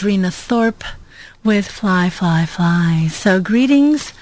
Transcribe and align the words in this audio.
Adrena 0.00 0.32
Thorpe 0.32 0.82
with 1.44 1.68
Fly, 1.68 2.08
Fly, 2.08 2.46
Fly. 2.46 3.08
So 3.12 3.38
greetings 3.38 4.14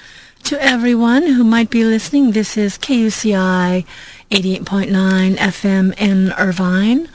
to 0.43 0.61
everyone 0.61 1.25
who 1.25 1.45
might 1.45 1.69
be 1.69 1.85
listening. 1.85 2.31
This 2.31 2.57
is 2.57 2.77
KUCI 2.77 3.85
88.9 4.29 5.37
FM 5.37 5.97
in 5.97 6.33
Irvine. 6.33 7.07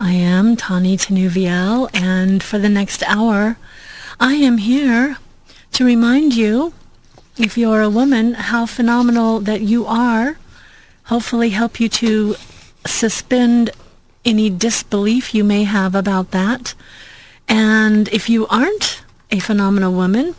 I 0.00 0.12
am 0.12 0.56
Tani 0.56 0.96
Tinuviel, 0.96 1.90
and 1.92 2.42
for 2.42 2.56
the 2.58 2.70
next 2.70 3.02
hour, 3.02 3.58
I 4.18 4.32
am 4.36 4.56
here 4.56 5.18
to 5.72 5.84
remind 5.84 6.34
you, 6.34 6.72
if 7.36 7.58
you're 7.58 7.82
a 7.82 7.90
woman, 7.90 8.32
how 8.32 8.64
phenomenal 8.64 9.40
that 9.40 9.60
you 9.60 9.84
are. 9.84 10.38
Hopefully 11.04 11.50
help 11.50 11.78
you 11.78 11.90
to 11.90 12.36
suspend 12.86 13.72
any 14.24 14.48
disbelief 14.48 15.34
you 15.34 15.44
may 15.44 15.64
have 15.64 15.94
about 15.94 16.30
that. 16.30 16.72
And 17.48 18.08
if 18.08 18.28
you 18.28 18.46
aren't 18.48 19.02
a 19.30 19.38
phenomenal 19.38 19.92
woman, 19.92 20.34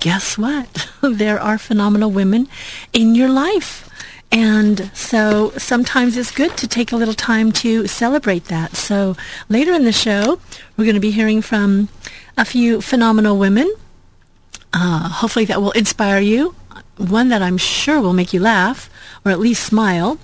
guess 0.00 0.36
what? 0.38 0.88
there 1.02 1.40
are 1.40 1.58
phenomenal 1.58 2.10
women 2.10 2.48
in 2.92 3.14
your 3.14 3.28
life. 3.28 3.88
And 4.30 4.90
so 4.94 5.52
sometimes 5.56 6.16
it's 6.16 6.30
good 6.30 6.56
to 6.58 6.68
take 6.68 6.92
a 6.92 6.96
little 6.96 7.14
time 7.14 7.50
to 7.52 7.86
celebrate 7.86 8.44
that. 8.46 8.76
So 8.76 9.16
later 9.48 9.72
in 9.72 9.84
the 9.84 9.92
show, 9.92 10.38
we're 10.76 10.84
going 10.84 10.94
to 10.94 11.00
be 11.00 11.10
hearing 11.10 11.40
from 11.40 11.88
a 12.36 12.44
few 12.44 12.80
phenomenal 12.82 13.38
women. 13.38 13.72
Uh, 14.74 15.08
hopefully 15.08 15.46
that 15.46 15.62
will 15.62 15.70
inspire 15.70 16.20
you. 16.20 16.54
One 16.98 17.30
that 17.30 17.40
I'm 17.40 17.56
sure 17.56 18.00
will 18.00 18.12
make 18.12 18.34
you 18.34 18.40
laugh 18.40 18.90
or 19.24 19.30
at 19.30 19.40
least 19.40 19.64
smile. 19.64 20.18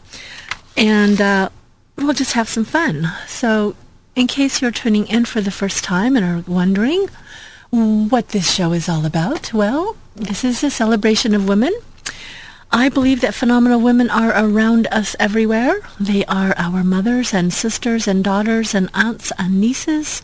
And 0.77 1.21
uh, 1.21 1.49
we'll 1.97 2.13
just 2.13 2.35
have 2.35 2.49
some 2.49 2.65
fun. 2.65 3.11
So 3.27 3.75
in 4.17 4.27
case 4.27 4.63
you're 4.63 4.71
tuning 4.71 5.07
in 5.07 5.25
for 5.25 5.41
the 5.41 5.51
first 5.51 5.85
time 5.85 6.17
and 6.17 6.25
are 6.25 6.45
wondering 6.51 7.09
what 7.71 8.29
this 8.29 8.53
show 8.55 8.73
is 8.73 8.89
all 8.89 9.05
about, 9.05 9.53
well, 9.53 9.97
this 10.15 10.45
is 10.45 10.63
a 10.63 10.71
celebration 10.71 11.35
of 11.35 11.49
women. 11.49 11.73
I 12.71 12.89
believe 12.89 13.21
that 13.21 13.35
phenomenal 13.35 13.81
women 13.81 14.11
are 14.11 14.31
around 14.31 14.87
us 14.89 15.15
everywhere. 15.19 15.81
They 15.99 16.25
are 16.27 16.55
our 16.57 16.85
mothers 16.85 17.35
and 17.35 17.53
sisters 17.53 18.07
and 18.07 18.23
daughters 18.23 18.75
and 18.75 18.91
aunts 18.95 19.33
and 19.39 19.61
nieces, 19.61 20.23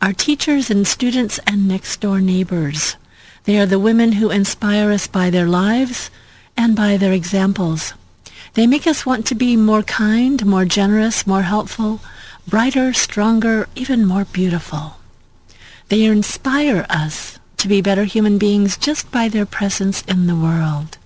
our 0.00 0.12
teachers 0.12 0.70
and 0.70 0.86
students 0.86 1.38
and 1.46 1.66
next-door 1.66 2.20
neighbors. 2.20 2.96
They 3.44 3.58
are 3.58 3.66
the 3.66 3.78
women 3.78 4.12
who 4.12 4.30
inspire 4.30 4.90
us 4.92 5.06
by 5.06 5.30
their 5.30 5.48
lives 5.48 6.10
and 6.56 6.76
by 6.76 6.96
their 6.96 7.12
examples. 7.12 7.94
They 8.54 8.66
make 8.66 8.86
us 8.86 9.06
want 9.06 9.26
to 9.26 9.34
be 9.34 9.56
more 9.56 9.82
kind, 9.82 10.44
more 10.44 10.64
generous, 10.64 11.26
more 11.26 11.42
helpful, 11.42 12.00
brighter, 12.46 12.92
stronger, 12.92 13.68
even 13.74 14.06
more 14.06 14.24
beautiful. 14.24 14.96
They 15.88 16.04
inspire 16.04 16.86
us 16.88 17.38
to 17.58 17.68
be 17.68 17.80
better 17.80 18.04
human 18.04 18.38
beings 18.38 18.76
just 18.76 19.10
by 19.10 19.28
their 19.28 19.46
presence 19.46 20.02
in 20.02 20.26
the 20.26 20.36
world. 20.36 20.98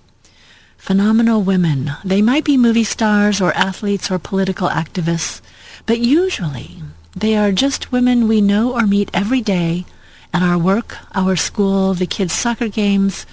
Phenomenal 0.77 1.41
women. 1.41 1.91
They 2.03 2.21
might 2.21 2.45
be 2.45 2.57
movie 2.57 2.83
stars 2.83 3.41
or 3.41 3.51
athletes 3.53 4.09
or 4.09 4.19
political 4.19 4.69
activists, 4.69 5.41
but 5.85 5.99
usually 5.99 6.81
they 7.15 7.35
are 7.35 7.51
just 7.51 7.91
women 7.91 8.27
we 8.27 8.41
know 8.41 8.73
or 8.73 8.87
meet 8.87 9.09
every 9.13 9.41
day 9.41 9.85
at 10.33 10.41
our 10.41 10.57
work, 10.57 10.97
our 11.13 11.35
school, 11.35 11.93
the 11.93 12.05
kids' 12.05 12.33
soccer 12.33 12.67
games, 12.67 13.25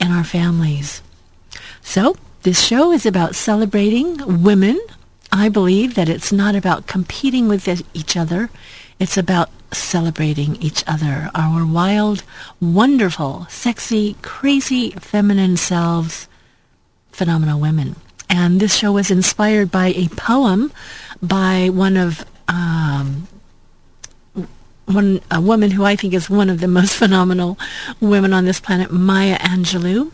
and 0.00 0.12
our 0.12 0.24
families. 0.24 1.02
So 1.82 2.16
this 2.42 2.60
show 2.64 2.92
is 2.92 3.04
about 3.04 3.34
celebrating 3.34 4.42
women. 4.42 4.80
I 5.32 5.48
believe 5.48 5.94
that 5.94 6.10
it's 6.10 6.30
not 6.30 6.54
about 6.54 6.86
competing 6.86 7.48
with 7.48 7.66
each 7.94 8.16
other. 8.16 8.50
It's 9.00 9.16
about 9.16 9.50
celebrating 9.72 10.56
each 10.56 10.84
other, 10.86 11.30
our 11.34 11.64
wild, 11.64 12.22
wonderful, 12.60 13.46
sexy, 13.48 14.16
crazy, 14.20 14.90
feminine 14.90 15.56
selves, 15.56 16.28
phenomenal 17.10 17.58
women. 17.58 17.96
And 18.28 18.60
this 18.60 18.76
show 18.76 18.92
was 18.92 19.10
inspired 19.10 19.70
by 19.70 19.88
a 19.88 20.08
poem 20.08 20.70
by 21.22 21.70
one 21.70 21.96
of 21.96 22.24
um, 22.46 23.28
one 24.84 25.20
a 25.30 25.40
woman 25.40 25.70
who 25.70 25.84
I 25.84 25.96
think 25.96 26.12
is 26.12 26.28
one 26.28 26.50
of 26.50 26.60
the 26.60 26.68
most 26.68 26.94
phenomenal 26.98 27.58
women 28.00 28.32
on 28.32 28.44
this 28.44 28.60
planet, 28.60 28.90
Maya 28.90 29.38
Angelou, 29.38 30.10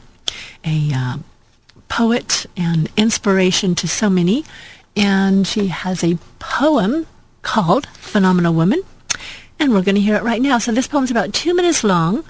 a 0.65 0.93
uh, 0.95 1.17
poet 1.89 2.47
and 2.57 2.89
inspiration 2.97 3.75
to 3.77 3.89
so 3.89 4.09
many. 4.09 4.45
And 4.99 5.47
she 5.47 5.69
has 5.69 6.03
a 6.03 6.19
poem 6.39 7.07
called 7.43 7.87
Phenomenal 7.87 8.53
Woman. 8.53 8.83
And 9.59 9.73
we're 9.73 9.83
going 9.83 9.95
to 9.95 10.01
hear 10.01 10.17
it 10.17 10.23
right 10.23 10.43
now. 10.43 10.59
So 10.59 10.73
this 10.73 10.89
poem's 10.89 11.11
about 11.11 11.33
two 11.33 11.55
minutes 11.55 11.85
long. 11.85 12.25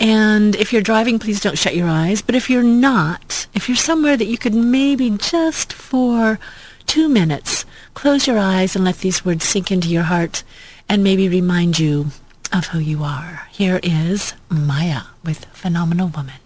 And 0.00 0.54
if 0.56 0.72
you're 0.72 0.82
driving, 0.82 1.18
please 1.18 1.40
don't 1.40 1.58
shut 1.58 1.76
your 1.76 1.88
eyes. 1.88 2.22
But 2.22 2.34
if 2.34 2.48
you're 2.48 2.62
not, 2.62 3.46
if 3.54 3.68
you're 3.68 3.76
somewhere 3.76 4.16
that 4.16 4.26
you 4.26 4.38
could 4.38 4.54
maybe 4.54 5.10
just 5.10 5.72
for 5.72 6.38
two 6.86 7.08
minutes 7.08 7.66
close 7.94 8.26
your 8.26 8.38
eyes 8.38 8.76
and 8.76 8.84
let 8.84 8.98
these 8.98 9.24
words 9.24 9.44
sink 9.44 9.72
into 9.72 9.88
your 9.88 10.04
heart 10.04 10.44
and 10.88 11.02
maybe 11.02 11.28
remind 11.28 11.78
you 11.78 12.06
of 12.52 12.66
who 12.68 12.78
you 12.78 13.02
are. 13.02 13.48
Here 13.50 13.80
is 13.82 14.34
Maya 14.48 15.02
with 15.24 15.44
Phenomenal 15.46 16.08
Woman. 16.08 16.40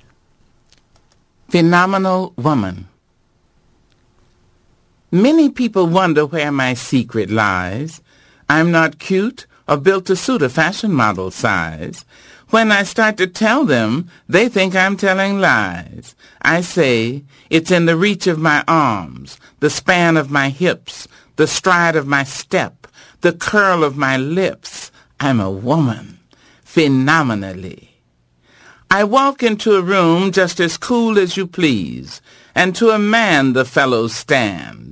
Phenomenal 1.50 2.32
Woman. 2.36 2.88
Many 5.14 5.50
people 5.50 5.88
wonder 5.88 6.24
where 6.24 6.50
my 6.50 6.72
secret 6.72 7.28
lies. 7.28 8.00
I'm 8.48 8.70
not 8.70 8.98
cute 8.98 9.46
or 9.68 9.76
built 9.76 10.06
to 10.06 10.16
suit 10.16 10.40
a 10.40 10.48
fashion 10.48 10.90
model 10.90 11.30
size. 11.30 12.06
When 12.48 12.72
I 12.72 12.84
start 12.84 13.18
to 13.18 13.26
tell 13.26 13.66
them, 13.66 14.08
they 14.26 14.48
think 14.48 14.74
I'm 14.74 14.96
telling 14.96 15.38
lies. 15.38 16.14
I 16.40 16.62
say, 16.62 17.24
it's 17.50 17.70
in 17.70 17.84
the 17.84 17.96
reach 17.96 18.26
of 18.26 18.38
my 18.38 18.64
arms, 18.66 19.38
the 19.60 19.68
span 19.68 20.16
of 20.16 20.30
my 20.30 20.48
hips, 20.48 21.06
the 21.36 21.46
stride 21.46 21.94
of 21.94 22.06
my 22.06 22.24
step, 22.24 22.86
the 23.20 23.34
curl 23.34 23.84
of 23.84 23.98
my 23.98 24.16
lips. 24.16 24.90
I'm 25.20 25.40
a 25.40 25.50
woman, 25.50 26.20
phenomenally. 26.64 27.98
I 28.90 29.04
walk 29.04 29.42
into 29.42 29.76
a 29.76 29.82
room 29.82 30.32
just 30.32 30.58
as 30.58 30.76
cool 30.76 31.18
as 31.18 31.36
you 31.36 31.46
please, 31.46 32.20
and 32.54 32.76
to 32.76 32.90
a 32.90 32.98
man 32.98 33.54
the 33.54 33.64
fellows 33.64 34.14
stand, 34.14 34.91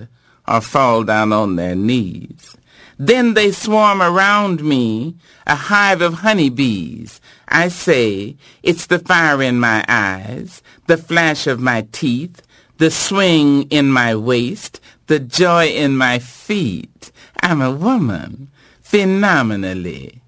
or 0.50 0.60
fall 0.60 1.04
down 1.04 1.32
on 1.32 1.54
their 1.54 1.76
knees. 1.76 2.56
Then 2.98 3.34
they 3.34 3.52
swarm 3.52 4.02
around 4.02 4.62
me, 4.62 5.16
a 5.46 5.54
hive 5.54 6.02
of 6.02 6.14
honeybees. 6.14 7.20
I 7.48 7.68
say, 7.68 8.36
it's 8.62 8.86
the 8.86 8.98
fire 8.98 9.42
in 9.42 9.60
my 9.60 9.84
eyes, 9.88 10.62
the 10.86 10.98
flash 10.98 11.46
of 11.46 11.60
my 11.60 11.86
teeth, 11.92 12.42
the 12.78 12.90
swing 12.90 13.62
in 13.70 13.90
my 13.90 14.14
waist, 14.14 14.80
the 15.06 15.20
joy 15.20 15.68
in 15.68 15.96
my 15.96 16.18
feet. 16.18 17.12
I'm 17.42 17.62
a 17.62 17.72
woman, 17.72 18.50
phenomenally. 18.82 20.20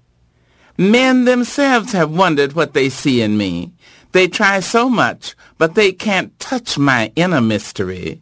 Men 0.77 1.25
themselves 1.25 1.91
have 1.91 2.09
wondered 2.09 2.53
what 2.53 2.73
they 2.73 2.89
see 2.89 3.21
in 3.21 3.37
me. 3.37 3.73
They 4.13 4.27
try 4.27 4.59
so 4.61 4.89
much, 4.89 5.35
but 5.57 5.75
they 5.75 5.91
can't 5.91 6.37
touch 6.39 6.77
my 6.77 7.11
inner 7.15 7.41
mystery. 7.41 8.21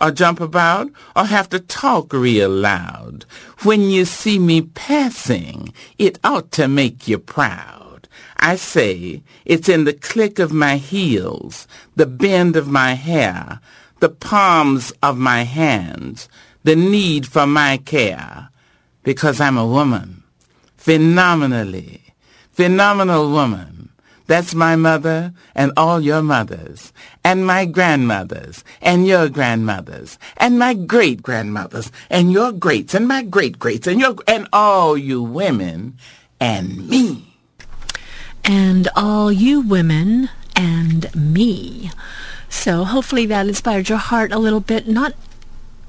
or 0.00 0.10
jump 0.10 0.40
about 0.40 0.90
or 1.16 1.24
have 1.24 1.48
to 1.50 1.60
talk 1.60 2.12
real 2.12 2.50
loud. 2.50 3.24
When 3.62 3.82
you 3.82 4.04
see 4.04 4.38
me 4.38 4.62
passing, 4.62 5.72
it 5.98 6.18
ought 6.24 6.50
to 6.52 6.68
make 6.68 7.08
you 7.08 7.18
proud. 7.18 8.08
I 8.36 8.56
say 8.56 9.22
it's 9.44 9.68
in 9.68 9.84
the 9.84 9.92
click 9.92 10.38
of 10.38 10.52
my 10.52 10.76
heels, 10.76 11.66
the 11.96 12.06
bend 12.06 12.56
of 12.56 12.68
my 12.68 12.94
hair, 12.94 13.60
the 14.00 14.08
palms 14.08 14.92
of 15.02 15.18
my 15.18 15.42
hands, 15.42 16.28
the 16.62 16.76
need 16.76 17.26
for 17.26 17.46
my 17.46 17.78
care, 17.78 18.50
because 19.02 19.40
I'm 19.40 19.58
a 19.58 19.66
woman, 19.66 20.22
phenomenally, 20.76 22.02
phenomenal 22.52 23.30
woman. 23.30 23.77
That's 24.28 24.54
my 24.54 24.76
mother 24.76 25.32
and 25.54 25.72
all 25.74 26.00
your 26.00 26.22
mothers, 26.22 26.92
and 27.24 27.46
my 27.46 27.64
grandmothers, 27.64 28.62
and 28.82 29.06
your 29.06 29.30
grandmothers, 29.30 30.18
and 30.36 30.58
my 30.58 30.74
great-grandmothers, 30.74 31.90
and 32.10 32.30
your 32.30 32.52
greats, 32.52 32.92
and 32.92 33.08
my 33.08 33.22
great-greats, 33.22 33.86
and 33.86 33.98
your, 33.98 34.16
and 34.28 34.46
all 34.52 34.98
you 34.98 35.22
women, 35.22 35.96
and 36.38 36.88
me. 36.88 37.34
And 38.44 38.86
all 38.94 39.32
you 39.32 39.62
women, 39.62 40.28
and 40.54 41.08
me. 41.16 41.90
So 42.50 42.84
hopefully 42.84 43.24
that 43.26 43.48
inspired 43.48 43.88
your 43.88 43.98
heart 43.98 44.30
a 44.30 44.38
little 44.38 44.60
bit, 44.60 44.86
not 44.86 45.14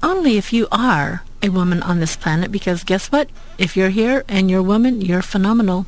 only 0.02 0.38
if 0.38 0.50
you 0.50 0.66
are 0.72 1.24
a 1.42 1.50
woman 1.50 1.82
on 1.82 2.00
this 2.00 2.16
planet, 2.16 2.50
because 2.50 2.84
guess 2.84 3.12
what? 3.12 3.28
If 3.58 3.76
you're 3.76 3.90
here 3.90 4.24
and 4.28 4.50
you're 4.50 4.60
a 4.60 4.62
woman, 4.62 5.02
you're 5.02 5.20
phenomenal. 5.20 5.84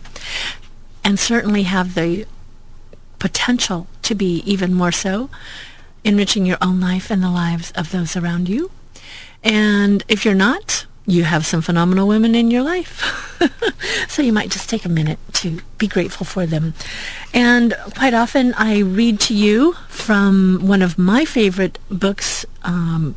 And 1.02 1.19
certainly 1.19 1.62
have 1.64 1.94
the 1.94 2.26
potential 3.22 3.86
to 4.02 4.16
be 4.16 4.42
even 4.44 4.74
more 4.74 4.90
so, 4.90 5.30
enriching 6.02 6.44
your 6.44 6.58
own 6.60 6.80
life 6.80 7.08
and 7.08 7.22
the 7.22 7.30
lives 7.30 7.70
of 7.76 7.92
those 7.92 8.16
around 8.16 8.48
you. 8.48 8.69
And 9.44 10.02
if 10.08 10.24
you're 10.24 10.34
not, 10.34 10.86
you 11.06 11.22
have 11.22 11.46
some 11.46 11.62
phenomenal 11.62 12.08
women 12.08 12.34
in 12.34 12.50
your 12.50 12.62
life. 12.62 13.00
so 14.08 14.22
you 14.22 14.32
might 14.32 14.50
just 14.50 14.69
take 14.69 14.84
a 14.84 14.88
minute 14.88 15.20
to 15.34 15.60
be 15.78 15.86
grateful 15.86 16.26
for 16.26 16.46
them. 16.46 16.74
And 17.32 17.76
quite 17.96 18.12
often 18.12 18.54
I 18.54 18.80
read 18.80 19.20
to 19.20 19.34
you 19.34 19.74
from 19.88 20.58
one 20.66 20.82
of 20.82 20.98
my 20.98 21.24
favorite 21.24 21.78
books, 21.92 22.44
um, 22.64 23.14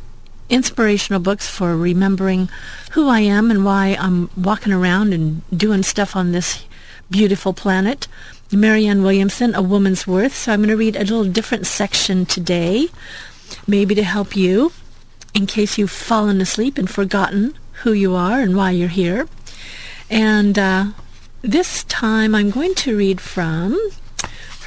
inspirational 0.48 1.18
books 1.18 1.48
for 1.48 1.76
remembering 1.76 2.48
who 2.92 3.08
I 3.08 3.22
am 3.22 3.50
and 3.50 3.64
why 3.64 3.96
I'm 3.98 4.30
walking 4.36 4.72
around 4.72 5.12
and 5.12 5.42
doing 5.50 5.82
stuff 5.82 6.14
on 6.14 6.30
this 6.30 6.64
beautiful 7.10 7.52
planet. 7.52 8.06
Marianne 8.52 9.02
Williamson, 9.02 9.54
A 9.54 9.62
Woman's 9.62 10.06
Worth. 10.06 10.36
So 10.36 10.52
I'm 10.52 10.60
going 10.60 10.70
to 10.70 10.76
read 10.76 10.96
a 10.96 11.00
little 11.00 11.24
different 11.24 11.66
section 11.66 12.26
today, 12.26 12.88
maybe 13.66 13.94
to 13.94 14.04
help 14.04 14.36
you 14.36 14.72
in 15.34 15.46
case 15.46 15.76
you've 15.76 15.90
fallen 15.90 16.40
asleep 16.40 16.78
and 16.78 16.88
forgotten 16.88 17.54
who 17.82 17.92
you 17.92 18.14
are 18.14 18.40
and 18.40 18.56
why 18.56 18.70
you're 18.70 18.88
here. 18.88 19.28
And 20.08 20.58
uh, 20.58 20.86
this 21.42 21.84
time 21.84 22.34
I'm 22.34 22.50
going 22.50 22.74
to 22.76 22.96
read 22.96 23.20
from 23.20 23.78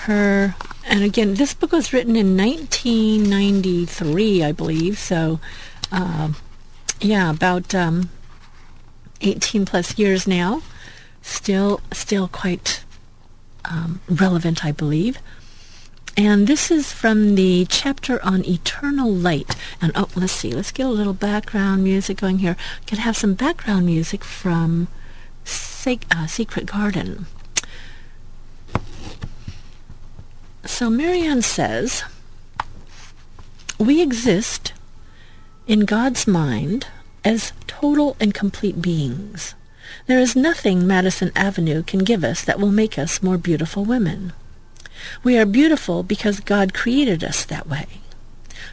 her, 0.02 0.56
and 0.86 1.04
again, 1.04 1.36
this 1.36 1.54
book 1.54 1.72
was 1.72 1.92
written 1.92 2.16
in 2.16 2.38
1993, 2.38 4.44
I 4.44 4.52
believe, 4.52 5.00
so 5.00 5.40
uh, 5.92 6.34
yeah, 7.02 7.32
about 7.32 7.74
um, 7.74 8.10
18 9.22 9.66
plus 9.66 9.98
years 9.98 10.28
now. 10.28 10.62
Still, 11.22 11.82
still 11.92 12.28
quite 12.28 12.84
um, 13.66 14.02
relevant, 14.10 14.66
I 14.66 14.72
believe. 14.72 15.20
And 16.18 16.48
this 16.48 16.70
is 16.70 16.92
from 16.92 17.36
the 17.36 17.66
chapter 17.70 18.24
on 18.26 18.46
eternal 18.46 19.12
light. 19.12 19.56
And 19.82 19.92
oh, 19.96 20.10
let's 20.16 20.34
see, 20.34 20.52
let's 20.52 20.72
get 20.72 20.86
a 20.86 20.90
little 20.90 21.14
background 21.14 21.84
music 21.84 22.18
going 22.18 22.40
here. 22.40 22.58
Can 22.88 22.98
have 22.98 23.16
some 23.16 23.36
background 23.36 23.86
music 23.86 24.24
from 24.24 24.90
uh, 26.12 26.28
Secret 26.28 26.66
Garden. 26.66 27.26
So 30.66 30.90
Marianne 30.90 31.42
says, 31.42 32.04
we 33.80 34.02
exist 34.02 34.74
in 35.68 35.82
God's 35.82 36.28
mind 36.28 36.88
as 37.24 37.54
total 37.66 38.18
and 38.20 38.34
complete 38.34 38.82
beings. 38.82 39.56
There 40.10 40.18
is 40.18 40.36
nothing 40.36 40.88
Madison 40.88 41.32
Avenue 41.36 41.84
can 41.84 42.00
give 42.00 42.24
us 42.24 42.44
that 42.44 42.60
will 42.60 42.72
make 42.72 42.98
us 42.98 43.22
more 43.22 43.38
beautiful 43.38 43.86
women. 43.86 44.34
We 45.22 45.38
are 45.38 45.46
beautiful 45.46 46.02
because 46.02 46.40
God 46.40 46.74
created 46.74 47.24
us 47.24 47.46
that 47.46 47.70
way. 47.70 47.86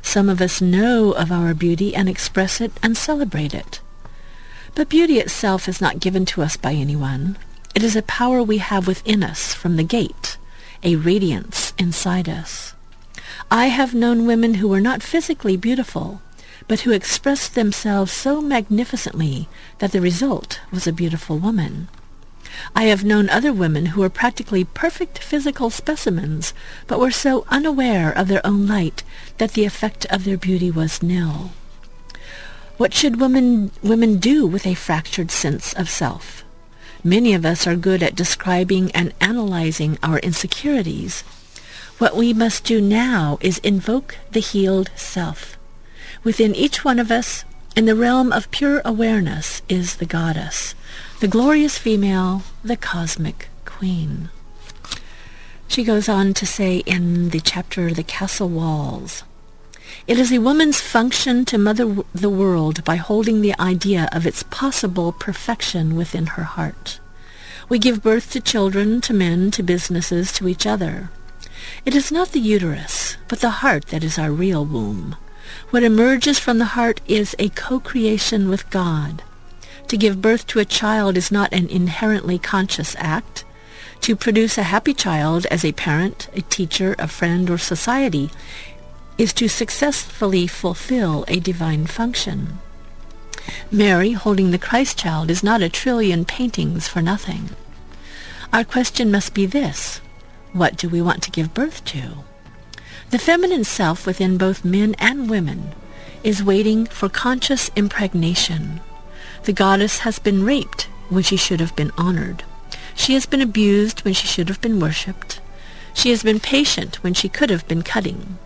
Some 0.00 0.31
of 0.31 0.41
us 0.41 0.62
know 0.62 1.12
of 1.12 1.31
our 1.31 1.53
beauty 1.53 1.94
and 1.94 2.09
express 2.09 2.59
it 2.59 2.73
and 2.83 2.97
celebrate 2.97 3.53
it. 3.53 3.83
But 4.75 4.88
beauty 4.88 5.19
itself 5.19 5.69
is 5.69 5.79
not 5.79 6.00
given 6.00 6.25
to 6.25 6.41
us 6.41 6.56
by 6.56 6.73
anyone. 6.73 7.37
It 7.75 7.83
is 7.83 7.97
a 7.97 8.00
power 8.00 8.43
we 8.43 8.56
have 8.56 8.87
within 8.87 9.23
us 9.23 9.53
from 9.53 9.77
the 9.77 9.85
gate, 9.85 10.38
a 10.83 10.97
radiance 10.97 11.75
inside 11.79 12.31
us. 12.31 12.73
I 13.50 13.67
have 13.67 13.93
known 13.93 14.25
women 14.25 14.55
who 14.55 14.69
were 14.69 14.81
not 14.81 15.03
physically 15.03 15.59
beautiful, 15.59 16.23
but 16.68 16.80
who 16.80 16.92
expressed 16.92 17.54
themselves 17.54 18.12
so 18.12 18.40
magnificently 18.40 19.48
that 19.78 19.92
the 19.92 20.00
result 20.00 20.60
was 20.70 20.86
a 20.86 20.92
beautiful 20.92 21.38
woman. 21.38 21.88
I 22.74 22.84
have 22.84 23.04
known 23.04 23.28
other 23.28 23.52
women 23.52 23.86
who 23.86 24.00
were 24.00 24.10
practically 24.10 24.64
perfect 24.64 25.18
physical 25.18 25.70
specimens, 25.70 26.54
but 26.86 26.98
were 26.98 27.10
so 27.10 27.44
unaware 27.48 28.10
of 28.10 28.28
their 28.28 28.44
own 28.46 28.66
light 28.66 29.02
that 29.38 29.52
the 29.52 29.64
effect 29.64 30.06
of 30.06 30.24
their 30.24 30.38
beauty 30.38 30.70
was 30.70 31.02
nil. 31.02 31.50
What 32.76 32.94
should 32.94 33.20
women, 33.20 33.70
women 33.82 34.18
do 34.18 34.46
with 34.46 34.66
a 34.66 34.74
fractured 34.74 35.30
sense 35.30 35.72
of 35.74 35.88
self? 35.88 36.44
Many 37.02 37.34
of 37.34 37.46
us 37.46 37.66
are 37.66 37.76
good 37.76 38.02
at 38.02 38.14
describing 38.14 38.90
and 38.92 39.14
analyzing 39.20 39.98
our 40.02 40.18
insecurities. 40.18 41.22
What 41.98 42.16
we 42.16 42.34
must 42.34 42.64
do 42.64 42.80
now 42.80 43.38
is 43.40 43.58
invoke 43.58 44.18
the 44.32 44.40
healed 44.40 44.90
self. 44.96 45.56
Within 46.26 46.56
each 46.56 46.84
one 46.84 46.99
of 46.99 47.12
us, 47.12 47.44
in 47.76 47.84
the 47.84 47.94
realm 47.94 48.32
of 48.32 48.50
pure 48.50 48.82
awareness, 48.84 49.62
is 49.69 49.99
the 49.99 50.06
goddess 50.06 50.75
the 51.20 51.28
glorious 51.28 51.78
female, 51.78 52.43
the 52.64 52.76
cosmic 52.76 53.49
queen. 53.64 54.28
She 55.69 55.84
goes 55.84 56.08
on 56.08 56.34
to 56.34 56.44
say 56.44 56.78
in 56.78 57.28
the 57.28 57.38
chapter 57.38 57.93
The 57.93 58.02
Castle 58.02 58.49
Walls, 58.49 59.23
it 60.08 60.19
is 60.19 60.32
a 60.32 60.40
woman's 60.40 60.81
function 60.81 61.44
to 61.44 61.58
mother 61.58 62.02
the 62.12 62.28
world 62.28 62.82
by 62.82 62.96
holding 62.96 63.40
the 63.40 63.55
idea 63.61 64.08
of 64.11 64.26
its 64.26 64.43
possible 64.43 65.12
perfection 65.12 65.94
within 65.94 66.26
her 66.35 66.42
heart. 66.42 66.99
We 67.68 67.78
give 67.78 68.02
birth 68.02 68.33
to 68.33 68.40
children, 68.40 69.00
to 69.02 69.14
men, 69.14 69.52
to 69.52 69.62
businesses, 69.62 70.33
to 70.33 70.49
each 70.49 70.66
other. 70.66 71.11
It 71.85 71.95
is 71.95 72.11
not 72.11 72.33
the 72.33 72.40
uterus, 72.40 73.16
but 73.28 73.38
the 73.38 73.62
heart 73.62 73.87
that 73.87 74.02
is 74.02 74.18
our 74.18 74.33
real 74.33 74.64
womb. 74.64 75.14
What 75.70 75.82
emerges 75.82 76.38
from 76.38 76.58
the 76.58 76.76
heart 76.76 77.00
is 77.06 77.35
a 77.38 77.49
co-creation 77.50 78.49
with 78.49 78.70
God, 78.70 79.23
to 79.88 79.96
give 79.96 80.23
birth 80.23 80.46
to 80.49 80.61
a 80.61 80.64
child 80.64 81.16
is 81.16 81.32
not 81.32 81.52
an 81.52 81.68
inherently 81.68 82.38
conscious 82.38 82.94
act. 82.99 83.44
To 84.02 84.14
produce 84.14 84.58
a 84.58 84.64
happy 84.64 84.94
child 84.94 85.46
as 85.46 85.64
a 85.64 85.73
parent, 85.73 86.28
a 86.35 86.42
teacher, 86.42 86.94
a 86.99 87.08
friend, 87.08 87.50
or 87.50 87.58
society 87.58 88.30
is 89.18 89.32
to 89.35 89.49
successfully 89.49 90.46
fulfill 90.46 91.25
a 91.26 91.40
divine 91.40 91.87
function. 91.87 92.58
Mary 93.70 94.12
holding 94.12 94.50
the 94.50 94.58
Christ 94.58 94.99
child 94.99 95.30
is 95.30 95.42
not 95.42 95.62
a 95.62 95.68
trillion 95.68 96.25
paintings 96.25 96.87
for 96.87 97.02
nothing. 97.02 97.50
Our 98.52 98.64
question 98.64 99.11
must 99.11 99.35
be 99.35 99.46
this. 99.46 100.00
What 100.52 100.76
do 100.76 100.88
we 100.88 101.02
want 101.02 101.23
to 101.25 101.30
give 101.30 101.54
birth 101.54 101.85
to? 101.87 102.25
The 103.10 103.18
feminine 103.20 103.62
self 103.62 104.04
within 104.04 104.36
both 104.36 104.64
men 104.64 104.96
and 104.98 105.30
women 105.30 105.75
is 106.25 106.42
waiting 106.42 106.86
for 106.86 107.08
conscious 107.08 107.70
impregnation. 107.76 108.80
The 109.44 109.52
goddess 109.52 110.00
has 110.00 110.18
been 110.18 110.44
raped 110.44 110.88
when 111.08 111.22
she 111.22 111.36
should 111.36 111.60
have 111.60 111.76
been 111.76 111.92
honored. 111.96 112.42
She 112.96 113.14
has 113.14 113.25
been 113.25 113.40
abused 113.40 114.00
when 114.00 114.12
she 114.12 114.26
should 114.26 114.48
have 114.48 114.60
been 114.60 114.80
worshipped. 114.80 115.40
She 115.94 116.10
has 116.10 116.25
been 116.25 116.40
patient 116.40 116.96
when 117.04 117.14
she 117.14 117.28
could 117.28 117.48
have 117.48 117.66
been 117.68 117.82
cutting. 117.82 118.38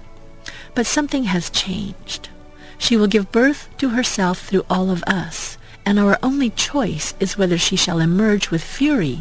But 0.74 0.86
something 0.86 1.24
has 1.24 1.48
changed. 1.48 2.28
She 2.76 2.98
will 2.98 3.06
give 3.06 3.32
birth 3.32 3.68
to 3.78 3.90
herself 3.90 4.40
through 4.40 4.66
all 4.68 4.90
of 4.90 5.02
us, 5.04 5.56
and 5.86 5.98
our 5.98 6.18
only 6.22 6.50
choice 6.50 7.14
is 7.18 7.38
whether 7.38 7.56
she 7.56 7.76
shall 7.76 7.98
emerge 7.98 8.50
with 8.50 8.62
fury 8.62 9.20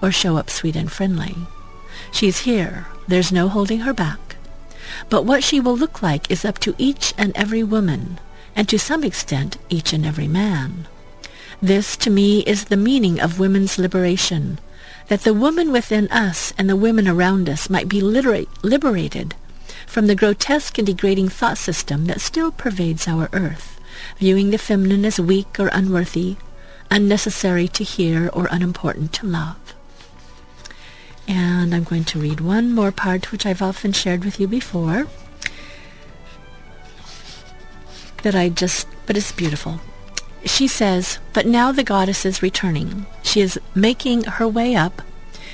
or 0.00 0.10
show 0.10 0.38
up 0.38 0.48
sweet 0.48 0.76
and 0.76 0.90
friendly. 0.90 1.34
She's 2.10 2.40
here. 2.40 2.86
There's 3.06 3.30
no 3.32 3.48
holding 3.48 3.80
her 3.80 3.92
back. 3.92 4.27
But 5.08 5.24
what 5.24 5.44
she 5.44 5.60
will 5.60 5.76
look 5.76 6.02
like 6.02 6.30
is 6.30 6.44
up 6.44 6.58
to 6.60 6.74
each 6.78 7.14
and 7.18 7.36
every 7.36 7.62
woman, 7.62 8.20
and 8.54 8.68
to 8.68 8.78
some 8.78 9.04
extent 9.04 9.58
each 9.68 9.92
and 9.92 10.04
every 10.04 10.28
man. 10.28 10.86
This, 11.60 11.96
to 11.98 12.10
me, 12.10 12.40
is 12.40 12.64
the 12.64 12.76
meaning 12.76 13.20
of 13.20 13.38
women's 13.38 13.78
liberation, 13.78 14.58
that 15.08 15.22
the 15.22 15.34
woman 15.34 15.72
within 15.72 16.08
us 16.08 16.52
and 16.56 16.68
the 16.68 16.76
women 16.76 17.08
around 17.08 17.48
us 17.48 17.68
might 17.68 17.88
be 17.88 18.00
liberated 18.00 19.34
from 19.86 20.06
the 20.06 20.14
grotesque 20.14 20.76
and 20.78 20.86
degrading 20.86 21.30
thought 21.30 21.58
system 21.58 22.04
that 22.06 22.20
still 22.20 22.52
pervades 22.52 23.08
our 23.08 23.28
earth, 23.32 23.80
viewing 24.18 24.50
the 24.50 24.58
feminine 24.58 25.04
as 25.04 25.18
weak 25.18 25.58
or 25.58 25.68
unworthy, 25.68 26.36
unnecessary 26.90 27.66
to 27.66 27.82
hear, 27.82 28.28
or 28.32 28.48
unimportant 28.50 29.12
to 29.14 29.26
love. 29.26 29.74
And 31.28 31.74
I'm 31.74 31.84
going 31.84 32.04
to 32.04 32.18
read 32.18 32.40
one 32.40 32.72
more 32.72 32.90
part 32.90 33.30
which 33.30 33.44
I've 33.44 33.62
often 33.62 33.92
shared 33.92 34.24
with 34.24 34.40
you 34.40 34.48
before 34.48 35.06
that 38.22 38.34
I 38.34 38.48
just, 38.48 38.88
but 39.06 39.16
it's 39.16 39.30
beautiful. 39.30 39.80
She 40.44 40.66
says, 40.66 41.18
but 41.32 41.46
now 41.46 41.70
the 41.70 41.84
goddess 41.84 42.24
is 42.24 42.42
returning. 42.42 43.06
She 43.22 43.40
is 43.40 43.60
making 43.74 44.24
her 44.24 44.48
way 44.48 44.74
up, 44.74 45.02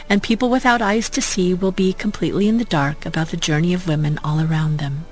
and 0.08 0.22
people 0.22 0.48
without 0.48 0.80
eyes 0.80 1.10
to 1.10 1.20
see 1.22 1.52
will 1.52 1.72
be 1.72 1.92
completely 1.92 2.48
in 2.48 2.58
the 2.58 2.64
dark 2.64 3.04
about 3.04 3.28
the 3.28 3.36
journey 3.36 3.74
of 3.74 3.88
women 3.88 4.18
all 4.22 4.40
around 4.40 4.78
them. 4.78 5.06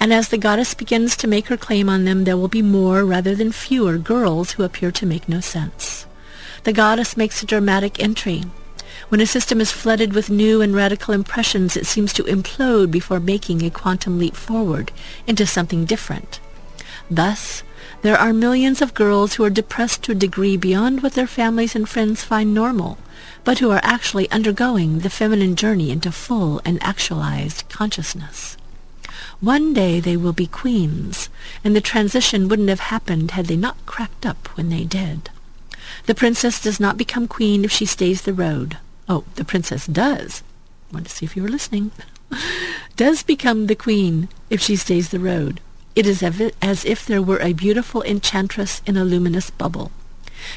And 0.00 0.12
as 0.12 0.28
the 0.28 0.38
goddess 0.38 0.74
begins 0.74 1.16
to 1.16 1.28
make 1.28 1.46
her 1.48 1.56
claim 1.56 1.88
on 1.88 2.04
them, 2.04 2.24
there 2.24 2.36
will 2.36 2.48
be 2.48 2.62
more 2.62 3.04
rather 3.04 3.34
than 3.34 3.52
fewer 3.52 3.96
girls 3.98 4.52
who 4.52 4.62
appear 4.62 4.90
to 4.92 5.06
make 5.06 5.28
no 5.28 5.40
sense. 5.40 6.06
The 6.64 6.72
goddess 6.72 7.16
makes 7.16 7.42
a 7.42 7.46
dramatic 7.46 8.00
entry. 8.02 8.44
When 9.10 9.20
a 9.20 9.26
system 9.26 9.60
is 9.60 9.70
flooded 9.70 10.12
with 10.12 10.30
new 10.30 10.62
and 10.62 10.74
radical 10.74 11.14
impressions, 11.14 11.76
it 11.76 11.86
seems 11.86 12.12
to 12.14 12.24
implode 12.24 12.90
before 12.90 13.20
making 13.20 13.62
a 13.62 13.70
quantum 13.70 14.18
leap 14.18 14.34
forward 14.34 14.92
into 15.26 15.46
something 15.46 15.84
different. 15.84 16.40
Thus, 17.10 17.62
there 18.02 18.18
are 18.18 18.32
millions 18.32 18.80
of 18.80 18.94
girls 18.94 19.34
who 19.34 19.44
are 19.44 19.50
depressed 19.50 20.02
to 20.04 20.12
a 20.12 20.14
degree 20.14 20.56
beyond 20.56 21.02
what 21.02 21.12
their 21.12 21.26
families 21.26 21.76
and 21.76 21.88
friends 21.88 22.24
find 22.24 22.54
normal, 22.54 22.98
but 23.44 23.58
who 23.58 23.70
are 23.70 23.80
actually 23.82 24.30
undergoing 24.30 25.00
the 25.00 25.10
feminine 25.10 25.54
journey 25.54 25.90
into 25.90 26.10
full 26.10 26.60
and 26.64 26.82
actualized 26.82 27.68
consciousness. 27.68 28.56
One 29.40 29.74
day 29.74 30.00
they 30.00 30.16
will 30.16 30.32
be 30.32 30.46
queens, 30.46 31.28
and 31.62 31.76
the 31.76 31.80
transition 31.80 32.48
wouldn't 32.48 32.70
have 32.70 32.80
happened 32.80 33.32
had 33.32 33.46
they 33.46 33.56
not 33.56 33.84
cracked 33.84 34.24
up 34.24 34.48
when 34.56 34.70
they 34.70 34.84
did. 34.84 35.28
The 36.06 36.14
princess 36.14 36.60
does 36.60 36.80
not 36.80 36.96
become 36.96 37.28
queen 37.28 37.64
if 37.64 37.70
she 37.70 37.84
stays 37.84 38.22
the 38.22 38.32
road. 38.32 38.78
Oh, 39.08 39.24
the 39.34 39.44
princess 39.44 39.86
does. 39.86 40.42
I 40.90 40.94
want 40.94 41.06
to 41.06 41.12
see 41.12 41.26
if 41.26 41.36
you 41.36 41.42
were 41.42 41.48
listening. 41.48 41.90
does 42.96 43.22
become 43.22 43.66
the 43.66 43.74
queen 43.74 44.28
if 44.50 44.60
she 44.60 44.76
stays 44.76 45.10
the 45.10 45.20
road. 45.20 45.60
It 45.94 46.06
is 46.06 46.22
as 46.22 46.84
if 46.84 47.06
there 47.06 47.22
were 47.22 47.38
a 47.40 47.52
beautiful 47.52 48.02
enchantress 48.02 48.82
in 48.86 48.96
a 48.96 49.04
luminous 49.04 49.50
bubble. 49.50 49.92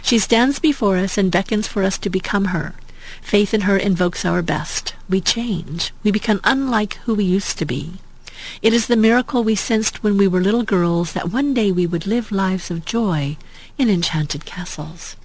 She 0.02 0.20
stands 0.20 0.60
before 0.60 0.98
us 0.98 1.18
and 1.18 1.32
beckons 1.32 1.68
for 1.68 1.84
us 1.84 1.98
to 2.00 2.10
become 2.10 2.46
her. 2.46 2.74
Faith 3.22 3.54
in 3.54 3.62
her 3.62 3.78
invokes 3.78 4.26
our 4.26 4.42
best. 4.42 4.96
We 5.10 5.22
change. 5.22 5.94
We 6.04 6.12
become 6.12 6.42
unlike 6.44 6.96
who 7.06 7.16
we 7.16 7.24
used 7.24 7.58
to 7.60 7.66
be. 7.66 7.94
It 8.62 8.74
is 8.74 8.88
the 8.88 8.96
miracle 8.96 9.44
we 9.44 9.56
sensed 9.56 10.04
when 10.04 10.18
we 10.18 10.28
were 10.28 10.42
little 10.42 10.64
girls 10.64 11.14
that 11.14 11.32
one 11.32 11.54
day 11.54 11.72
we 11.72 11.88
would 11.88 12.08
live 12.08 12.32
lives 12.32 12.72
of 12.72 12.86
joy 12.86 13.38
in 13.78 13.90
enchanted 13.90 14.46
castles. 14.46 15.16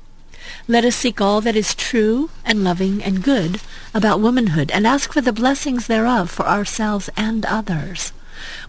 Let 0.69 0.85
us 0.85 0.97
seek 0.97 1.21
all 1.21 1.41
that 1.41 1.57
is 1.57 1.75
true 1.75 2.31
and 2.45 2.65
loving 2.65 3.03
and 3.03 3.23
good 3.23 3.61
about 3.95 4.21
womanhood 4.21 4.71
and 4.71 4.87
ask 4.87 5.13
for 5.13 5.21
the 5.21 5.33
blessings 5.33 5.87
thereof 5.87 6.31
for 6.31 6.47
ourselves 6.47 7.11
and 7.17 7.45
others. 7.47 8.13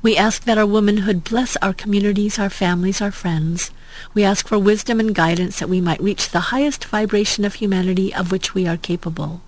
We 0.02 0.18
ask 0.18 0.44
that 0.44 0.58
our 0.58 0.66
womanhood 0.66 1.24
bless 1.24 1.56
our 1.58 1.74
communities, 1.74 2.38
our 2.38 2.50
families, 2.50 3.02
our 3.02 3.12
friends. 3.12 3.72
We 4.14 4.24
ask 4.24 4.48
for 4.48 4.60
wisdom 4.60 5.00
and 5.00 5.16
guidance 5.16 5.60
that 5.60 5.70
we 5.70 5.82
might 5.82 6.02
reach 6.02 6.30
the 6.30 6.52
highest 6.52 6.86
vibration 6.86 7.46
of 7.46 7.56
humanity 7.56 8.14
of 8.14 8.32
which 8.32 8.54
we 8.54 8.68
are 8.68 8.78
capable. 8.78 9.42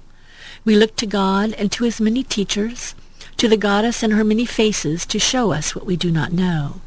We 0.63 0.75
look 0.75 0.95
to 0.97 1.05
God 1.05 1.53
and 1.53 1.71
to 1.73 1.83
his 1.83 2.01
many 2.01 2.23
teachers, 2.23 2.95
to 3.37 3.47
the 3.47 3.57
goddess 3.57 4.01
and 4.01 4.13
her 4.13 4.23
many 4.23 4.45
faces 4.45 5.05
to 5.07 5.19
show 5.19 5.51
us 5.51 5.75
what 5.75 5.85
we 5.85 5.95
do 5.95 6.11
not 6.11 6.31
know. 6.31 6.81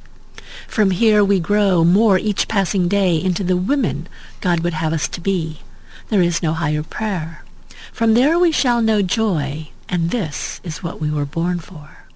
From 0.67 0.90
here 0.90 1.25
we 1.25 1.40
grow 1.40 1.85
more 1.85 2.19
each 2.19 2.49
passing 2.49 2.88
day 2.88 3.17
into 3.17 3.45
the 3.45 3.57
women 3.57 4.09
God 4.40 4.61
would 4.61 4.75
have 4.75 4.93
us 4.93 5.09
to 5.09 5.21
be. 5.21 5.61
There 6.09 6.23
is 6.23 6.43
no 6.43 6.52
higher 6.52 6.83
prayer. 6.83 7.45
From 7.93 8.14
there 8.14 8.38
we 8.38 8.52
shall 8.52 8.81
know 8.81 9.02
joy, 9.02 9.71
and 9.88 10.11
this 10.11 10.61
is 10.62 10.83
what 10.83 11.00
we 11.00 11.11
were 11.11 11.25
born 11.25 11.59
for. 11.59 12.07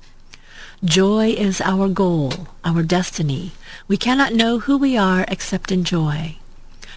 Joy 0.85 1.29
is 1.29 1.61
our 1.61 1.89
goal, 1.89 2.49
our 2.65 2.83
destiny. 2.83 3.53
We 3.87 3.97
cannot 3.97 4.33
know 4.33 4.59
who 4.59 4.77
we 4.77 4.97
are 4.97 5.25
except 5.29 5.71
in 5.71 5.85
joy. 5.85 6.37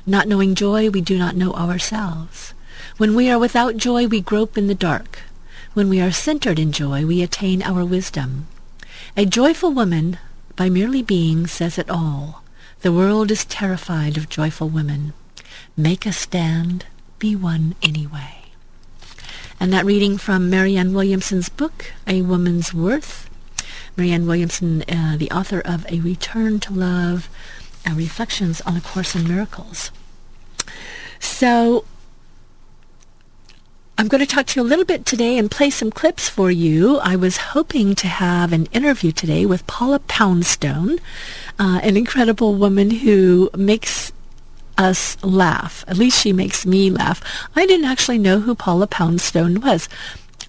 Not 0.05 0.27
knowing 0.27 0.55
joy, 0.55 0.89
we 0.89 1.01
do 1.01 1.17
not 1.17 1.35
know 1.35 1.53
ourselves. 1.53 2.53
When 2.97 3.13
we 3.13 3.29
are 3.29 3.39
without 3.39 3.77
joy, 3.77 4.07
we 4.07 4.21
grope 4.21 4.57
in 4.57 4.67
the 4.67 4.75
dark. 4.75 5.19
When 5.73 5.89
we 5.89 5.99
are 5.99 6.11
centered 6.11 6.59
in 6.59 6.71
joy, 6.71 7.05
we 7.05 7.21
attain 7.21 7.61
our 7.61 7.83
wisdom. 7.83 8.47
A 9.17 9.25
joyful 9.25 9.71
woman, 9.71 10.17
by 10.55 10.69
merely 10.69 11.01
being, 11.01 11.47
says 11.47 11.77
it 11.77 11.89
all. 11.89 12.43
The 12.81 12.91
world 12.91 13.31
is 13.31 13.45
terrified 13.45 14.17
of 14.17 14.29
joyful 14.29 14.69
women. 14.69 15.13
Make 15.75 16.05
a 16.05 16.13
stand, 16.13 16.85
be 17.19 17.35
one 17.35 17.75
anyway. 17.81 18.43
And 19.59 19.71
that 19.73 19.85
reading 19.85 20.17
from 20.17 20.49
Marianne 20.49 20.93
Williamson's 20.93 21.49
book, 21.49 21.93
A 22.07 22.21
Woman's 22.21 22.73
Worth, 22.73 23.29
Marianne 23.97 24.27
Williamson, 24.27 24.83
uh, 24.83 25.15
the 25.17 25.31
author 25.31 25.61
of 25.61 25.85
A 25.89 25.99
Return 26.01 26.59
to 26.61 26.73
Love, 26.73 27.29
uh, 27.89 27.93
Reflections 27.93 28.61
on 28.61 28.75
A 28.75 28.81
Course 28.81 29.15
in 29.15 29.27
Miracles. 29.27 29.91
So 31.19 31.85
I'm 33.97 34.09
going 34.09 34.19
to 34.19 34.27
talk 34.27 34.47
to 34.47 34.59
you 34.59 34.65
a 34.65 34.67
little 34.67 34.83
bit 34.83 35.05
today 35.05 35.37
and 35.37 35.49
play 35.49 35.69
some 35.69 35.89
clips 35.89 36.27
for 36.27 36.51
you. 36.51 36.97
I 36.97 37.15
was 37.15 37.37
hoping 37.37 37.95
to 37.95 38.07
have 38.07 38.51
an 38.51 38.65
interview 38.73 39.13
today 39.13 39.45
with 39.45 39.65
Paula 39.67 39.99
Poundstone, 39.99 40.99
uh, 41.57 41.79
an 41.81 41.95
incredible 41.95 42.55
woman 42.55 42.89
who 42.89 43.49
makes 43.55 44.11
us 44.77 45.15
laugh. 45.23 45.85
At 45.87 45.95
least 45.95 46.21
she 46.21 46.33
makes 46.33 46.65
me 46.65 46.89
laugh. 46.89 47.21
I 47.55 47.65
didn't 47.65 47.85
actually 47.85 48.17
know 48.17 48.41
who 48.41 48.53
Paula 48.53 48.87
Poundstone 48.87 49.61
was. 49.61 49.87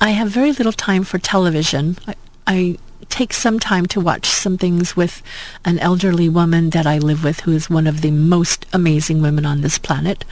I 0.00 0.10
have 0.10 0.28
very 0.28 0.50
little 0.50 0.72
time 0.72 1.04
for 1.04 1.18
television. 1.18 1.98
I, 2.08 2.14
I 2.48 2.78
take 3.10 3.32
some 3.32 3.60
time 3.60 3.86
to 3.86 4.00
watch 4.00 4.26
some 4.26 4.58
things 4.58 4.96
with 4.96 5.22
an 5.64 5.78
elderly 5.78 6.28
woman 6.28 6.70
that 6.70 6.84
I 6.84 6.98
live 6.98 7.22
with 7.22 7.40
who 7.40 7.52
is 7.52 7.70
one 7.70 7.86
of 7.86 8.00
the 8.00 8.10
most 8.10 8.66
amazing 8.72 9.22
women 9.22 9.46
on 9.46 9.60
this 9.60 9.78
planet. 9.78 10.24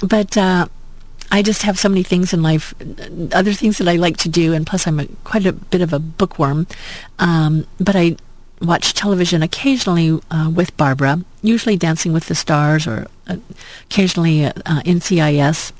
But 0.00 0.36
uh, 0.36 0.68
I 1.30 1.42
just 1.42 1.62
have 1.62 1.78
so 1.78 1.88
many 1.88 2.02
things 2.02 2.32
in 2.32 2.42
life, 2.42 2.74
other 3.32 3.52
things 3.52 3.78
that 3.78 3.88
I 3.88 3.96
like 3.96 4.16
to 4.18 4.28
do, 4.28 4.52
and 4.52 4.66
plus 4.66 4.86
I'm 4.86 5.00
a, 5.00 5.06
quite 5.24 5.46
a 5.46 5.52
bit 5.52 5.80
of 5.80 5.92
a 5.92 5.98
bookworm. 5.98 6.66
Um, 7.18 7.66
but 7.78 7.96
I 7.96 8.16
watch 8.62 8.94
television 8.94 9.42
occasionally 9.42 10.20
uh, 10.30 10.50
with 10.54 10.76
Barbara, 10.76 11.20
usually 11.42 11.76
Dancing 11.76 12.12
with 12.12 12.26
the 12.26 12.34
Stars 12.34 12.86
or 12.86 13.06
uh, 13.26 13.36
occasionally 13.84 14.46
uh, 14.46 14.52
NCIS 14.64 15.72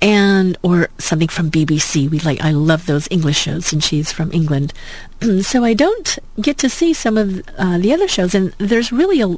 and 0.00 0.58
or 0.62 0.88
something 0.98 1.28
from 1.28 1.50
BBC. 1.50 2.10
We 2.10 2.18
like 2.20 2.40
I 2.40 2.50
love 2.50 2.86
those 2.86 3.08
English 3.10 3.38
shows, 3.38 3.72
and 3.72 3.82
she's 3.82 4.12
from 4.12 4.32
England, 4.32 4.72
so 5.42 5.64
I 5.64 5.74
don't 5.74 6.18
get 6.40 6.58
to 6.58 6.68
see 6.68 6.92
some 6.92 7.16
of 7.16 7.42
uh, 7.56 7.78
the 7.78 7.92
other 7.92 8.08
shows. 8.08 8.34
And 8.34 8.52
there's 8.58 8.92
really 8.92 9.20
a 9.20 9.36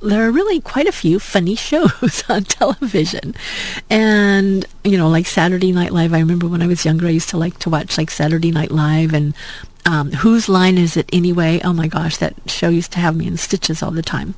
there 0.00 0.26
are 0.26 0.30
really 0.30 0.60
quite 0.60 0.86
a 0.86 0.92
few 0.92 1.18
funny 1.18 1.54
shows 1.68 2.24
on 2.28 2.44
television, 2.44 3.34
and 3.90 4.64
you 4.84 4.96
know, 4.96 5.08
like 5.08 5.26
Saturday 5.26 5.72
Night 5.72 5.92
Live. 5.92 6.12
I 6.12 6.20
remember 6.20 6.48
when 6.48 6.62
I 6.62 6.66
was 6.66 6.84
younger, 6.84 7.06
I 7.06 7.10
used 7.10 7.30
to 7.30 7.38
like 7.38 7.58
to 7.60 7.70
watch 7.70 7.98
like 7.98 8.10
Saturday 8.10 8.50
Night 8.50 8.70
Live 8.70 9.14
and. 9.14 9.34
Um, 9.86 10.12
whose 10.12 10.50
line 10.50 10.76
is 10.76 10.98
it 10.98 11.08
anyway? 11.14 11.62
Oh 11.64 11.72
my 11.72 11.88
gosh, 11.88 12.18
that 12.18 12.34
show 12.44 12.68
used 12.68 12.92
to 12.92 12.98
have 12.98 13.16
me 13.16 13.26
in 13.26 13.38
stitches 13.38 13.82
all 13.82 13.90
the 13.90 14.02
time. 14.02 14.34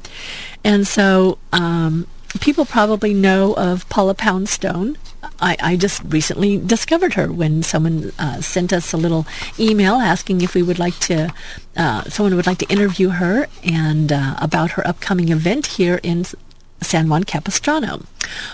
And 0.62 0.87
so 0.87 1.38
um, 1.52 2.07
people 2.40 2.64
probably 2.64 3.14
know 3.14 3.55
of 3.55 3.88
Paula 3.88 4.14
Poundstone. 4.14 4.97
I, 5.40 5.56
I, 5.60 5.76
just 5.76 6.02
recently 6.04 6.58
discovered 6.58 7.14
her 7.14 7.30
when 7.32 7.62
someone 7.62 8.12
uh, 8.18 8.40
sent 8.40 8.72
us 8.72 8.92
a 8.92 8.96
little 8.96 9.26
email 9.58 9.94
asking 9.96 10.40
if 10.40 10.54
we 10.54 10.62
would 10.62 10.78
like 10.78 10.98
to, 11.00 11.32
uh, 11.76 12.04
someone 12.04 12.34
would 12.36 12.46
like 12.46 12.58
to 12.58 12.68
interview 12.68 13.10
her 13.10 13.46
and 13.62 14.12
uh, 14.12 14.36
about 14.40 14.72
her 14.72 14.86
upcoming 14.86 15.28
event 15.28 15.66
here 15.66 16.00
in 16.02 16.24
San 16.80 17.08
Juan 17.08 17.24
Capistrano. 17.24 18.02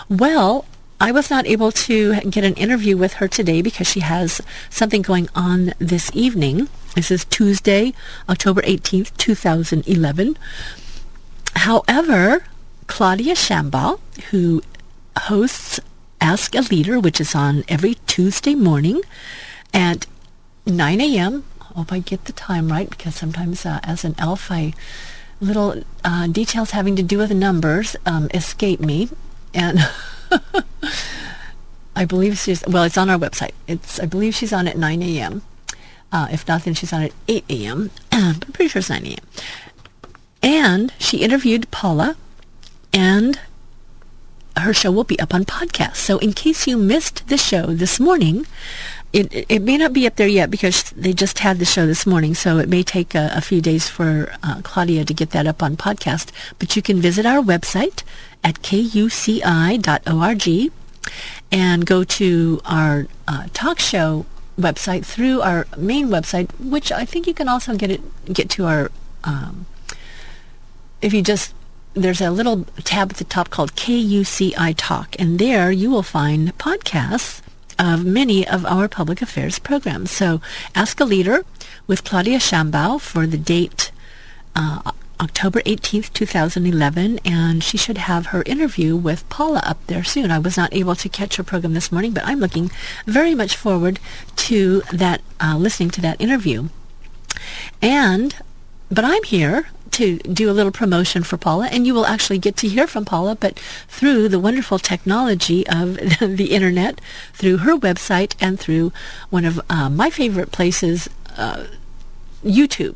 Well, 0.08 0.64
I 1.00 1.12
was 1.12 1.30
not 1.30 1.46
able 1.46 1.72
to 1.72 2.20
get 2.22 2.44
an 2.44 2.54
interview 2.54 2.96
with 2.96 3.14
her 3.14 3.28
today 3.28 3.60
because 3.60 3.86
she 3.86 4.00
has 4.00 4.40
something 4.70 5.02
going 5.02 5.28
on 5.34 5.74
this 5.78 6.10
evening. 6.14 6.68
This 6.94 7.10
is 7.10 7.26
Tuesday, 7.26 7.92
October 8.28 8.62
18th, 8.62 9.14
2011. 9.18 10.38
However, 11.54 12.44
Claudia 12.86 13.34
Shambaugh, 13.34 14.00
who 14.30 14.62
hosts 15.18 15.80
Ask 16.20 16.54
a 16.54 16.60
Leader, 16.60 16.98
which 16.98 17.20
is 17.20 17.34
on 17.34 17.64
every 17.68 17.94
Tuesday 18.06 18.54
morning 18.54 19.02
at 19.72 20.06
9 20.66 21.00
a.m. 21.00 21.44
Hope 21.60 21.92
I 21.92 21.98
get 21.98 22.24
the 22.24 22.32
time 22.32 22.70
right 22.70 22.88
because 22.88 23.14
sometimes 23.14 23.66
uh, 23.66 23.80
as 23.82 24.04
an 24.04 24.14
elf, 24.18 24.50
I 24.50 24.72
little 25.40 25.82
uh, 26.04 26.26
details 26.28 26.70
having 26.70 26.96
to 26.96 27.02
do 27.02 27.18
with 27.18 27.30
numbers 27.32 27.96
um, 28.06 28.28
escape 28.32 28.80
me, 28.80 29.10
and 29.52 29.78
I 31.96 32.04
believe 32.04 32.38
she's 32.38 32.66
well. 32.66 32.84
It's 32.84 32.96
on 32.98 33.10
our 33.10 33.18
website. 33.18 33.52
It's 33.66 34.00
I 34.00 34.06
believe 34.06 34.34
she's 34.34 34.52
on 34.52 34.66
at 34.66 34.78
9 34.78 35.02
a.m. 35.02 35.42
Uh, 36.12 36.28
if 36.30 36.46
not, 36.48 36.64
then 36.64 36.74
she's 36.74 36.92
on 36.92 37.02
at 37.02 37.12
8 37.28 37.44
a.m. 37.50 37.90
I'm 38.12 38.40
pretty 38.52 38.68
sure 38.68 38.80
it's 38.80 38.90
9 38.90 39.04
a.m. 39.04 39.18
And 40.42 40.92
she 40.98 41.18
interviewed 41.18 41.70
Paula 41.70 42.16
and 42.92 43.38
her 44.56 44.72
show 44.72 44.90
will 44.90 45.04
be 45.04 45.18
up 45.20 45.34
on 45.34 45.44
podcast. 45.44 45.96
So 45.96 46.18
in 46.18 46.32
case 46.32 46.66
you 46.66 46.76
missed 46.76 47.28
the 47.28 47.36
show 47.36 47.66
this 47.66 48.00
morning, 48.00 48.46
it, 49.12 49.46
it 49.48 49.62
may 49.62 49.78
not 49.78 49.92
be 49.92 50.06
up 50.06 50.16
there 50.16 50.26
yet 50.28 50.50
because 50.50 50.90
they 50.90 51.12
just 51.12 51.38
had 51.38 51.58
the 51.58 51.64
show 51.64 51.86
this 51.86 52.06
morning, 52.06 52.34
so 52.34 52.58
it 52.58 52.68
may 52.68 52.82
take 52.82 53.14
a, 53.14 53.30
a 53.34 53.40
few 53.40 53.60
days 53.60 53.88
for 53.88 54.34
uh, 54.42 54.60
Claudia 54.62 55.04
to 55.04 55.14
get 55.14 55.30
that 55.30 55.46
up 55.46 55.62
on 55.62 55.76
podcast. 55.76 56.30
But 56.58 56.76
you 56.76 56.82
can 56.82 57.00
visit 57.00 57.24
our 57.24 57.42
website 57.42 58.02
at 58.44 58.60
kuci.org 58.62 59.82
and 61.52 61.86
go 61.86 62.04
to 62.04 62.60
our 62.64 63.06
uh, 63.28 63.46
talk 63.54 63.78
show 63.78 64.26
website 64.58 65.04
through 65.04 65.40
our 65.40 65.66
main 65.76 66.08
website, 66.08 66.50
which 66.58 66.90
I 66.90 67.04
think 67.04 67.26
you 67.26 67.34
can 67.34 67.48
also 67.48 67.76
get 67.76 67.90
it 67.90 68.00
get 68.32 68.50
to 68.50 68.66
our. 68.66 68.90
Um, 69.24 69.66
if 71.02 71.12
you 71.12 71.22
just 71.22 71.54
there's 71.96 72.20
a 72.20 72.30
little 72.30 72.64
tab 72.84 73.10
at 73.10 73.16
the 73.16 73.24
top 73.24 73.48
called 73.48 73.74
KUCI 73.74 74.74
Talk, 74.76 75.16
and 75.18 75.38
there 75.38 75.70
you 75.70 75.90
will 75.90 76.02
find 76.02 76.56
podcasts 76.58 77.40
of 77.78 78.04
many 78.04 78.46
of 78.46 78.66
our 78.66 78.86
public 78.86 79.22
affairs 79.22 79.58
programs. 79.58 80.10
So 80.10 80.40
Ask 80.74 81.00
a 81.00 81.04
Leader 81.04 81.44
with 81.86 82.04
Claudia 82.04 82.38
Shambaugh 82.38 83.00
for 83.00 83.26
the 83.26 83.38
date 83.38 83.90
uh, 84.54 84.92
October 85.20 85.62
18th, 85.62 86.12
2011, 86.12 87.18
and 87.24 87.64
she 87.64 87.78
should 87.78 87.96
have 87.96 88.26
her 88.26 88.42
interview 88.44 88.94
with 88.94 89.26
Paula 89.30 89.62
up 89.64 89.78
there 89.86 90.04
soon. 90.04 90.30
I 90.30 90.38
was 90.38 90.58
not 90.58 90.74
able 90.74 90.94
to 90.96 91.08
catch 91.08 91.36
her 91.36 91.42
program 91.42 91.72
this 91.72 91.90
morning, 91.90 92.12
but 92.12 92.26
I'm 92.26 92.40
looking 92.40 92.70
very 93.06 93.34
much 93.34 93.56
forward 93.56 93.98
to 94.36 94.82
that, 94.92 95.22
uh, 95.40 95.56
listening 95.56 95.90
to 95.92 96.02
that 96.02 96.20
interview. 96.20 96.68
And, 97.80 98.36
but 98.90 99.04
I'm 99.04 99.22
here 99.22 99.68
to 99.92 100.18
do 100.18 100.50
a 100.50 100.52
little 100.52 100.72
promotion 100.72 101.22
for 101.22 101.36
Paula, 101.36 101.68
and 101.70 101.86
you 101.86 101.94
will 101.94 102.06
actually 102.06 102.38
get 102.38 102.56
to 102.58 102.68
hear 102.68 102.86
from 102.86 103.04
Paula, 103.04 103.36
but 103.36 103.58
through 103.88 104.28
the 104.28 104.38
wonderful 104.38 104.78
technology 104.78 105.66
of 105.68 105.96
the 106.20 106.50
internet, 106.52 107.00
through 107.32 107.58
her 107.58 107.76
website, 107.76 108.34
and 108.40 108.58
through 108.58 108.92
one 109.30 109.44
of 109.44 109.60
uh, 109.70 109.88
my 109.88 110.10
favorite 110.10 110.52
places, 110.52 111.08
uh, 111.36 111.64
YouTube. 112.44 112.94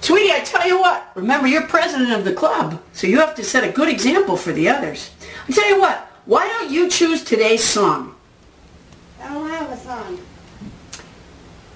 Sweetie, 0.01 0.31
I 0.31 0.39
tell 0.39 0.67
you 0.67 0.79
what. 0.79 1.12
Remember, 1.15 1.47
you're 1.47 1.67
president 1.67 2.12
of 2.12 2.23
the 2.23 2.33
club, 2.33 2.81
so 2.93 3.07
you 3.07 3.19
have 3.19 3.35
to 3.35 3.43
set 3.43 3.63
a 3.63 3.71
good 3.71 3.89
example 3.89 4.38
for 4.38 4.51
the 4.51 4.69
others. 4.69 5.12
I 5.47 5.51
tell 5.51 5.67
you 5.67 5.79
what. 5.79 5.97
Why 6.25 6.47
don't 6.47 6.71
you 6.71 6.89
choose 6.89 7.23
today's 7.23 7.63
song? 7.63 8.15
I 9.21 9.33
don't 9.33 9.49
have 9.49 9.71
a 9.71 9.77
song. 9.77 10.19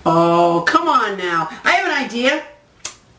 Oh, 0.06 0.64
come 0.68 0.88
on 0.88 1.18
now. 1.18 1.50
I 1.64 1.72
have 1.72 1.86
an 1.88 2.04
idea. 2.06 2.46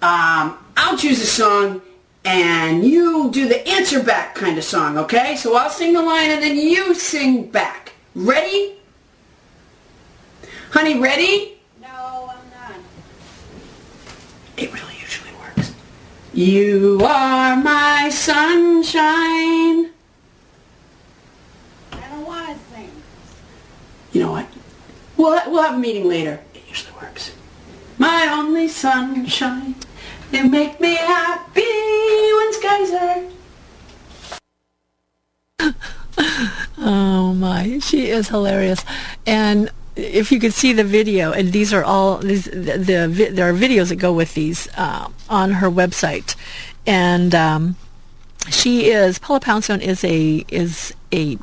Um, 0.00 0.58
I'll 0.76 0.96
choose 0.96 1.20
a 1.20 1.26
song 1.26 1.82
and 2.24 2.84
you 2.84 3.30
do 3.30 3.48
the 3.48 3.66
answer 3.68 4.02
back 4.02 4.34
kind 4.34 4.56
of 4.58 4.64
song, 4.64 4.98
okay? 4.98 5.36
So 5.36 5.56
I'll 5.56 5.70
sing 5.70 5.92
the 5.92 6.02
line 6.02 6.30
and 6.30 6.42
then 6.42 6.56
you 6.56 6.94
sing 6.94 7.50
back. 7.50 7.92
Ready? 8.14 8.76
Honey, 10.70 10.98
ready? 10.98 11.58
No, 11.80 12.30
I'm 12.30 12.50
not. 12.50 12.80
It 14.56 14.72
really. 14.72 14.93
You 16.34 17.00
are 17.04 17.56
my 17.56 18.08
sunshine. 18.08 19.92
I 21.92 22.08
don't 22.10 22.26
want 22.26 22.48
to 22.48 22.74
sing. 22.74 22.90
You 24.12 24.22
know 24.22 24.32
what? 24.32 24.48
We'll, 25.16 25.40
we'll 25.48 25.62
have 25.62 25.76
a 25.76 25.78
meeting 25.78 26.08
later. 26.08 26.40
It 26.52 26.62
usually 26.68 26.92
works. 27.00 27.30
My 27.98 28.26
only 28.32 28.66
sunshine. 28.66 29.76
You 30.32 30.50
make 30.50 30.80
me 30.80 30.96
happy 30.96 31.62
when 31.62 32.52
skies 32.52 33.30
are. 35.60 35.74
oh 36.78 37.32
my, 37.32 37.78
she 37.78 38.08
is 38.08 38.26
hilarious. 38.26 38.84
And 39.24 39.70
if 39.96 40.32
you 40.32 40.40
could 40.40 40.52
see 40.52 40.72
the 40.72 40.84
video, 40.84 41.32
and 41.32 41.52
these 41.52 41.72
are 41.72 41.84
all 41.84 42.18
these 42.18 42.44
the, 42.44 42.78
the 42.78 43.30
there 43.32 43.48
are 43.48 43.52
videos 43.52 43.88
that 43.88 43.96
go 43.96 44.12
with 44.12 44.34
these 44.34 44.68
uh, 44.76 45.08
on 45.28 45.52
her 45.52 45.70
website, 45.70 46.34
and 46.86 47.34
um, 47.34 47.76
she 48.50 48.90
is 48.90 49.18
Paula 49.18 49.40
Poundstone 49.40 49.80
is 49.80 50.04
a 50.04 50.44
is 50.48 50.94
a 51.12 51.38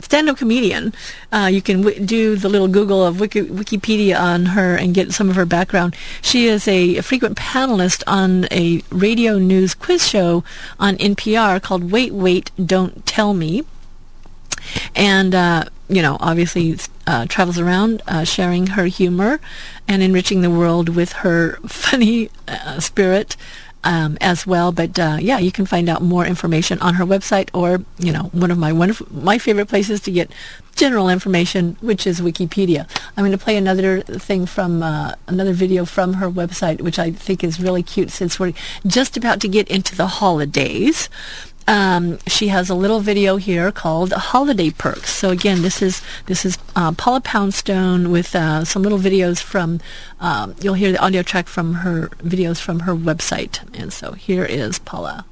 stand-up 0.00 0.36
comedian. 0.36 0.92
Uh, 1.32 1.48
you 1.50 1.62
can 1.62 1.82
w- 1.82 2.04
do 2.04 2.36
the 2.36 2.48
little 2.48 2.68
Google 2.68 3.04
of 3.04 3.18
Wiki- 3.18 3.42
Wikipedia 3.42 4.18
on 4.20 4.46
her 4.46 4.76
and 4.76 4.94
get 4.94 5.12
some 5.12 5.30
of 5.30 5.36
her 5.36 5.46
background. 5.46 5.96
She 6.20 6.46
is 6.48 6.68
a, 6.68 6.98
a, 6.98 7.02
frequent 7.02 7.38
panelist 7.38 8.02
on 8.06 8.46
a 8.50 8.82
radio 8.90 9.38
news 9.38 9.74
quiz 9.74 10.06
show 10.06 10.44
on 10.78 10.96
NPR 10.96 11.62
called 11.62 11.90
Wait, 11.90 12.12
Wait, 12.12 12.50
Don't 12.62 13.06
Tell 13.06 13.32
Me. 13.32 13.64
And 14.94 15.34
uh, 15.34 15.64
you 15.88 16.02
know, 16.02 16.18
obviously 16.20 16.76
uh, 17.06 17.26
travels 17.26 17.58
around 17.58 18.02
uh, 18.06 18.24
sharing 18.24 18.68
her 18.68 18.84
humor 18.86 19.40
and 19.86 20.02
enriching 20.02 20.40
the 20.40 20.50
world 20.50 20.88
with 20.88 21.12
her 21.12 21.56
funny 21.66 22.30
uh, 22.48 22.80
spirit 22.80 23.36
um, 23.84 24.18
as 24.20 24.46
well. 24.46 24.72
But 24.72 24.98
uh, 24.98 25.18
yeah, 25.20 25.38
you 25.38 25.52
can 25.52 25.64
find 25.64 25.88
out 25.88 26.02
more 26.02 26.26
information 26.26 26.78
on 26.80 26.94
her 26.94 27.04
website 27.04 27.48
or, 27.54 27.84
you 27.98 28.12
know, 28.12 28.24
one 28.32 28.50
of 28.50 28.58
my 28.58 28.72
wonderful, 28.72 29.06
my 29.10 29.38
favorite 29.38 29.66
places 29.66 30.00
to 30.00 30.10
get 30.10 30.30
general 30.74 31.08
information, 31.08 31.76
which 31.80 32.06
is 32.06 32.20
Wikipedia. 32.20 32.88
I'm 33.16 33.24
going 33.24 33.32
to 33.32 33.38
play 33.38 33.56
another 33.56 34.02
thing 34.02 34.44
from 34.44 34.82
uh, 34.82 35.14
another 35.28 35.52
video 35.52 35.84
from 35.84 36.14
her 36.14 36.28
website, 36.28 36.80
which 36.80 36.98
I 36.98 37.12
think 37.12 37.42
is 37.42 37.60
really 37.60 37.82
cute 37.82 38.10
since 38.10 38.38
we're 38.38 38.52
just 38.86 39.16
about 39.16 39.40
to 39.40 39.48
get 39.48 39.68
into 39.68 39.96
the 39.96 40.06
holidays. 40.06 41.08
Um, 41.68 42.18
she 42.26 42.48
has 42.48 42.70
a 42.70 42.74
little 42.74 43.00
video 43.00 43.36
here 43.36 43.72
called 43.72 44.12
Holiday 44.12 44.70
Perks. 44.70 45.10
So 45.10 45.30
again, 45.30 45.62
this 45.62 45.82
is 45.82 46.00
this 46.26 46.44
is 46.44 46.58
uh, 46.76 46.92
Paula 46.92 47.20
Poundstone 47.20 48.10
with 48.10 48.34
uh, 48.36 48.64
some 48.64 48.82
little 48.82 48.98
videos 48.98 49.42
from. 49.42 49.80
Um, 50.20 50.54
you'll 50.60 50.74
hear 50.74 50.92
the 50.92 51.04
audio 51.04 51.22
track 51.22 51.48
from 51.48 51.74
her 51.74 52.08
videos 52.22 52.60
from 52.60 52.80
her 52.80 52.94
website. 52.94 53.60
And 53.78 53.92
so 53.92 54.12
here 54.12 54.44
is 54.44 54.78
Paula. 54.78 55.26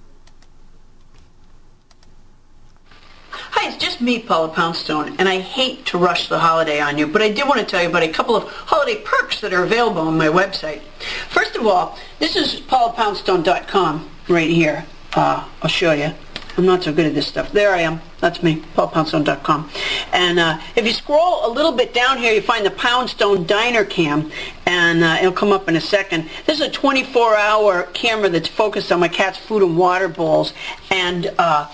Hi, 3.31 3.69
it's 3.69 3.77
just 3.77 4.01
me, 4.01 4.19
Paula 4.19 4.49
Poundstone, 4.49 5.15
and 5.19 5.29
I 5.29 5.39
hate 5.39 5.87
to 5.87 5.99
rush 5.99 6.29
the 6.29 6.41
holiday 6.41 6.81
on 6.81 6.99
you, 6.99 7.07
but 7.07 7.23
I 7.23 7.31
did 7.31 7.47
want 7.47 7.61
to 7.61 7.67
tell 7.67 7.83
you 7.83 7.89
about 7.89 8.03
a 8.03 8.09
couple 8.09 8.35
of 8.35 8.45
holiday 8.49 9.01
perks 9.01 9.41
that 9.41 9.53
are 9.53 9.63
available 9.63 10.03
on 10.03 10.19
my 10.19 10.27
website. 10.27 10.81
First 11.29 11.55
of 11.57 11.67
all, 11.67 11.97
this 12.19 12.35
is 12.35 12.61
paulapoundstone.com 12.63 14.11
right 14.29 14.51
here. 14.51 14.87
Uh, 15.15 15.49
I'll 15.63 15.71
show 15.71 15.93
you. 15.93 16.13
I'm 16.57 16.67
not 16.67 16.85
so 16.85 16.93
good 16.93 17.07
at 17.07 17.15
this 17.15 17.27
stuff. 17.27 17.51
There 17.51 17.75
I 17.75 17.81
am. 17.81 18.01
That's 18.21 18.43
me, 18.43 18.63
paulpoundstone.com. 18.77 19.71
And 20.13 20.39
uh, 20.39 20.61
if 20.77 20.87
you 20.87 20.93
scroll 20.93 21.45
a 21.47 21.51
little 21.51 21.73
bit 21.73 21.93
down 21.93 22.19
here, 22.19 22.33
you 22.33 22.41
find 22.41 22.65
the 22.65 22.71
Poundstone 22.71 23.45
Diner 23.45 23.85
Cam, 23.85 24.31
and 24.65 25.03
uh, 25.03 25.17
it'll 25.19 25.33
come 25.33 25.51
up 25.51 25.69
in 25.69 25.75
a 25.75 25.81
second. 25.81 26.29
This 26.47 26.61
is 26.61 26.69
a 26.69 26.71
24-hour 26.71 27.89
camera 27.93 28.29
that's 28.29 28.49
focused 28.49 28.93
on 28.93 29.01
my 29.01 29.09
cat's 29.09 29.39
food 29.39 29.63
and 29.63 29.77
water 29.77 30.09
bowls, 30.09 30.53
and 30.91 31.35
uh, 31.39 31.69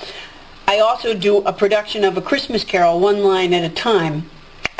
I 0.66 0.78
also 0.78 1.12
do 1.14 1.38
a 1.38 1.52
production 1.52 2.02
of 2.04 2.16
A 2.16 2.22
Christmas 2.22 2.64
Carol, 2.64 3.00
one 3.00 3.22
line 3.22 3.52
at 3.52 3.64
a 3.64 3.74
time. 3.74 4.30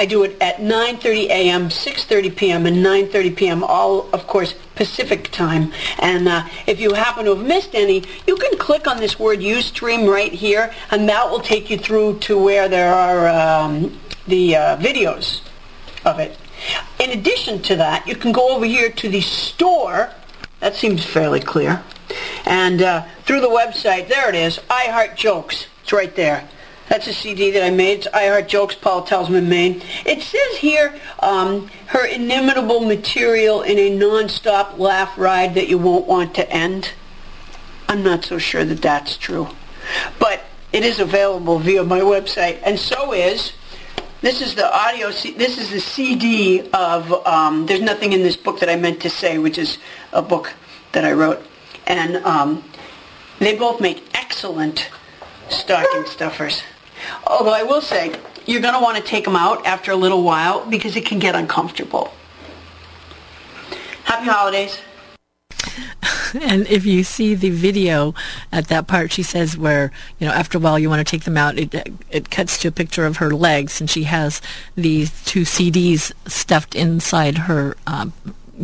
I 0.01 0.07
do 0.07 0.23
it 0.23 0.35
at 0.41 0.57
9.30 0.57 1.27
a.m., 1.27 1.69
6.30 1.69 2.35
p.m., 2.35 2.65
and 2.65 2.79
9.30 2.79 3.37
p.m., 3.37 3.63
all, 3.63 4.09
of 4.15 4.27
course, 4.27 4.55
Pacific 4.75 5.31
time. 5.31 5.75
And 5.99 6.27
uh, 6.27 6.49
if 6.67 6.81
you 6.81 6.95
happen 6.95 7.27
to 7.27 7.37
have 7.37 7.47
missed 7.47 7.75
any, 7.75 8.05
you 8.27 8.37
can 8.37 8.57
click 8.57 8.87
on 8.87 8.97
this 8.97 9.19
word 9.19 9.41
Ustream 9.41 10.11
right 10.11 10.33
here, 10.33 10.73
and 10.91 11.07
that 11.11 11.31
will 11.31 11.41
take 11.41 11.69
you 11.69 11.77
through 11.77 12.21
to 12.21 12.43
where 12.43 12.67
there 12.67 12.95
are 12.95 13.29
um, 13.29 14.01
the 14.27 14.57
uh, 14.57 14.79
videos 14.79 15.43
of 16.07 16.19
it. 16.19 16.39
In 16.99 17.11
addition 17.11 17.61
to 17.65 17.77
that, 17.77 18.09
you 18.09 18.17
can 18.17 18.33
go 18.33 18.57
over 18.57 18.65
here 18.65 18.91
to 18.91 19.09
the 19.11 19.21
store. 19.21 20.15
That 20.61 20.77
seems 20.77 21.05
fairly 21.05 21.41
clear. 21.41 21.85
And 22.47 22.81
uh, 22.81 23.05
through 23.27 23.43
the 23.43 23.49
website, 23.49 24.09
there 24.09 24.31
it 24.31 24.35
is, 24.35 24.61
I 24.71 24.85
Heart 24.85 25.19
Jokes. 25.19 25.67
It's 25.83 25.93
right 25.93 26.17
there. 26.17 26.49
That's 26.91 27.07
a 27.07 27.15
CD 27.15 27.53
that 27.53 27.65
I 27.65 27.71
made. 27.71 27.99
It's 27.99 28.09
I 28.13 28.27
Heart 28.27 28.49
Jokes, 28.49 28.75
Paula 28.75 29.07
Tells 29.07 29.29
Them 29.29 29.37
in 29.37 29.49
Maine. 29.49 29.81
It 30.05 30.23
says 30.23 30.57
here, 30.59 30.93
um, 31.21 31.71
her 31.87 32.05
inimitable 32.05 32.81
material 32.81 33.63
in 33.63 33.79
a 33.79 33.97
non-stop 33.97 34.77
laugh 34.77 35.17
ride 35.17 35.55
that 35.55 35.69
you 35.69 35.79
won't 35.79 36.09
want 36.09 36.35
to 36.35 36.51
end. 36.51 36.91
I'm 37.89 38.03
not 38.03 38.25
so 38.25 38.39
sure 38.39 38.65
that 38.65 38.83
that's 38.83 39.17
true. 39.17 39.47
But 40.19 40.43
it 40.73 40.83
is 40.83 40.99
available 40.99 41.61
via 41.61 41.85
my 41.85 42.01
website. 42.01 42.59
And 42.65 42.77
so 42.77 43.13
is, 43.13 43.53
this 44.21 44.43
is 44.43 44.57
the 44.57 44.69
audio, 44.77 45.11
this 45.11 45.59
is 45.59 45.71
the 45.71 45.81
CD 45.81 46.69
of 46.73 47.13
um, 47.25 47.67
There's 47.67 47.81
Nothing 47.81 48.15
in 48.15 48.25
This 48.25 48.37
Book 48.37 48.59
That 48.59 48.69
I 48.69 48.75
Meant 48.75 49.01
to 49.03 49.11
Say, 49.11 49.39
which 49.39 49.59
is 49.59 49.79
a 50.13 50.23
book 50.23 50.55
that 50.91 51.05
I 51.05 51.13
wrote. 51.13 51.41
And 51.87 52.17
um, 52.17 52.65
they 53.39 53.57
both 53.57 53.81
make 53.81 54.03
excellent 54.13 54.91
stocking 55.49 56.05
stuffers. 56.07 56.65
Although 57.27 57.55
I 57.55 57.63
will 57.63 57.81
say, 57.81 58.15
you're 58.47 58.61
going 58.61 58.75
to 58.75 58.81
want 58.81 58.97
to 58.97 59.03
take 59.03 59.25
them 59.25 59.37
out 59.37 59.65
after 59.67 59.93
a 59.93 59.97
little 59.97 60.23
while 60.23 60.65
because 60.69 60.97
it 60.97 61.07
can 61.07 61.19
get 61.19 61.35
uncomfortable. 61.35 62.13
Happy 64.05 64.27
holidays. 64.27 64.81
and 66.41 66.67
if 66.69 66.87
you 66.87 67.05
see 67.05 67.35
the 67.35 67.51
video 67.51 68.15
at 68.53 68.69
that 68.69 68.87
part, 68.87 69.13
she 69.13 69.23
says 69.23 69.57
where 69.57 69.93
you 70.19 70.27
know 70.27 70.33
after 70.33 70.59
a 70.59 70.61
while 70.61 70.79
you 70.79 70.89
want 70.89 71.07
to 71.07 71.11
take 71.11 71.25
them 71.25 71.37
out. 71.37 71.59
It 71.59 71.89
it 72.11 72.31
cuts 72.31 72.59
to 72.59 72.69
a 72.69 72.73
picture 72.73 73.07
of 73.07 73.19
her 73.19 73.31
legs, 73.31 73.81
and 73.81 73.89
she 73.89 74.05
has 74.05 74.41
these 74.75 75.11
two 75.25 75.43
CDs 75.43 76.13
stuffed 76.27 76.75
inside 76.75 77.39
her 77.39 77.77
um, 77.87 78.13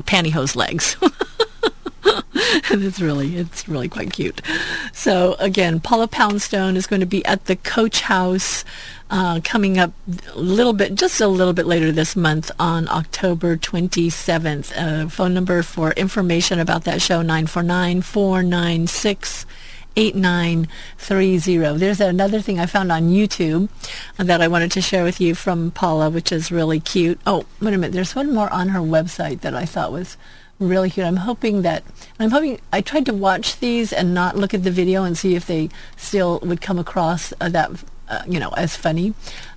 pantyhose 0.00 0.56
legs. 0.56 0.96
and 2.06 2.24
it's 2.82 3.00
really 3.00 3.36
it's 3.36 3.68
really 3.68 3.88
quite 3.88 4.12
cute. 4.12 4.40
So 4.92 5.34
again, 5.38 5.80
Paula 5.80 6.08
Poundstone 6.08 6.76
is 6.76 6.86
going 6.86 7.00
to 7.00 7.06
be 7.06 7.24
at 7.24 7.46
the 7.46 7.56
Coach 7.56 8.02
House 8.02 8.64
uh, 9.10 9.40
coming 9.44 9.78
up 9.78 9.92
a 10.34 10.38
little 10.38 10.72
bit, 10.72 10.94
just 10.94 11.20
a 11.20 11.28
little 11.28 11.52
bit 11.52 11.66
later 11.66 11.92
this 11.92 12.16
month 12.16 12.50
on 12.58 12.88
October 12.88 13.56
27th. 13.56 14.72
Uh, 14.76 15.08
phone 15.08 15.34
number 15.34 15.62
for 15.62 15.92
information 15.92 16.58
about 16.58 16.84
that 16.84 17.00
show 17.00 17.22
949 17.22 18.02
496 18.02 19.46
8930. 19.98 21.78
There's 21.78 22.00
another 22.00 22.40
thing 22.40 22.60
I 22.60 22.66
found 22.66 22.92
on 22.92 23.08
YouTube 23.08 23.68
that 24.18 24.42
I 24.42 24.48
wanted 24.48 24.70
to 24.72 24.82
share 24.82 25.04
with 25.04 25.20
you 25.20 25.34
from 25.34 25.70
Paula, 25.70 26.10
which 26.10 26.30
is 26.30 26.52
really 26.52 26.80
cute. 26.80 27.18
Oh, 27.26 27.46
wait 27.60 27.74
a 27.74 27.78
minute. 27.78 27.92
There's 27.92 28.14
one 28.14 28.32
more 28.32 28.52
on 28.52 28.68
her 28.68 28.80
website 28.80 29.40
that 29.40 29.54
I 29.54 29.64
thought 29.64 29.92
was 29.92 30.18
really 30.58 30.90
cute. 30.90 31.06
I'm 31.06 31.16
hoping 31.16 31.62
that 31.62 31.82
I'm 32.18 32.30
hoping 32.30 32.60
I 32.72 32.80
tried 32.80 33.06
to 33.06 33.14
watch 33.14 33.60
these 33.60 33.92
and 33.92 34.14
not 34.14 34.36
look 34.36 34.54
at 34.54 34.64
the 34.64 34.70
video 34.70 35.04
and 35.04 35.16
see 35.16 35.34
if 35.34 35.46
they 35.46 35.68
still 35.96 36.40
would 36.42 36.60
come 36.60 36.78
across 36.78 37.32
uh, 37.40 37.48
that 37.50 37.70
uh, 38.08 38.22
you 38.26 38.40
know 38.40 38.50
as 38.50 38.76
funny 38.76 39.14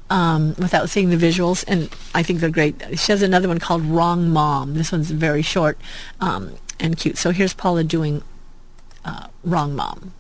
um, 0.09 0.55
without 0.57 0.89
seeing 0.89 1.09
the 1.09 1.17
visuals. 1.17 1.63
And 1.67 1.89
I 2.13 2.23
think 2.23 2.39
they're 2.39 2.49
great. 2.49 2.99
She 2.99 3.12
has 3.12 3.21
another 3.21 3.47
one 3.47 3.59
called 3.59 3.83
Wrong 3.83 4.29
Mom. 4.29 4.73
This 4.73 4.91
one's 4.91 5.12
very 5.12 5.41
short 5.41 5.77
um, 6.19 6.55
and 6.79 6.97
cute. 6.97 7.17
So 7.17 7.31
here's 7.31 7.53
Paula 7.53 7.83
doing 7.83 8.23
uh, 9.05 9.27
Wrong 9.43 9.75
Mom. 9.75 10.13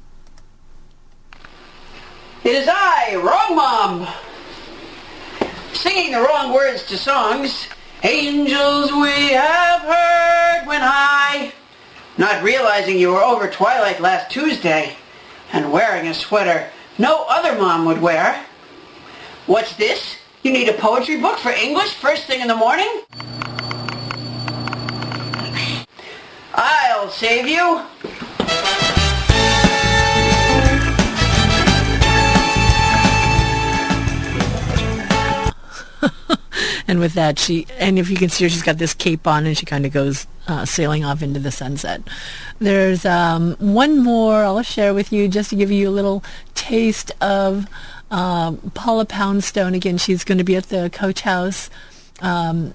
It 2.43 2.55
is 2.55 2.67
I, 2.71 3.15
Wrong 3.15 3.55
Mom, 3.55 4.07
singing 5.73 6.13
the 6.13 6.21
wrong 6.21 6.53
words 6.53 6.83
to 6.87 6.97
songs. 6.97 7.67
Angels 8.01 8.91
we 8.93 9.33
have 9.33 9.81
heard 9.81 10.67
when 10.67 10.81
high. 10.81 11.51
Not 12.17 12.43
realizing 12.43 12.97
you 12.97 13.11
were 13.11 13.21
over 13.21 13.49
twilight 13.49 13.99
last 13.99 14.31
Tuesday 14.31 14.95
and 15.51 15.71
wearing 15.71 16.07
a 16.07 16.13
sweater 16.13 16.69
no 16.97 17.25
other 17.29 17.57
mom 17.57 17.85
would 17.85 18.01
wear. 18.01 18.45
What's 19.47 19.75
this? 19.77 20.17
You 20.43 20.51
need 20.51 20.67
a 20.67 20.73
poetry 20.73 21.19
book 21.19 21.39
for 21.39 21.49
English 21.49 21.93
first 21.93 22.25
thing 22.25 22.41
in 22.41 22.47
the 22.47 22.55
morning? 22.55 23.03
I'll 26.53 27.09
save 27.09 27.47
you. 27.47 27.85
And 36.89 36.99
with 36.99 37.13
that, 37.13 37.37
she 37.37 37.67
and 37.77 37.99
if 37.99 38.09
you 38.09 38.17
can 38.17 38.29
see 38.29 38.45
her, 38.45 38.49
she's 38.49 38.63
got 38.63 38.79
this 38.79 38.95
cape 38.95 39.27
on, 39.27 39.45
and 39.45 39.55
she 39.55 39.63
kind 39.63 39.85
of 39.85 39.93
goes 39.93 40.25
uh, 40.47 40.65
sailing 40.65 41.05
off 41.05 41.21
into 41.21 41.39
the 41.39 41.51
sunset. 41.51 42.01
There's 42.57 43.05
um, 43.05 43.55
one 43.59 44.03
more 44.03 44.37
I'll 44.37 44.63
share 44.63 44.91
with 44.95 45.13
you 45.13 45.27
just 45.27 45.51
to 45.51 45.55
give 45.55 45.69
you 45.69 45.87
a 45.87 45.91
little 45.91 46.23
taste 46.55 47.11
of 47.21 47.67
uh, 48.09 48.53
Paula 48.73 49.05
Poundstone. 49.05 49.75
Again, 49.75 49.99
she's 49.99 50.23
going 50.23 50.39
to 50.39 50.43
be 50.43 50.55
at 50.55 50.69
the 50.69 50.89
Coach 50.91 51.21
House. 51.21 51.69
Um, 52.21 52.73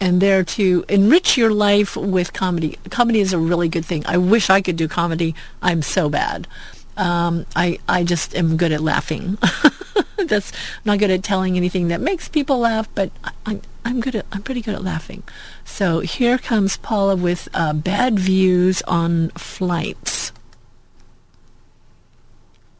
and 0.00 0.22
there 0.22 0.42
to 0.42 0.86
enrich 0.88 1.36
your 1.36 1.50
life 1.50 1.98
with 1.98 2.32
comedy. 2.32 2.78
Comedy 2.88 3.20
is 3.20 3.34
a 3.34 3.38
really 3.38 3.68
good 3.68 3.84
thing. 3.84 4.04
I 4.06 4.16
wish 4.16 4.48
I 4.48 4.62
could 4.62 4.76
do 4.76 4.88
comedy. 4.88 5.34
I'm 5.60 5.82
so 5.82 6.08
bad. 6.08 6.48
Um, 6.96 7.44
I 7.54 7.78
I 7.88 8.04
just 8.04 8.34
am 8.34 8.56
good 8.56 8.72
at 8.72 8.80
laughing. 8.80 9.36
That's 10.16 10.52
not 10.84 10.98
good 10.98 11.10
at 11.10 11.22
telling 11.22 11.56
anything 11.56 11.88
that 11.88 12.00
makes 12.00 12.28
people 12.28 12.58
laugh, 12.58 12.88
but 12.94 13.10
I, 13.22 13.32
I'm 13.46 13.62
I'm 13.84 14.00
good 14.00 14.14
at 14.14 14.26
I'm 14.32 14.42
pretty 14.42 14.62
good 14.62 14.74
at 14.74 14.82
laughing. 14.82 15.22
So 15.64 16.00
here 16.00 16.38
comes 16.38 16.76
Paula 16.78 17.16
with 17.16 17.48
uh, 17.54 17.72
bad 17.72 18.18
views 18.18 18.82
on 18.82 19.30
flights. 19.30 20.32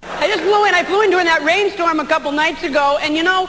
I 0.02 0.26
just 0.28 0.42
flew 0.42 0.64
in. 0.66 0.74
I 0.74 0.84
flew 0.84 1.02
in 1.02 1.10
during 1.10 1.26
that 1.26 1.42
rainstorm 1.42 2.00
a 2.00 2.06
couple 2.06 2.32
nights 2.32 2.62
ago, 2.62 2.98
and 3.00 3.14
you 3.16 3.22
know, 3.22 3.48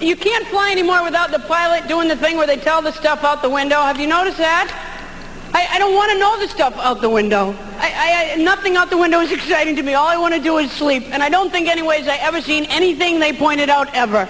you 0.00 0.16
can't 0.16 0.46
fly 0.48 0.70
anymore 0.70 1.02
without 1.04 1.30
the 1.30 1.38
pilot 1.40 1.88
doing 1.88 2.08
the 2.08 2.16
thing 2.16 2.36
where 2.36 2.46
they 2.46 2.56
tell 2.56 2.82
the 2.82 2.92
stuff 2.92 3.24
out 3.24 3.42
the 3.42 3.50
window. 3.50 3.80
Have 3.80 4.00
you 4.00 4.06
noticed 4.06 4.38
that? 4.38 4.91
I, 5.54 5.68
I 5.72 5.78
don't 5.78 5.94
want 5.94 6.10
to 6.12 6.18
know 6.18 6.38
the 6.38 6.48
stuff 6.48 6.74
out 6.78 7.00
the 7.00 7.10
window. 7.10 7.54
I, 7.78 8.34
I, 8.34 8.42
nothing 8.42 8.76
out 8.76 8.88
the 8.90 8.96
window 8.96 9.20
is 9.20 9.32
exciting 9.32 9.76
to 9.76 9.82
me. 9.82 9.94
All 9.94 10.08
I 10.08 10.16
want 10.16 10.34
to 10.34 10.40
do 10.40 10.58
is 10.58 10.70
sleep. 10.70 11.04
And 11.10 11.22
I 11.22 11.28
don't 11.28 11.50
think, 11.50 11.68
anyways, 11.68 12.08
I 12.08 12.16
ever 12.16 12.40
seen 12.40 12.64
anything 12.66 13.20
they 13.20 13.32
pointed 13.32 13.68
out 13.68 13.94
ever. 13.94 14.26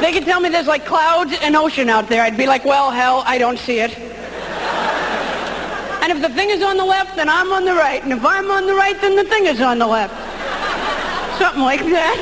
They 0.00 0.12
could 0.12 0.24
tell 0.24 0.40
me 0.40 0.50
there's 0.50 0.66
like 0.66 0.84
clouds 0.84 1.32
and 1.42 1.56
ocean 1.56 1.88
out 1.88 2.08
there. 2.08 2.22
I'd 2.22 2.36
be 2.36 2.46
like, 2.46 2.64
well, 2.64 2.90
hell, 2.90 3.22
I 3.26 3.38
don't 3.38 3.58
see 3.58 3.80
it. 3.80 3.98
And 6.02 6.12
if 6.12 6.22
the 6.22 6.28
thing 6.28 6.50
is 6.50 6.62
on 6.62 6.76
the 6.76 6.84
left, 6.84 7.16
then 7.16 7.28
I'm 7.28 7.50
on 7.52 7.64
the 7.64 7.74
right. 7.74 8.00
And 8.02 8.12
if 8.12 8.24
I'm 8.24 8.50
on 8.50 8.66
the 8.66 8.74
right, 8.74 9.00
then 9.00 9.16
the 9.16 9.24
thing 9.24 9.46
is 9.46 9.60
on 9.60 9.78
the 9.78 9.86
left. 9.86 10.14
Something 11.40 11.62
like 11.62 11.80
that. 11.80 12.18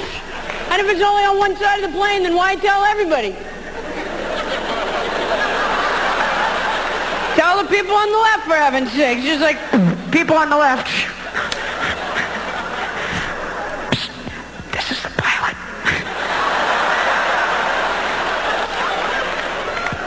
And 0.71 0.81
if 0.81 0.89
it's 0.91 1.03
only 1.03 1.25
on 1.25 1.39
one 1.39 1.55
side 1.57 1.85
of 1.85 1.93
the 1.93 1.97
plane, 1.97 2.23
then 2.23 2.35
why 2.35 2.57
tell 2.57 2.85
everybody? 2.85 3.37
Tell 7.45 7.63
the 7.63 7.69
people 7.69 7.95
on 7.95 8.11
the 8.11 8.19
left, 8.19 8.45
for 8.47 8.55
heaven's 8.55 8.91
sake. 8.93 9.23
Just 9.23 9.43
like 9.43 9.59
people 10.11 10.35
on 10.35 10.49
the 10.49 10.57
left. 10.57 10.89
This 14.73 14.91
is 14.91 15.03
the 15.03 15.11
pilot. 15.19 15.55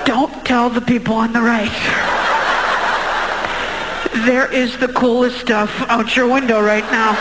Don't 0.08 0.44
tell 0.48 0.72
the 0.72 0.82
people 0.82 1.14
on 1.14 1.32
the 1.32 1.42
right. 1.42 1.70
There 4.26 4.52
is 4.52 4.76
the 4.80 4.88
coolest 4.88 5.40
stuff 5.40 5.70
out 5.90 6.16
your 6.16 6.28
window 6.28 6.60
right 6.60 6.92
now. 6.92 7.14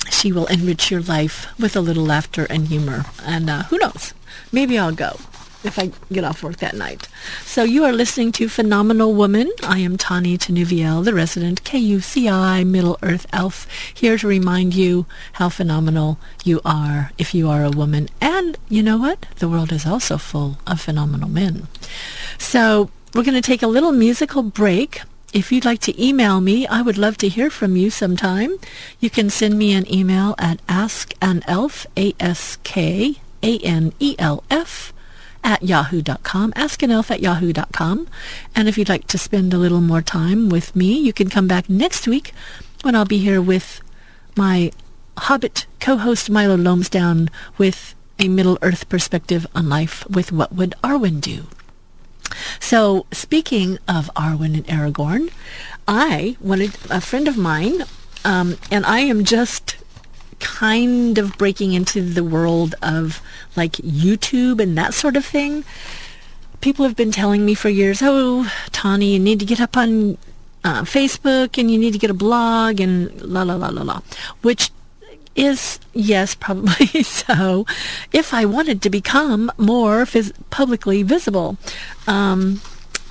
she 0.09 0.31
will 0.31 0.47
enrich 0.47 0.89
your 0.89 1.01
life 1.01 1.47
with 1.59 1.75
a 1.75 1.81
little 1.81 2.05
laughter 2.05 2.47
and 2.49 2.67
humor. 2.67 3.05
And 3.23 3.47
uh, 3.49 3.63
who 3.63 3.77
knows? 3.77 4.13
Maybe 4.51 4.79
I'll 4.79 4.91
go 4.91 5.19
if 5.63 5.77
I 5.77 5.91
get 6.11 6.23
off 6.23 6.41
work 6.43 6.57
that 6.57 6.75
night. 6.75 7.07
So 7.43 7.63
you 7.63 7.83
are 7.83 7.91
listening 7.91 8.31
to 8.33 8.47
Phenomenal 8.47 9.13
Woman. 9.13 9.51
I 9.63 9.79
am 9.79 9.97
Tani 9.97 10.37
Tinuviel, 10.37 11.03
the 11.03 11.13
resident 11.13 11.63
KUCI 11.63 12.65
Middle 12.65 12.97
Earth 13.03 13.27
Elf, 13.33 13.67
here 13.93 14.17
to 14.17 14.27
remind 14.27 14.73
you 14.73 15.05
how 15.33 15.49
phenomenal 15.49 16.17
you 16.43 16.61
are 16.63 17.11
if 17.17 17.33
you 17.33 17.49
are 17.49 17.63
a 17.63 17.71
woman. 17.71 18.07
And 18.21 18.57
you 18.69 18.81
know 18.81 18.97
what? 18.97 19.25
The 19.37 19.49
world 19.49 19.71
is 19.71 19.85
also 19.85 20.17
full 20.17 20.57
of 20.65 20.79
phenomenal 20.79 21.29
men. 21.29 21.67
So 22.37 22.89
we're 23.13 23.23
going 23.23 23.33
to 23.33 23.41
take 23.41 23.63
a 23.63 23.67
little 23.67 23.91
musical 23.91 24.43
break. 24.43 25.01
If 25.33 25.51
you'd 25.51 25.65
like 25.65 25.81
to 25.81 26.03
email 26.03 26.41
me, 26.41 26.65
I 26.67 26.81
would 26.81 26.97
love 26.97 27.17
to 27.17 27.27
hear 27.27 27.49
from 27.49 27.75
you 27.75 27.89
sometime. 27.89 28.57
You 28.99 29.09
can 29.09 29.29
send 29.29 29.59
me 29.59 29.73
an 29.73 29.91
email 29.93 30.35
at 30.39 30.65
askanelf, 30.67 31.85
A-S-K-A-N-E-L-F, 31.97 32.53
at 35.43 35.63
yahoo.com, 35.63 36.53
ask 36.55 36.79
askanelf 36.79 37.11
at 37.11 37.21
yahoo.com. 37.21 38.07
And 38.55 38.67
if 38.67 38.77
you'd 38.77 38.89
like 38.89 39.07
to 39.07 39.17
spend 39.17 39.53
a 39.53 39.57
little 39.57 39.81
more 39.81 40.01
time 40.01 40.49
with 40.49 40.75
me, 40.75 40.97
you 40.97 41.13
can 41.13 41.29
come 41.29 41.47
back 41.47 41.69
next 41.69 42.07
week 42.07 42.33
when 42.81 42.95
I'll 42.95 43.05
be 43.05 43.19
here 43.19 43.41
with 43.41 43.81
my 44.35 44.71
Hobbit 45.17 45.65
co-host 45.79 46.29
Milo 46.29 46.55
Lomsdown 46.55 47.29
with 47.57 47.95
a 48.19 48.27
Middle-earth 48.27 48.87
perspective 48.89 49.45
on 49.55 49.69
life 49.69 50.07
with 50.09 50.31
What 50.31 50.53
Would 50.53 50.75
Arwen 50.83 51.19
Do? 51.19 51.47
So 52.59 53.05
speaking 53.11 53.79
of 53.87 54.09
Arwen 54.15 54.53
and 54.55 54.67
Aragorn, 54.67 55.31
I 55.87 56.37
wanted 56.39 56.77
a 56.89 57.01
friend 57.01 57.27
of 57.27 57.37
mine, 57.37 57.83
um, 58.23 58.57
and 58.71 58.85
I 58.85 58.99
am 58.99 59.23
just 59.23 59.77
kind 60.39 61.17
of 61.17 61.37
breaking 61.37 61.73
into 61.73 62.01
the 62.01 62.23
world 62.23 62.75
of 62.81 63.21
like 63.55 63.73
YouTube 63.73 64.61
and 64.61 64.77
that 64.77 64.93
sort 64.93 65.15
of 65.15 65.25
thing. 65.25 65.63
People 66.61 66.85
have 66.85 66.95
been 66.95 67.11
telling 67.11 67.45
me 67.45 67.53
for 67.53 67.69
years, 67.69 68.01
oh, 68.01 68.51
Tani, 68.71 69.13
you 69.13 69.19
need 69.19 69.39
to 69.39 69.45
get 69.45 69.61
up 69.61 69.77
on 69.77 70.17
uh, 70.63 70.81
Facebook 70.81 71.57
and 71.57 71.71
you 71.71 71.77
need 71.77 71.93
to 71.93 71.99
get 71.99 72.09
a 72.09 72.13
blog 72.13 72.79
and 72.79 73.21
la 73.21 73.43
la 73.43 73.55
la 73.55 73.69
la 73.69 73.81
la, 73.81 74.01
which 74.41 74.71
is 75.35 75.79
yes, 75.93 76.35
probably 76.35 77.03
so. 77.03 77.65
If 78.11 78.33
I 78.33 78.45
wanted 78.45 78.81
to 78.81 78.89
become 78.89 79.51
more 79.57 80.03
phys- 80.03 80.33
publicly 80.49 81.03
visible, 81.03 81.57
um, 82.07 82.61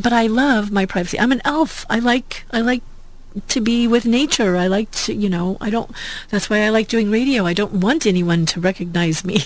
but 0.00 0.12
I 0.12 0.26
love 0.26 0.70
my 0.70 0.84
privacy. 0.84 1.18
I'm 1.18 1.32
an 1.32 1.40
elf. 1.44 1.86
I 1.88 1.98
like 1.98 2.44
I 2.52 2.60
like 2.60 2.82
to 3.48 3.60
be 3.60 3.86
with 3.86 4.04
nature. 4.04 4.56
I 4.56 4.66
like 4.66 4.90
to, 4.92 5.14
you 5.14 5.28
know, 5.28 5.56
I 5.60 5.70
don't, 5.70 5.90
that's 6.30 6.50
why 6.50 6.62
I 6.62 6.68
like 6.70 6.88
doing 6.88 7.10
radio. 7.10 7.46
I 7.46 7.54
don't 7.54 7.74
want 7.74 8.06
anyone 8.06 8.46
to 8.46 8.60
recognize 8.60 9.24
me. 9.24 9.38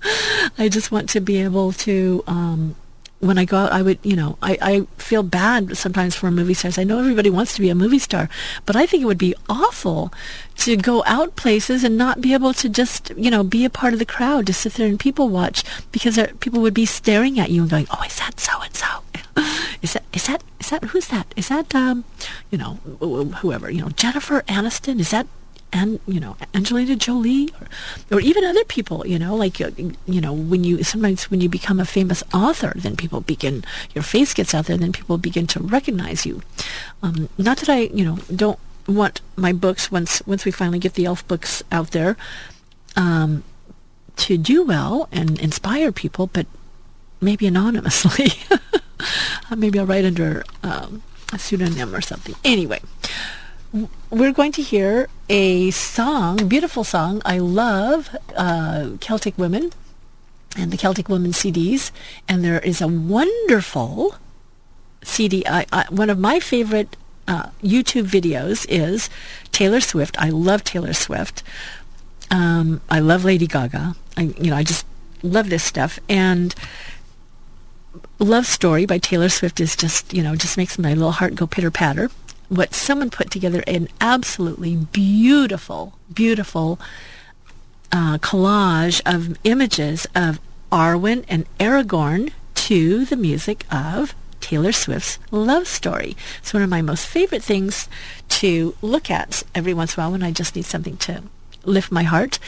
I 0.58 0.68
just 0.68 0.90
want 0.92 1.08
to 1.10 1.20
be 1.20 1.42
able 1.42 1.72
to, 1.72 2.24
um, 2.26 2.76
when 3.20 3.36
I 3.36 3.44
go 3.44 3.58
out, 3.58 3.72
I 3.72 3.82
would, 3.82 3.98
you 4.02 4.16
know, 4.16 4.38
I, 4.40 4.56
I 4.62 4.80
feel 4.96 5.22
bad 5.22 5.76
sometimes 5.76 6.14
for 6.14 6.30
movie 6.30 6.54
stars. 6.54 6.78
I 6.78 6.84
know 6.84 6.98
everybody 6.98 7.28
wants 7.28 7.54
to 7.54 7.60
be 7.60 7.68
a 7.68 7.74
movie 7.74 7.98
star, 7.98 8.30
but 8.64 8.76
I 8.76 8.86
think 8.86 9.02
it 9.02 9.06
would 9.06 9.18
be 9.18 9.34
awful 9.48 10.12
to 10.58 10.76
go 10.76 11.04
out 11.06 11.36
places 11.36 11.84
and 11.84 11.98
not 11.98 12.22
be 12.22 12.32
able 12.32 12.54
to 12.54 12.68
just, 12.68 13.10
you 13.16 13.30
know, 13.30 13.44
be 13.44 13.64
a 13.64 13.70
part 13.70 13.92
of 13.92 13.98
the 13.98 14.06
crowd, 14.06 14.46
to 14.46 14.54
sit 14.54 14.74
there 14.74 14.86
and 14.86 14.98
people 14.98 15.28
watch 15.28 15.62
because 15.92 16.16
there, 16.16 16.28
people 16.40 16.62
would 16.62 16.74
be 16.74 16.86
staring 16.86 17.38
at 17.38 17.50
you 17.50 17.62
and 17.62 17.70
going, 17.70 17.86
oh, 17.90 18.02
is 18.04 18.16
that 18.16 18.40
so-and-so? 18.40 19.02
Is 19.82 19.94
that, 19.94 20.04
is 20.12 20.26
that, 20.26 20.44
is 20.60 20.70
that, 20.70 20.84
who's 20.84 21.08
that? 21.08 21.32
Is 21.36 21.48
that, 21.48 21.74
um, 21.74 22.04
you 22.50 22.58
know, 22.58 22.74
whoever, 23.40 23.70
you 23.70 23.80
know, 23.80 23.88
Jennifer 23.88 24.42
Aniston? 24.42 25.00
Is 25.00 25.10
that 25.10 25.26
and 25.72 26.00
you 26.06 26.20
know 26.20 26.36
Angelina 26.54 26.96
Jolie 26.96 27.50
or, 27.60 28.16
or 28.16 28.20
even 28.20 28.44
other 28.44 28.64
people 28.64 29.06
you 29.06 29.18
know 29.18 29.34
like 29.34 29.60
uh, 29.60 29.70
you 29.76 30.20
know 30.20 30.32
when 30.32 30.64
you 30.64 30.82
sometimes 30.82 31.30
when 31.30 31.40
you 31.40 31.48
become 31.48 31.78
a 31.78 31.84
famous 31.84 32.22
author 32.34 32.72
then 32.76 32.96
people 32.96 33.20
begin 33.20 33.64
your 33.94 34.02
face 34.02 34.34
gets 34.34 34.54
out 34.54 34.66
there 34.66 34.76
then 34.76 34.92
people 34.92 35.18
begin 35.18 35.46
to 35.48 35.60
recognize 35.60 36.26
you 36.26 36.42
um, 37.02 37.28
not 37.38 37.58
that 37.58 37.68
I 37.68 37.82
you 37.94 38.04
know 38.04 38.18
don't 38.34 38.58
want 38.86 39.20
my 39.36 39.52
books 39.52 39.92
once 39.92 40.22
once 40.26 40.44
we 40.44 40.50
finally 40.50 40.78
get 40.78 40.94
the 40.94 41.06
elf 41.06 41.26
books 41.28 41.62
out 41.70 41.92
there 41.92 42.16
um, 42.96 43.44
to 44.16 44.36
do 44.36 44.64
well 44.64 45.08
and 45.12 45.38
inspire 45.38 45.92
people 45.92 46.26
but 46.26 46.46
maybe 47.20 47.46
anonymously 47.46 48.28
maybe 49.56 49.78
I'll 49.78 49.86
write 49.86 50.04
under 50.04 50.44
um, 50.62 51.02
a 51.32 51.38
pseudonym 51.38 51.94
or 51.94 52.00
something 52.00 52.34
anyway 52.44 52.80
we're 54.10 54.32
going 54.32 54.52
to 54.52 54.62
hear 54.62 55.08
a 55.28 55.70
song, 55.70 56.48
beautiful 56.48 56.82
song. 56.82 57.22
I 57.24 57.38
love 57.38 58.16
uh, 58.36 58.90
Celtic 59.00 59.38
women 59.38 59.70
and 60.56 60.72
the 60.72 60.76
Celtic 60.76 61.08
women 61.08 61.30
CDs, 61.30 61.92
and 62.28 62.44
there 62.44 62.58
is 62.58 62.80
a 62.80 62.88
wonderful 62.88 64.16
CD. 65.02 65.44
I, 65.46 65.66
I, 65.72 65.86
one 65.88 66.10
of 66.10 66.18
my 66.18 66.40
favorite 66.40 66.96
uh, 67.28 67.50
YouTube 67.62 68.06
videos 68.06 68.66
is 68.68 69.08
Taylor 69.52 69.80
Swift. 69.80 70.16
I 70.18 70.30
love 70.30 70.64
Taylor 70.64 70.92
Swift. 70.92 71.44
Um, 72.30 72.80
I 72.90 72.98
love 72.98 73.24
Lady 73.24 73.46
Gaga. 73.46 73.94
I, 74.16 74.22
you 74.22 74.50
know, 74.50 74.56
I 74.56 74.64
just 74.64 74.84
love 75.22 75.50
this 75.50 75.64
stuff 75.64 75.98
and. 76.08 76.54
Love 78.22 78.44
Story 78.46 78.84
by 78.84 78.98
Taylor 78.98 79.30
Swift 79.30 79.60
is 79.60 79.74
just, 79.74 80.12
you 80.12 80.22
know, 80.22 80.36
just 80.36 80.58
makes 80.58 80.78
my 80.78 80.92
little 80.92 81.10
heart 81.12 81.34
go 81.34 81.46
pitter 81.46 81.70
patter. 81.70 82.10
what 82.50 82.74
someone 82.74 83.10
put 83.10 83.30
together 83.30 83.62
an 83.66 83.88
absolutely 84.00 84.74
beautiful, 84.76 85.94
beautiful 86.12 86.80
uh, 87.92 88.18
collage 88.18 89.00
of 89.06 89.38
images 89.44 90.06
of 90.14 90.40
Arwen 90.70 91.24
and 91.28 91.46
Aragorn 91.58 92.32
to 92.54 93.04
the 93.04 93.16
music 93.16 93.64
of 93.72 94.14
Taylor 94.40 94.72
Swift's 94.72 95.18
Love 95.30 95.68
Story. 95.68 96.16
It's 96.40 96.52
one 96.52 96.64
of 96.64 96.68
my 96.68 96.82
most 96.82 97.06
favorite 97.06 97.42
things 97.42 97.88
to 98.28 98.74
look 98.82 99.10
at 99.10 99.44
every 99.54 99.72
once 99.72 99.96
in 99.96 100.00
a 100.00 100.04
while 100.04 100.12
when 100.12 100.22
I 100.24 100.32
just 100.32 100.56
need 100.56 100.64
something 100.64 100.96
to 100.98 101.22
lift 101.64 101.92
my 101.92 102.02
heart. 102.02 102.40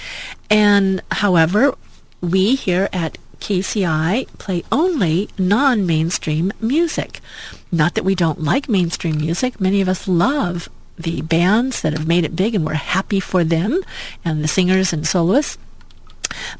And 0.51 1.01
however, 1.13 1.77
we 2.21 2.57
here 2.57 2.89
at 2.93 3.19
KUCI 3.43 4.27
play 4.39 4.63
only 4.71 5.29
non-mainstream 5.37 6.53
music. 6.61 7.21
Not 7.73 7.95
that 7.95 8.05
we 8.05 8.15
don't 8.15 8.43
like 8.43 8.69
mainstream 8.69 9.19
music. 9.19 9.61
Many 9.61 9.81
of 9.81 9.89
us 9.89 10.07
love 10.07 10.69
the 10.97 11.23
bands 11.23 11.83
that 11.83 11.93
have 11.93 12.07
made 12.07 12.25
it 12.25 12.37
big 12.37 12.55
and 12.55 12.65
we're 12.65 12.75
happy 12.75 13.19
for 13.19 13.43
them 13.43 13.83
and 14.25 14.43
the 14.43 14.49
singers 14.49 14.93
and 14.93 15.07
soloists. 15.07 15.59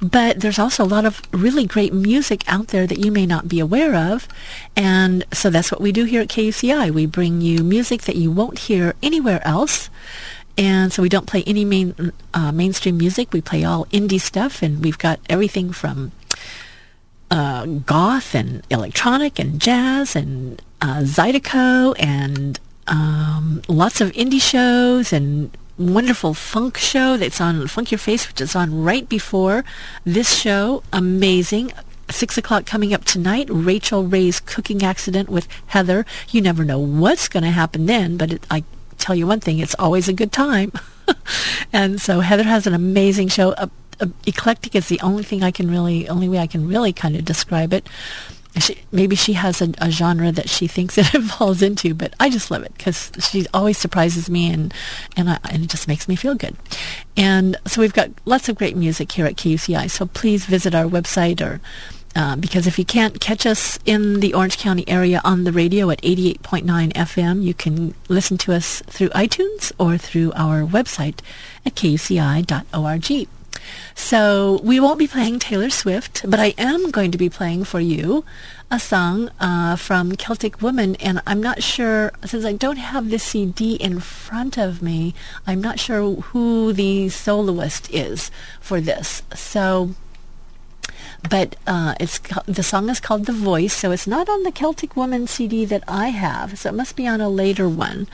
But 0.01 0.41
there's 0.41 0.59
also 0.59 0.85
a 0.85 0.95
lot 0.95 1.05
of 1.05 1.23
really 1.31 1.67
great 1.67 1.95
music 1.95 2.43
out 2.47 2.69
there 2.69 2.87
that 2.87 2.99
you 2.99 3.13
may 3.13 3.27
not 3.27 3.49
be 3.49 3.61
aware 3.61 3.95
of. 3.95 4.29
And 4.77 5.25
so 5.33 5.51
that's 5.51 5.71
what 5.71 5.81
we 5.81 5.93
do 5.93 6.05
here 6.05 6.23
at 6.23 6.29
KUCI. 6.29 6.91
We 6.91 7.07
bring 7.07 7.41
you 7.41 7.63
music 7.63 8.03
that 8.03 8.17
you 8.17 8.31
won't 8.31 8.59
hear 8.59 8.95
anywhere 9.03 9.41
else. 9.47 9.89
And 10.59 10.93
so 10.93 11.01
we 11.01 11.09
don't 11.09 11.27
play 11.27 11.43
any 11.47 11.65
main 11.65 12.13
uh, 12.35 12.53
mainstream 12.53 12.99
music. 12.99 13.33
We 13.33 13.41
play 13.41 13.65
all 13.65 13.87
indie 13.87 14.21
stuff, 14.21 14.63
and 14.63 14.85
we've 14.85 14.99
got 14.99 15.19
everything 15.31 15.73
from 15.73 16.13
uh, 17.33 17.65
goth 17.65 18.35
and 18.35 18.63
electronic 18.69 19.39
and 19.39 19.59
jazz 19.59 20.15
and 20.15 20.61
uh, 20.83 20.99
Zydeco 20.99 21.97
and 21.99 22.61
um, 22.87 23.63
lots 23.69 24.03
of 24.03 24.13
indie 24.13 24.41
shows 24.41 25.15
and 25.15 25.51
wonderful 25.79 26.35
funk 26.35 26.77
show 26.77 27.17
that's 27.17 27.41
on 27.41 27.67
Funk 27.69 27.91
Your 27.91 27.99
Face, 27.99 28.29
which 28.29 28.43
is 28.43 28.55
on 28.55 28.85
right 28.85 29.09
before 29.09 29.65
this 30.05 30.35
show. 30.35 30.83
Amazing. 30.93 31.73
Six 32.11 32.37
o'clock 32.37 32.67
coming 32.67 32.93
up 32.93 33.07
tonight. 33.07 33.49
Rachel 33.51 34.05
Ray's 34.05 34.39
cooking 34.39 34.83
accident 34.83 35.31
with 35.31 35.49
Heather. 35.69 36.05
You 36.29 36.43
never 36.43 36.67
know 36.67 36.79
what's 36.79 37.29
going 37.29 37.45
to 37.45 37.51
happen 37.51 37.87
then, 37.87 38.19
but 38.19 38.33
it, 38.35 38.47
I 38.51 38.63
tell 38.99 39.15
you 39.15 39.27
one 39.27 39.41
thing, 39.41 39.59
it's 39.59 39.75
always 39.79 40.07
a 40.07 40.13
good 40.13 40.33
time. 40.33 40.71
and 41.73 41.99
so 41.99 42.21
Heather 42.21 42.43
has 42.43 42.67
an 42.67 42.75
amazing 42.75 43.29
show. 43.29 43.55
Eclectic 44.27 44.75
is 44.75 44.89
the 44.89 45.01
only 45.01 45.23
thing 45.23 45.43
I 45.43 45.51
can 45.51 45.71
really, 45.71 46.09
only 46.09 46.29
way 46.29 46.39
I 46.39 46.47
can 46.47 46.67
really 46.67 46.93
kind 46.93 47.17
of 47.17 47.25
describe 47.25 47.73
it. 47.73 47.89
She, 48.59 48.77
maybe 48.93 49.17
she 49.17 49.33
has 49.33 49.63
a, 49.63 49.73
a, 49.79 49.91
genre 49.91 50.31
that 50.31 50.51
she 50.51 50.67
thinks 50.67 50.99
it 50.99 51.05
falls 51.05 51.63
into, 51.63 51.95
but 51.95 52.13
I 52.21 52.29
just 52.29 52.51
love 52.51 52.63
it 52.65 52.75
because 52.77 53.11
she 53.19 53.47
always 53.55 53.79
surprises 53.79 54.29
me 54.29 54.53
and 54.53 54.75
and, 55.17 55.31
I, 55.31 55.39
and 55.49 55.65
it 55.65 55.71
just 55.71 55.89
makes 55.89 56.07
me 56.07 56.17
feel 56.17 56.35
good. 56.35 56.57
And 57.17 57.57
so 57.67 57.81
we've 57.81 57.95
got 57.95 58.11
lots 58.27 58.51
of 58.51 58.57
great 58.57 58.77
music 58.77 59.11
here 59.13 59.25
at 59.25 59.37
KUCI. 59.37 59.91
So 59.91 60.05
please 60.05 60.45
visit 60.45 60.75
our 60.75 60.85
website 60.85 61.41
or 61.41 61.61
uh, 62.15 62.37
because 62.37 62.67
if 62.67 62.79
you 62.79 62.85
can't 62.85 63.21
catch 63.21 63.47
us 63.47 63.79
in 63.87 64.21
the 64.21 64.35
Orange 64.35 64.59
County 64.59 64.87
area 64.89 65.21
on 65.25 65.45
the 65.45 65.53
radio 65.53 65.89
at 65.91 66.03
88.9 66.03 66.93
FM, 66.93 67.43
you 67.43 67.55
can 67.55 67.95
listen 68.09 68.37
to 68.39 68.53
us 68.53 68.83
through 68.87 69.09
iTunes 69.11 69.73
or 69.79 69.97
through 69.97 70.33
our 70.35 70.63
website 70.63 71.21
at 71.65 71.75
kuci.org. 71.75 73.29
So 73.95 74.61
we 74.63 74.81
won't 74.81 74.99
be 74.99 75.07
playing 75.07 75.39
Taylor 75.39 75.71
Swift, 75.71 76.29
but 76.29 76.41
I 76.41 76.55
am 76.59 76.91
going 76.91 77.11
to 77.11 77.19
be 77.19 77.29
playing 77.29 77.65
for 77.65 77.81
you 77.81 78.25
a 78.71 78.81
song 78.81 79.31
uh, 79.39 79.77
from 79.77 80.17
Celtic 80.17 80.63
Woman, 80.63 80.97
and 80.97 81.21
I'm 81.27 81.43
not 81.43 81.63
sure, 81.63 82.11
since 82.25 82.45
I 82.45 82.55
don't 82.55 82.79
have 82.79 83.11
the 83.11 83.19
CD 83.19 83.75
in 83.75 84.01
front 84.01 84.57
of 84.57 84.81
me, 84.81 85.15
I'm 85.47 85.61
not 85.61 85.79
sure 85.79 86.15
who 86.15 86.73
the 86.73 87.11
soloist 87.11 87.91
is 87.93 88.31
for 88.61 88.81
this. 88.81 89.23
So, 89.35 89.91
but 91.29 91.57
uh, 91.67 91.95
it's 92.01 92.19
the 92.47 92.63
song 92.63 92.89
is 92.89 92.99
called 92.99 93.27
The 93.27 93.33
Voice, 93.33 93.75
so 93.75 93.91
it's 93.91 94.07
not 94.07 94.29
on 94.31 94.43
the 94.43 94.53
Celtic 94.53 94.97
Woman 94.97 95.27
CD 95.27 95.67
that 95.67 95.85
I 95.87 96.09
have, 96.09 96.59
so 96.59 96.71
it 96.71 96.75
must 96.75 96.97
be 96.97 97.07
on 97.07 97.21
a 97.21 97.29
later 97.29 97.69
one. 97.69 98.09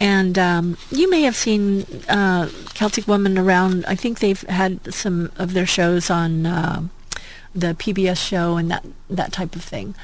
And 0.00 0.38
um, 0.38 0.78
you 0.90 1.10
may 1.10 1.22
have 1.22 1.36
seen 1.36 1.82
uh, 2.08 2.48
Celtic 2.74 3.06
Woman 3.06 3.38
around. 3.38 3.84
I 3.86 3.94
think 3.94 4.20
they've 4.20 4.40
had 4.42 4.92
some 4.92 5.30
of 5.36 5.52
their 5.52 5.66
shows 5.66 6.08
on 6.08 6.46
uh, 6.46 6.82
the 7.54 7.74
PBS 7.74 8.16
show 8.16 8.56
and 8.56 8.70
that 8.70 8.84
that 9.10 9.32
type 9.32 9.54
of 9.54 9.62
thing. 9.62 9.94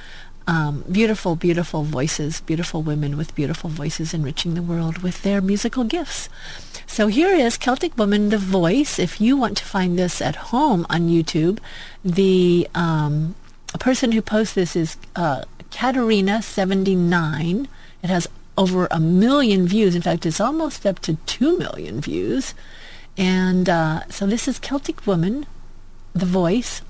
Um, 0.48 0.84
beautiful, 0.90 1.34
beautiful 1.34 1.82
voices, 1.82 2.40
beautiful 2.42 2.82
women 2.82 3.16
with 3.16 3.34
beautiful 3.34 3.68
voices 3.68 4.14
enriching 4.14 4.54
the 4.54 4.62
world 4.62 4.98
with 4.98 5.22
their 5.22 5.40
musical 5.40 5.82
gifts. 5.82 6.28
So 6.86 7.08
here 7.08 7.34
is 7.34 7.56
Celtic 7.56 7.98
Woman, 7.98 8.28
The 8.28 8.38
Voice. 8.38 9.00
If 9.00 9.20
you 9.20 9.36
want 9.36 9.56
to 9.56 9.64
find 9.64 9.98
this 9.98 10.22
at 10.22 10.36
home 10.36 10.86
on 10.88 11.08
YouTube, 11.08 11.58
the 12.04 12.68
um, 12.76 13.34
person 13.80 14.12
who 14.12 14.22
posts 14.22 14.54
this 14.54 14.76
is 14.76 14.96
uh, 15.16 15.42
Katarina79. 15.70 17.66
It 18.02 18.10
has 18.10 18.28
over 18.56 18.88
a 18.90 19.00
million 19.00 19.66
views. 19.66 19.94
In 19.94 20.02
fact, 20.02 20.26
it's 20.26 20.40
almost 20.40 20.86
up 20.86 20.98
to 21.00 21.16
two 21.26 21.58
million 21.58 22.00
views. 22.00 22.54
And 23.16 23.68
uh, 23.68 24.06
so 24.08 24.26
this 24.26 24.46
is 24.48 24.58
Celtic 24.58 25.06
Woman, 25.06 25.46
The 26.12 26.26
Voice. 26.26 26.82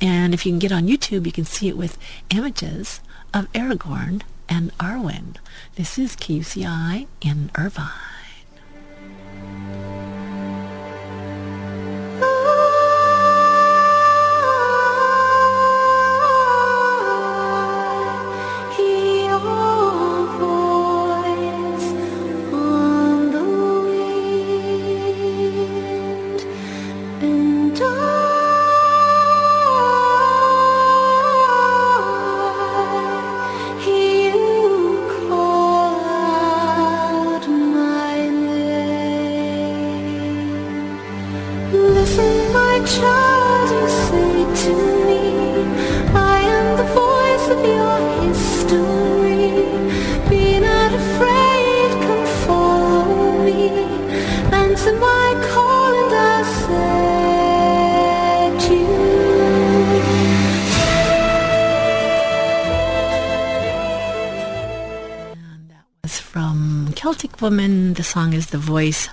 And 0.00 0.34
if 0.34 0.44
you 0.44 0.52
can 0.52 0.58
get 0.58 0.72
on 0.72 0.86
YouTube, 0.86 1.26
you 1.26 1.32
can 1.32 1.44
see 1.44 1.68
it 1.68 1.76
with 1.76 1.98
images 2.30 3.00
of 3.32 3.50
Aragorn 3.52 4.22
and 4.48 4.76
Arwen. 4.78 5.36
This 5.76 5.98
is 5.98 6.16
KUCI 6.16 7.06
in 7.20 7.50
Irvine. 7.56 8.21
Woman. 67.40 67.94
The 67.94 68.02
song 68.02 68.32
is 68.32 68.48
The 68.48 68.58
Voice. 68.58 69.08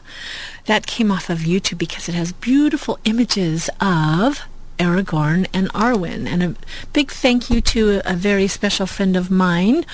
That 0.65 0.87
came 0.87 1.11
off 1.11 1.29
of 1.29 1.39
YouTube 1.39 1.77
because 1.77 2.09
it 2.09 2.15
has 2.15 2.31
beautiful 2.31 2.97
images 3.05 3.69
of 3.79 4.41
Aragorn 4.79 5.47
and 5.53 5.69
Arwen. 5.73 6.27
And 6.27 6.41
a 6.41 6.55
big 6.93 7.11
thank 7.11 7.49
you 7.49 7.61
to 7.61 8.01
a, 8.05 8.15
very 8.15 8.47
special 8.47 8.87
friend 8.87 9.15
of 9.15 9.29
mine, 9.29 9.85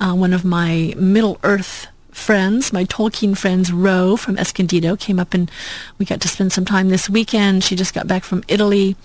uh, 0.00 0.12
one 0.14 0.32
of 0.32 0.44
my 0.44 0.94
Middle 0.96 1.38
Earth 1.42 1.86
friends, 2.12 2.72
my 2.72 2.84
Tolkien 2.84 3.36
friends, 3.36 3.72
Ro 3.72 4.16
from 4.16 4.38
Escondido, 4.38 4.96
came 4.96 5.18
up 5.18 5.34
and 5.34 5.50
we 5.98 6.06
got 6.06 6.20
to 6.20 6.28
spend 6.28 6.52
some 6.52 6.64
time 6.64 6.88
this 6.88 7.10
weekend. 7.10 7.64
She 7.64 7.74
just 7.74 7.94
got 7.94 8.06
back 8.06 8.22
from 8.22 8.44
Italy, 8.48 8.96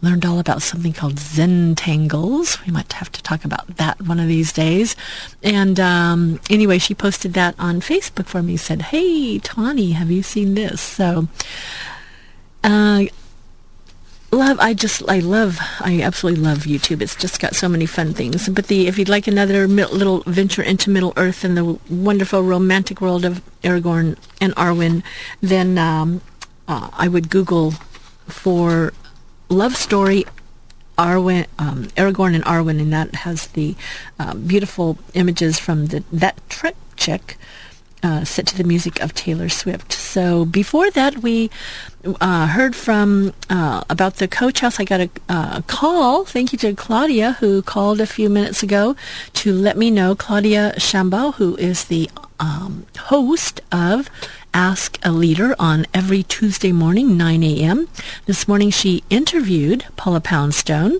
learned 0.00 0.24
all 0.24 0.38
about 0.38 0.62
something 0.62 0.92
called 0.92 1.16
Zentangles. 1.16 2.64
We 2.64 2.72
might 2.72 2.92
have 2.94 3.12
to 3.12 3.22
talk 3.22 3.44
about 3.44 3.76
that 3.76 4.00
one 4.02 4.18
of 4.18 4.28
these 4.28 4.52
days. 4.52 4.96
And 5.42 5.78
um, 5.78 6.40
anyway, 6.48 6.78
she 6.78 6.94
posted 6.94 7.34
that 7.34 7.54
on 7.58 7.80
Facebook 7.80 8.26
for 8.26 8.42
me, 8.42 8.56
said, 8.56 8.82
hey, 8.82 9.38
Tani, 9.38 9.92
have 9.92 10.10
you 10.10 10.22
seen 10.22 10.54
this? 10.54 10.80
So 10.80 11.28
uh, 12.64 13.04
love 14.32 14.58
i 14.60 14.72
just 14.72 15.02
i 15.10 15.18
love 15.18 15.58
i 15.80 16.00
absolutely 16.00 16.42
love 16.42 16.60
youtube. 16.60 17.02
It's 17.02 17.14
just 17.14 17.38
got 17.38 17.54
so 17.54 17.68
many 17.68 17.86
fun 17.86 18.14
things. 18.14 18.48
But 18.48 18.68
the 18.68 18.86
if 18.86 18.98
you'd 18.98 19.08
like 19.08 19.26
another 19.26 19.68
little 19.68 20.22
venture 20.26 20.62
into 20.62 20.90
middle 20.90 21.12
earth 21.16 21.44
and 21.44 21.56
the 21.56 21.78
wonderful 21.90 22.42
romantic 22.42 23.00
world 23.00 23.24
of 23.24 23.42
aragorn 23.62 24.16
and 24.40 24.54
arwen 24.56 25.02
then 25.40 25.78
um, 25.78 26.22
uh, 26.66 26.88
i 26.94 27.08
would 27.08 27.28
google 27.28 27.72
for 28.26 28.92
love 29.48 29.76
story 29.76 30.24
Arwen, 30.98 31.46
um, 31.58 31.84
Aragorn 31.96 32.34
and 32.34 32.44
Arwen, 32.44 32.78
and 32.78 32.92
that 32.92 33.14
has 33.14 33.46
the 33.48 33.74
uh, 34.18 34.34
beautiful 34.34 34.98
images 35.14 35.58
from 35.58 35.86
the 35.86 36.04
that 36.12 36.36
trip 36.50 36.76
chick 36.96 37.38
uh, 38.02 38.24
set 38.24 38.46
to 38.48 38.56
the 38.56 38.64
music 38.64 39.00
of 39.00 39.14
Taylor 39.14 39.48
Swift. 39.48 39.92
So 39.92 40.44
before 40.44 40.90
that, 40.90 41.18
we 41.18 41.50
uh, 42.20 42.48
heard 42.48 42.74
from 42.74 43.32
uh, 43.48 43.84
about 43.88 44.16
the 44.16 44.28
coach 44.28 44.60
house. 44.60 44.80
I 44.80 44.84
got 44.84 45.00
a 45.00 45.10
uh, 45.28 45.60
call. 45.62 46.24
Thank 46.24 46.52
you 46.52 46.58
to 46.58 46.74
Claudia 46.74 47.32
who 47.40 47.62
called 47.62 48.00
a 48.00 48.06
few 48.06 48.28
minutes 48.28 48.62
ago 48.62 48.96
to 49.34 49.52
let 49.52 49.76
me 49.76 49.90
know. 49.90 50.14
Claudia 50.14 50.74
Shambaugh, 50.76 51.34
who 51.34 51.56
is 51.56 51.84
the 51.84 52.10
um, 52.40 52.86
host 52.98 53.60
of 53.70 54.10
Ask 54.52 54.98
a 55.02 55.12
Leader 55.12 55.54
on 55.58 55.86
every 55.94 56.22
Tuesday 56.22 56.72
morning, 56.72 57.16
9 57.16 57.42
a.m. 57.42 57.88
This 58.26 58.46
morning 58.48 58.70
she 58.70 59.04
interviewed 59.10 59.86
Paula 59.96 60.20
Poundstone. 60.20 60.98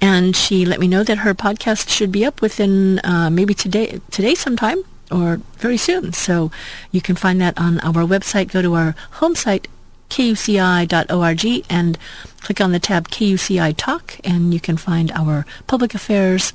And 0.00 0.36
she 0.36 0.64
let 0.64 0.78
me 0.78 0.86
know 0.86 1.02
that 1.02 1.18
her 1.18 1.34
podcast 1.34 1.88
should 1.88 2.12
be 2.12 2.24
up 2.24 2.40
within 2.40 3.00
uh, 3.00 3.30
maybe 3.30 3.52
today, 3.52 4.00
today 4.10 4.34
sometime 4.34 4.84
or 5.10 5.40
very 5.58 5.76
soon. 5.76 6.12
So 6.12 6.50
you 6.90 7.00
can 7.00 7.16
find 7.16 7.40
that 7.40 7.58
on 7.58 7.80
our 7.80 8.04
website. 8.04 8.52
Go 8.52 8.62
to 8.62 8.74
our 8.74 8.94
home 9.12 9.34
site, 9.34 9.68
kuci.org, 10.10 11.64
and 11.70 11.98
click 12.40 12.60
on 12.60 12.72
the 12.72 12.78
tab 12.78 13.08
KUCI 13.08 13.74
Talk, 13.76 14.18
and 14.24 14.52
you 14.52 14.60
can 14.60 14.76
find 14.76 15.10
our 15.12 15.46
public 15.66 15.94
affairs 15.94 16.52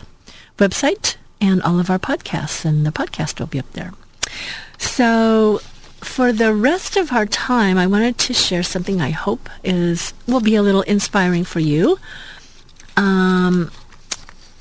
website 0.57 1.15
and 1.39 1.61
all 1.63 1.79
of 1.79 1.89
our 1.89 1.99
podcasts, 1.99 2.63
and 2.63 2.85
the 2.85 2.91
podcast 2.91 3.39
will 3.39 3.47
be 3.47 3.59
up 3.59 3.71
there. 3.73 3.93
So 4.77 5.59
for 6.01 6.31
the 6.31 6.53
rest 6.53 6.97
of 6.97 7.11
our 7.11 7.25
time, 7.25 7.77
I 7.77 7.87
wanted 7.87 8.17
to 8.19 8.33
share 8.33 8.63
something 8.63 9.01
I 9.01 9.09
hope 9.09 9.49
is 9.63 10.13
will 10.27 10.39
be 10.39 10.55
a 10.55 10.61
little 10.61 10.81
inspiring 10.83 11.43
for 11.43 11.59
you. 11.59 11.99
Um, 12.97 13.71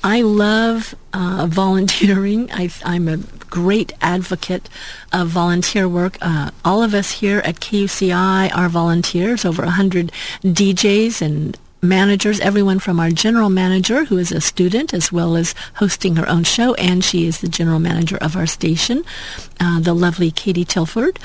I 0.03 0.21
love 0.21 0.95
uh, 1.13 1.47
volunteering. 1.49 2.51
I, 2.51 2.69
am 2.83 3.07
a 3.07 3.17
great 3.51 3.93
advocate 4.01 4.67
of 5.13 5.27
volunteer 5.27 5.87
work. 5.87 6.17
Uh, 6.21 6.49
all 6.65 6.81
of 6.81 6.95
us 6.95 7.11
here 7.11 7.39
at 7.45 7.59
KUCI 7.59 8.49
are 8.55 8.69
volunteers, 8.69 9.45
over 9.45 9.61
100 9.63 10.11
DJs 10.43 11.21
and 11.21 11.57
managers, 11.83 12.39
everyone 12.39 12.79
from 12.79 12.99
our 12.99 13.11
general 13.11 13.49
manager, 13.49 14.05
who 14.05 14.17
is 14.17 14.31
a 14.31 14.41
student, 14.41 14.93
as 14.93 15.11
well 15.11 15.35
as 15.35 15.53
hosting 15.75 16.15
her 16.15 16.27
own 16.27 16.43
show, 16.43 16.73
and 16.75 17.03
she 17.03 17.27
is 17.27 17.41
the 17.41 17.47
general 17.47 17.79
manager 17.79 18.17
of 18.17 18.35
our 18.35 18.47
station, 18.47 19.03
uh, 19.59 19.79
the 19.79 19.93
lovely 19.93 20.31
Katie 20.31 20.65
Tilford. 20.65 21.19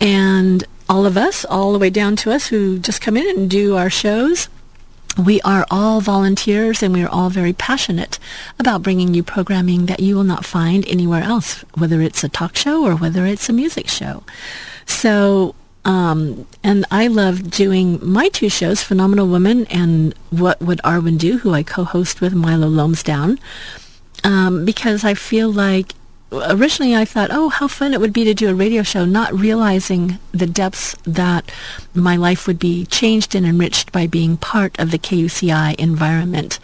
And 0.00 0.64
all 0.88 1.06
of 1.06 1.16
us, 1.16 1.44
all 1.44 1.72
the 1.72 1.78
way 1.78 1.90
down 1.90 2.16
to 2.16 2.32
us 2.32 2.48
who 2.48 2.78
just 2.78 3.00
come 3.00 3.16
in 3.16 3.28
and 3.28 3.48
do 3.48 3.76
our 3.76 3.90
shows 3.90 4.48
we 5.18 5.40
are 5.42 5.66
all 5.70 6.00
volunteers 6.00 6.82
and 6.82 6.94
we 6.94 7.02
are 7.02 7.08
all 7.08 7.30
very 7.30 7.52
passionate 7.52 8.18
about 8.58 8.82
bringing 8.82 9.14
you 9.14 9.22
programming 9.22 9.86
that 9.86 10.00
you 10.00 10.14
will 10.14 10.24
not 10.24 10.44
find 10.44 10.86
anywhere 10.86 11.22
else, 11.22 11.64
whether 11.74 12.00
it's 12.00 12.22
a 12.24 12.28
talk 12.28 12.56
show 12.56 12.84
or 12.84 12.94
whether 12.94 13.26
it's 13.26 13.48
a 13.48 13.52
music 13.52 13.88
show. 13.88 14.22
So, 14.86 15.54
um, 15.84 16.46
and 16.62 16.84
I 16.90 17.06
love 17.06 17.50
doing 17.50 17.98
my 18.02 18.28
two 18.28 18.48
shows, 18.48 18.82
Phenomenal 18.82 19.26
Woman 19.26 19.66
and 19.66 20.14
What 20.30 20.60
Would 20.60 20.80
Arwen 20.84 21.18
Do, 21.18 21.38
who 21.38 21.54
I 21.54 21.62
co-host 21.62 22.20
with 22.20 22.34
Milo 22.34 22.68
Lomsdown, 22.68 23.38
um, 24.24 24.64
because 24.64 25.04
I 25.04 25.14
feel 25.14 25.50
like 25.50 25.94
originally 26.32 26.94
I 26.94 27.04
thought, 27.04 27.30
oh, 27.32 27.48
how 27.48 27.68
fun 27.68 27.92
it 27.92 28.00
would 28.00 28.12
be 28.12 28.24
to 28.24 28.34
do 28.34 28.48
a 28.48 28.54
radio 28.54 28.82
show, 28.82 29.04
not 29.04 29.32
realizing 29.34 30.18
the 30.32 30.46
depths 30.46 30.94
that 31.04 31.50
my 31.94 32.16
life 32.16 32.46
would 32.46 32.58
be 32.58 32.86
changed 32.86 33.34
and 33.34 33.44
enriched 33.44 33.92
by 33.92 34.06
being 34.06 34.36
part 34.36 34.78
of 34.78 34.90
the 34.90 34.98
KUCI 34.98 35.74
environment. 35.76 36.58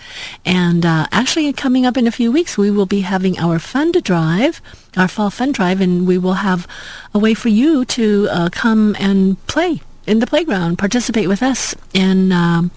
And 0.45 0.87
uh, 0.87 1.07
actually, 1.11 1.53
coming 1.53 1.85
up 1.85 1.97
in 1.97 2.07
a 2.07 2.13
few 2.13 2.31
weeks, 2.31 2.57
we 2.57 2.71
will 2.71 2.87
be 2.87 3.01
having 3.01 3.39
our 3.39 3.59
fund 3.59 4.03
drive, 4.03 4.61
our 4.97 5.09
fall 5.09 5.31
fund 5.31 5.55
drive, 5.55 5.81
and 5.81 6.07
we 6.07 6.19
will 6.19 6.35
have 6.35 6.67
a 7.13 7.19
way 7.19 7.35
for 7.35 7.49
you 7.49 7.85
to 7.87 8.29
uh, 8.31 8.49
come 8.51 8.97
and 8.99 9.45
play 9.47 9.81
in 10.07 10.21
the 10.21 10.27
playground, 10.27 10.79
participate 10.79 11.29
with 11.29 11.43
us, 11.43 11.75
and 11.95 12.33
um, 12.33 12.71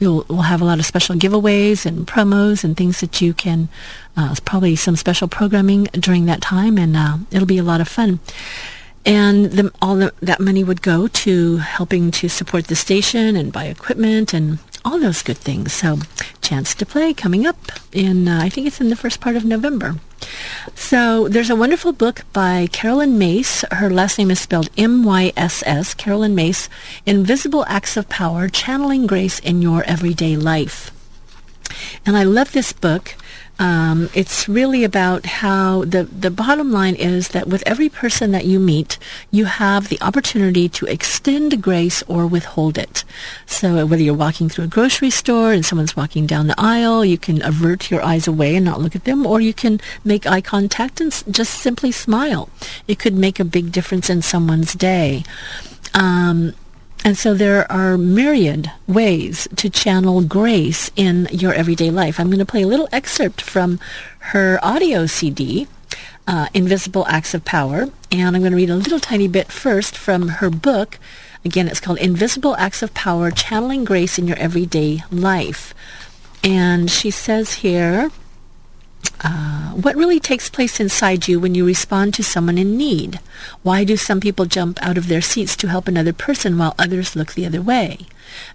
we'll 0.00 0.24
we'll 0.28 0.42
have 0.42 0.60
a 0.60 0.64
lot 0.64 0.78
of 0.78 0.86
special 0.86 1.14
giveaways 1.16 1.86
and 1.86 2.06
promos 2.06 2.64
and 2.64 2.76
things 2.76 3.00
that 3.00 3.20
you 3.20 3.34
can. 3.34 3.68
Uh, 4.16 4.34
probably 4.44 4.76
some 4.76 4.96
special 4.96 5.26
programming 5.26 5.84
during 5.94 6.26
that 6.26 6.40
time, 6.40 6.78
and 6.78 6.96
uh, 6.96 7.18
it'll 7.30 7.46
be 7.46 7.58
a 7.58 7.64
lot 7.64 7.80
of 7.80 7.88
fun. 7.88 8.20
And 9.06 9.46
the, 9.46 9.72
all 9.82 9.96
the, 9.96 10.14
that 10.22 10.40
money 10.40 10.64
would 10.64 10.80
go 10.80 11.08
to 11.08 11.56
helping 11.58 12.10
to 12.12 12.28
support 12.28 12.68
the 12.68 12.76
station 12.76 13.36
and 13.36 13.52
buy 13.52 13.64
equipment 13.64 14.32
and 14.32 14.58
all 14.84 14.98
those 14.98 15.22
good 15.22 15.38
things. 15.38 15.72
So, 15.72 15.98
chance 16.42 16.74
to 16.74 16.86
play 16.86 17.14
coming 17.14 17.46
up 17.46 17.72
in, 17.92 18.28
uh, 18.28 18.40
I 18.42 18.48
think 18.48 18.66
it's 18.66 18.80
in 18.80 18.90
the 18.90 18.96
first 18.96 19.20
part 19.20 19.36
of 19.36 19.44
November. 19.44 19.96
So, 20.74 21.28
there's 21.28 21.50
a 21.50 21.56
wonderful 21.56 21.92
book 21.92 22.22
by 22.32 22.68
Caroline 22.72 23.18
Myss. 23.18 23.64
Her 23.70 23.90
last 23.90 24.18
name 24.18 24.30
is 24.30 24.40
spelled 24.40 24.70
M-Y-S-S, 24.76 25.94
Caroline 25.94 26.34
Myss, 26.34 26.68
Invisible 27.06 27.64
Acts 27.66 27.96
of 27.96 28.08
Power, 28.08 28.48
Channeling 28.48 29.06
Grace 29.06 29.38
in 29.38 29.62
Your 29.62 29.82
Everyday 29.84 30.36
Life. 30.36 30.90
And 32.06 32.16
I 32.16 32.22
love 32.22 32.52
this 32.52 32.72
book 32.72 33.16
um, 33.58 34.10
it's 34.14 34.48
really 34.48 34.82
about 34.82 35.26
how 35.26 35.84
the, 35.84 36.04
the 36.04 36.30
bottom 36.30 36.72
line 36.72 36.96
is 36.96 37.28
that 37.28 37.46
with 37.46 37.62
every 37.66 37.88
person 37.88 38.32
that 38.32 38.44
you 38.46 38.58
meet, 38.58 38.98
you 39.30 39.44
have 39.44 39.88
the 39.88 40.00
opportunity 40.00 40.68
to 40.70 40.86
extend 40.86 41.62
grace 41.62 42.02
or 42.08 42.26
withhold 42.26 42.76
it. 42.76 43.04
So 43.46 43.86
whether 43.86 44.02
you're 44.02 44.14
walking 44.14 44.48
through 44.48 44.64
a 44.64 44.68
grocery 44.68 45.10
store 45.10 45.52
and 45.52 45.64
someone's 45.64 45.96
walking 45.96 46.26
down 46.26 46.48
the 46.48 46.54
aisle, 46.58 47.04
you 47.04 47.18
can 47.18 47.44
avert 47.44 47.90
your 47.90 48.02
eyes 48.02 48.26
away 48.26 48.56
and 48.56 48.64
not 48.64 48.80
look 48.80 48.96
at 48.96 49.04
them, 49.04 49.24
or 49.24 49.40
you 49.40 49.54
can 49.54 49.80
make 50.04 50.26
eye 50.26 50.40
contact 50.40 51.00
and 51.00 51.12
just 51.30 51.54
simply 51.54 51.92
smile. 51.92 52.48
It 52.88 52.98
could 52.98 53.14
make 53.14 53.38
a 53.38 53.44
big 53.44 53.70
difference 53.70 54.10
in 54.10 54.22
someone's 54.22 54.74
day. 54.74 55.22
Um, 55.94 56.54
and 57.04 57.18
so 57.18 57.34
there 57.34 57.70
are 57.70 57.98
myriad 57.98 58.72
ways 58.86 59.46
to 59.56 59.68
channel 59.68 60.22
grace 60.22 60.90
in 60.96 61.28
your 61.30 61.52
everyday 61.52 61.90
life. 61.90 62.18
I'm 62.18 62.28
going 62.28 62.38
to 62.38 62.46
play 62.46 62.62
a 62.62 62.66
little 62.66 62.88
excerpt 62.92 63.42
from 63.42 63.78
her 64.32 64.58
audio 64.62 65.04
CD, 65.04 65.68
uh, 66.26 66.48
Invisible 66.54 67.06
Acts 67.06 67.34
of 67.34 67.44
Power, 67.44 67.90
and 68.10 68.34
I'm 68.34 68.40
going 68.40 68.52
to 68.52 68.56
read 68.56 68.70
a 68.70 68.76
little 68.76 69.00
tiny 69.00 69.28
bit 69.28 69.52
first 69.52 69.96
from 69.96 70.28
her 70.28 70.48
book. 70.48 70.98
Again, 71.44 71.68
it's 71.68 71.78
called 71.78 71.98
Invisible 71.98 72.56
Acts 72.56 72.82
of 72.82 72.94
Power, 72.94 73.30
Channeling 73.30 73.84
Grace 73.84 74.18
in 74.18 74.26
Your 74.26 74.38
Everyday 74.38 75.02
Life. 75.10 75.74
And 76.42 76.90
she 76.90 77.10
says 77.10 77.54
here, 77.54 78.10
uh, 79.22 79.70
what 79.70 79.96
really 79.96 80.20
takes 80.20 80.50
place 80.50 80.80
inside 80.80 81.28
you 81.28 81.40
when 81.40 81.54
you 81.54 81.66
respond 81.66 82.14
to 82.14 82.22
someone 82.22 82.58
in 82.58 82.76
need? 82.76 83.20
Why 83.62 83.84
do 83.84 83.96
some 83.96 84.20
people 84.20 84.44
jump 84.46 84.78
out 84.82 84.98
of 84.98 85.08
their 85.08 85.20
seats 85.20 85.56
to 85.56 85.68
help 85.68 85.88
another 85.88 86.12
person 86.12 86.58
while 86.58 86.74
others 86.78 87.16
look 87.16 87.32
the 87.32 87.46
other 87.46 87.62
way? 87.62 88.06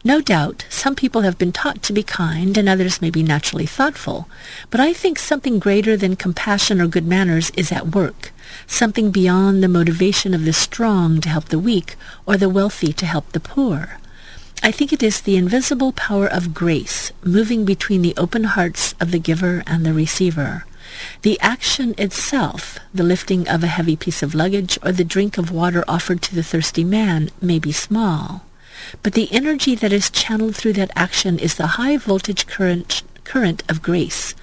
No 0.04 0.22
doubt, 0.22 0.66
some 0.70 0.96
people 0.96 1.22
have 1.22 1.38
been 1.38 1.52
taught 1.52 1.82
to 1.84 1.94
be 1.94 2.04
kind 2.04 2.58
and 2.58 2.68
others 2.68 3.02
may 3.02 3.10
be 3.10 3.24
naturally 3.24 3.66
thoughtful, 3.66 4.28
but 4.70 4.80
I 4.80 4.94
think 4.94 5.20
something 5.20 5.60
greater 5.60 5.96
than 5.96 6.16
compassion 6.16 6.82
or 6.82 6.88
good 6.88 7.06
manners 7.06 7.52
is 7.52 7.72
at 7.72 7.96
work, 7.96 8.32
something 8.68 9.12
beyond 9.12 9.64
the 9.64 9.68
motivation 9.68 10.34
of 10.34 10.46
the 10.46 10.54
strong 10.54 11.22
to 11.22 11.30
help 11.30 11.46
the 11.46 11.60
weak 11.60 11.96
or 12.26 12.36
the 12.36 12.50
wealthy 12.50 12.92
to 12.94 13.06
help 13.06 13.32
the 13.32 13.40
poor. 13.40 13.99
I 14.62 14.72
think 14.72 14.92
it 14.92 15.02
is 15.02 15.22
the 15.22 15.38
invisible 15.38 15.94
power 15.94 16.28
of 16.28 16.54
grace 16.54 17.14
moving 17.24 17.64
between 17.64 18.02
the 18.02 18.14
open 18.18 18.44
hearts 18.44 18.94
of 19.00 19.12
the 19.12 19.20
giver 19.20 19.64
and 19.66 19.86
the 19.86 19.94
receiver. 19.94 20.66
The 21.22 21.40
action 21.40 21.96
itself, 21.98 22.78
the 22.94 23.04
lifting 23.04 23.48
of 23.48 23.64
a 23.64 23.68
heavy 23.68 23.96
piece 23.96 24.22
of 24.22 24.36
luggage 24.36 24.78
or 24.84 24.92
the 24.92 25.06
drink 25.06 25.38
of 25.38 25.50
water 25.50 25.86
offered 25.88 26.22
to 26.24 26.36
the 26.36 26.44
thirsty 26.44 26.84
man, 26.84 27.30
may 27.42 27.58
be 27.58 27.72
small. 27.72 28.44
But 29.02 29.14
the 29.14 29.32
energy 29.32 29.76
that 29.76 29.94
is 29.94 30.10
channeled 30.10 30.58
through 30.58 30.74
that 30.74 30.92
action 30.96 31.40
is 31.40 31.56
the 31.56 31.78
high 31.80 31.96
voltage 31.96 32.46
current, 32.46 33.04
current 33.24 33.64
of 33.70 33.82
grace. 33.82 34.36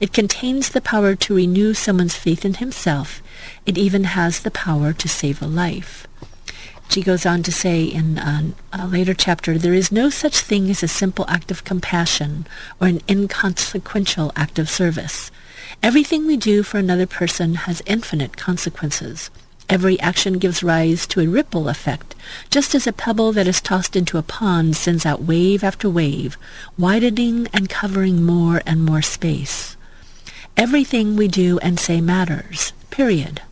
It 0.00 0.14
contains 0.14 0.70
the 0.70 0.80
power 0.80 1.14
to 1.16 1.34
renew 1.34 1.74
someone's 1.74 2.16
faith 2.16 2.46
in 2.46 2.54
himself. 2.54 3.22
It 3.66 3.76
even 3.76 4.04
has 4.04 4.40
the 4.40 4.50
power 4.50 4.94
to 4.94 5.08
save 5.08 5.42
a 5.42 5.46
life. 5.46 6.06
She 6.90 7.02
goes 7.02 7.24
on 7.24 7.44
to 7.44 7.52
say 7.52 7.84
in 7.84 8.18
a, 8.18 8.52
a 8.72 8.88
later 8.88 9.14
chapter, 9.14 9.56
there 9.56 9.72
is 9.72 9.92
no 9.92 10.10
such 10.10 10.40
thing 10.40 10.68
as 10.70 10.82
a 10.82 10.88
simple 10.88 11.24
act 11.28 11.52
of 11.52 11.62
compassion 11.62 12.48
or 12.80 12.88
an 12.88 13.00
inconsequential 13.08 14.32
act 14.34 14.58
of 14.58 14.68
service. 14.68 15.30
Everything 15.84 16.26
we 16.26 16.36
do 16.36 16.64
for 16.64 16.78
another 16.78 17.06
person 17.06 17.54
has 17.54 17.80
infinite 17.86 18.36
consequences. 18.36 19.30
Every 19.68 20.00
action 20.00 20.38
gives 20.38 20.64
rise 20.64 21.06
to 21.06 21.20
a 21.20 21.28
ripple 21.28 21.68
effect, 21.68 22.16
just 22.50 22.74
as 22.74 22.88
a 22.88 22.92
pebble 22.92 23.30
that 23.34 23.46
is 23.46 23.60
tossed 23.60 23.94
into 23.94 24.18
a 24.18 24.22
pond 24.22 24.74
sends 24.74 25.06
out 25.06 25.22
wave 25.22 25.62
after 25.62 25.88
wave, 25.88 26.36
widening 26.76 27.46
and 27.52 27.70
covering 27.70 28.24
more 28.24 28.62
and 28.66 28.84
more 28.84 29.00
space. 29.00 29.76
Everything 30.56 31.14
we 31.14 31.28
do 31.28 31.60
and 31.60 31.78
say 31.78 32.00
matters, 32.00 32.72
period. 32.90 33.42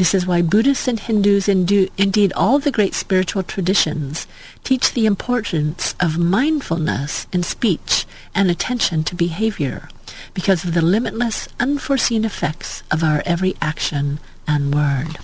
This 0.00 0.14
is 0.14 0.26
why 0.26 0.40
Buddhists 0.40 0.88
and 0.88 0.98
Hindus, 0.98 1.46
indeed 1.46 2.32
all 2.32 2.58
the 2.58 2.70
great 2.70 2.94
spiritual 2.94 3.42
traditions, 3.42 4.26
teach 4.64 4.94
the 4.94 5.04
importance 5.04 5.94
of 6.00 6.16
mindfulness 6.16 7.26
in 7.34 7.42
speech 7.42 8.06
and 8.34 8.50
attention 8.50 9.04
to 9.04 9.14
behavior 9.14 9.90
because 10.32 10.64
of 10.64 10.72
the 10.72 10.80
limitless, 10.80 11.50
unforeseen 11.60 12.24
effects 12.24 12.82
of 12.90 13.04
our 13.04 13.22
every 13.26 13.56
action 13.60 14.20
and 14.48 14.74
word. 14.74 15.18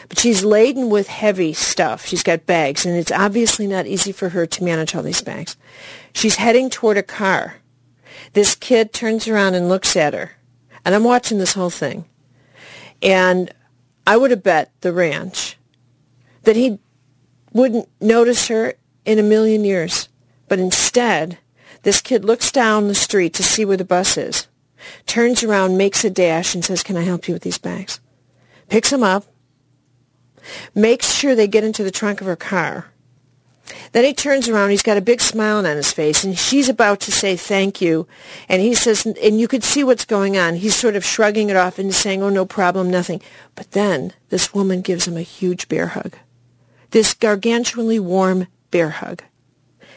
But 0.09 0.19
she's 0.19 0.45
laden 0.45 0.89
with 0.89 1.09
heavy 1.09 1.53
stuff. 1.53 2.07
She's 2.07 2.23
got 2.23 2.47
bags, 2.47 2.87
and 2.87 2.97
it's 2.97 3.13
obviously 3.13 3.67
not 3.67 3.87
easy 3.87 4.13
for 4.13 4.31
her 4.31 4.47
to 4.47 4.65
manage 4.65 4.95
all 4.95 5.03
these 5.03 5.23
bags. 5.23 5.57
She's 6.15 6.37
heading 6.37 6.71
toward 6.71 6.97
a 6.97 7.03
car. 7.03 7.57
This 8.33 8.55
kid 8.55 8.93
turns 8.93 9.29
around 9.29 9.55
and 9.55 9.69
looks 9.69 9.97
at 9.97 10.15
her, 10.15 10.33
and 10.85 10.95
I'm 10.95 11.05
watching 11.05 11.39
this 11.39 11.53
whole 11.55 11.71
thing. 11.71 12.07
And 13.03 13.53
I 14.07 14.17
would 14.17 14.31
have 14.31 14.43
bet 14.43 14.73
the 14.81 14.93
ranch 14.93 15.57
that 16.45 16.57
he 16.57 16.79
wouldn't 17.53 17.89
notice 18.01 18.49
her 18.49 18.75
in 19.05 19.19
a 19.19 19.23
million 19.23 19.65
years. 19.65 20.09
But 20.49 20.59
instead, 20.59 21.39
this 21.83 22.01
kid 22.01 22.25
looks 22.25 22.51
down 22.51 22.89
the 22.89 22.95
street 22.95 23.35
to 23.35 23.43
see 23.43 23.65
where 23.65 23.77
the 23.77 23.85
bus 23.85 24.17
is, 24.17 24.49
turns 25.07 25.45
around, 25.45 25.77
makes 25.77 26.05
a 26.05 26.11
dash, 26.11 26.55
and 26.55 26.65
says, 26.65 26.83
can 26.83 26.97
I 26.97 27.03
help 27.03 27.29
you 27.29 27.35
with 27.35 27.43
these 27.43 27.59
bags? 27.59 28.01
Picks 28.69 28.91
them 28.91 29.03
up, 29.03 29.27
makes 30.75 31.13
sure 31.13 31.35
they 31.35 31.49
get 31.49 31.65
into 31.65 31.83
the 31.83 31.91
trunk 31.91 32.21
of 32.21 32.27
her 32.27 32.37
car. 32.37 32.87
Then 33.93 34.05
he 34.05 34.15
turns 34.15 34.49
around, 34.49 34.71
he's 34.71 34.83
got 34.83 34.97
a 34.97 35.03
big 35.03 35.21
smile 35.21 35.59
on 35.59 35.65
his 35.65 35.93
face, 35.93 36.25
and 36.25 36.39
she's 36.39 36.69
about 36.69 37.01
to 37.01 37.13
say 37.13 37.37
thank 37.37 37.81
you. 37.81 38.07
And 38.49 38.63
he 38.63 38.75
says, 38.75 39.05
and 39.05 39.41
you 39.41 39.49
could 39.49 39.65
see 39.65 39.85
what's 39.85 40.05
going 40.05 40.37
on. 40.37 40.57
He's 40.57 40.75
sort 40.75 40.97
of 40.97 41.05
shrugging 41.05 41.51
it 41.51 41.57
off 41.57 41.79
and 41.79 41.95
saying, 41.95 42.23
oh, 42.23 42.31
no 42.31 42.47
problem, 42.47 42.91
nothing. 42.91 43.21
But 43.55 43.73
then 43.73 44.15
this 44.31 44.55
woman 44.55 44.81
gives 44.81 45.07
him 45.07 45.17
a 45.17 45.23
huge 45.23 45.69
bear 45.69 45.89
hug. 45.89 46.17
This 46.91 47.15
gargantuanly 47.15 48.01
warm 48.01 48.47
bear 48.71 48.91
hug. 48.91 49.23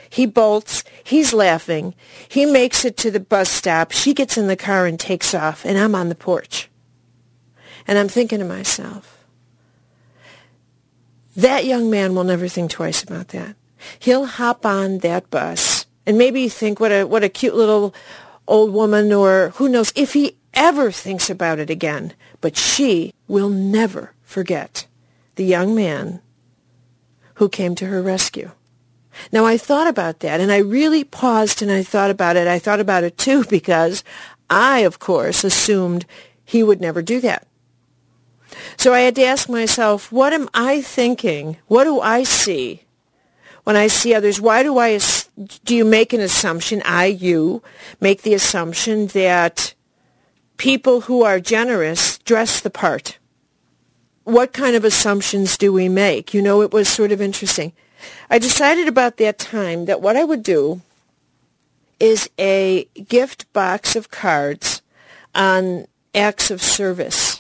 He 0.10 0.26
bolts. 0.26 0.84
He's 1.04 1.34
laughing. 1.34 1.96
He 2.28 2.46
makes 2.46 2.84
it 2.84 2.98
to 2.98 3.12
the 3.12 3.22
bus 3.22 3.50
stop. 3.50 3.92
She 3.92 4.14
gets 4.14 4.38
in 4.38 4.48
the 4.48 4.58
car 4.58 4.86
and 4.86 5.00
takes 5.00 5.34
off, 5.34 5.64
and 5.64 5.78
I'm 5.78 5.96
on 5.96 6.10
the 6.10 6.16
porch. 6.16 6.70
And 7.88 7.98
I'm 7.98 8.10
thinking 8.10 8.40
to 8.40 8.46
myself, 8.46 9.21
that 11.36 11.66
young 11.66 11.90
man 11.90 12.16
will 12.16 12.24
never 12.24 12.48
think 12.48 12.72
twice 12.72 13.04
about 13.04 13.30
that. 13.30 13.56
He'll 14.00 14.26
hop 14.26 14.66
on 14.66 15.00
that 15.00 15.30
bus 15.30 15.86
and 16.06 16.18
maybe 16.18 16.50
think 16.50 16.80
what 16.80 16.92
a 16.92 17.06
what 17.06 17.24
a 17.24 17.30
cute 17.30 17.56
little 17.56 17.94
old 18.48 18.74
woman 18.74 19.12
or 19.14 19.50
who 19.56 19.70
knows 19.70 19.94
if 19.96 20.14
he 20.14 20.38
ever 20.54 20.92
thinks 20.92 21.30
about 21.30 21.60
it 21.60 21.70
again. 21.70 22.14
But 22.42 22.58
she 22.58 23.14
will 23.28 23.50
never 23.50 24.14
forget 24.24 24.88
the 25.36 25.46
young 25.46 25.74
man 25.74 26.22
who 27.36 27.50
came 27.50 27.76
to 27.76 27.88
her 27.88 28.02
rescue. 28.02 28.52
Now 29.32 29.46
I 29.46 29.58
thought 29.58 29.88
about 29.88 30.20
that 30.20 30.40
and 30.40 30.52
I 30.52 30.58
really 30.58 31.04
paused 31.04 31.62
and 31.62 31.72
I 31.72 31.84
thought 31.84 32.12
about 32.12 32.36
it. 32.36 32.48
I 32.48 32.60
thought 32.60 32.80
about 32.80 33.04
it 33.04 33.18
too 33.18 33.46
because 33.50 34.04
I, 34.50 34.80
of 34.80 35.00
course, 35.00 35.44
assumed 35.44 36.06
he 36.44 36.62
would 36.62 36.82
never 36.82 37.02
do 37.02 37.22
that. 37.22 37.48
So 38.78 38.94
I 38.94 39.02
had 39.02 39.16
to 39.16 39.24
ask 39.24 39.50
myself, 39.50 40.12
what 40.12 40.34
am 40.34 40.50
I 40.54 40.82
thinking? 40.82 41.58
What 41.68 41.86
do 41.86 42.00
I 42.00 42.24
see 42.24 42.84
when 43.64 43.76
I 43.76 43.88
see 43.88 44.14
others? 44.14 44.42
Why 44.42 44.64
do 44.64 44.78
I, 44.78 45.00
do 45.66 45.76
you 45.76 45.86
make 45.86 46.14
an 46.14 46.22
assumption, 46.22 46.82
I, 46.84 47.06
you, 47.06 47.62
make 48.00 48.24
the 48.24 48.34
assumption 48.34 49.08
that 49.08 49.74
people 50.58 51.02
who 51.02 51.24
are 51.24 51.40
generous 51.40 52.18
dress 52.20 52.60
the 52.60 52.70
part? 52.70 53.18
What 54.24 54.54
kind 54.54 54.76
of 54.76 54.84
assumptions 54.84 55.58
do 55.58 55.74
we 55.74 55.90
make? 55.90 56.34
You 56.34 56.42
know, 56.42 56.62
it 56.62 56.72
was 56.72 56.88
sort 56.88 57.12
of 57.12 57.22
interesting. 57.22 57.74
I 58.30 58.40
decided 58.40 58.88
about 58.88 59.18
that 59.18 59.38
time 59.38 59.86
that 59.86 60.02
what 60.02 60.16
I 60.16 60.24
would 60.24 60.44
do 60.44 60.82
is 62.00 62.30
a 62.40 62.86
gift 63.08 63.52
box 63.54 63.96
of 63.96 64.10
cards 64.10 64.82
on 65.36 65.86
acts 66.16 66.52
of 66.52 66.62
service 66.62 67.31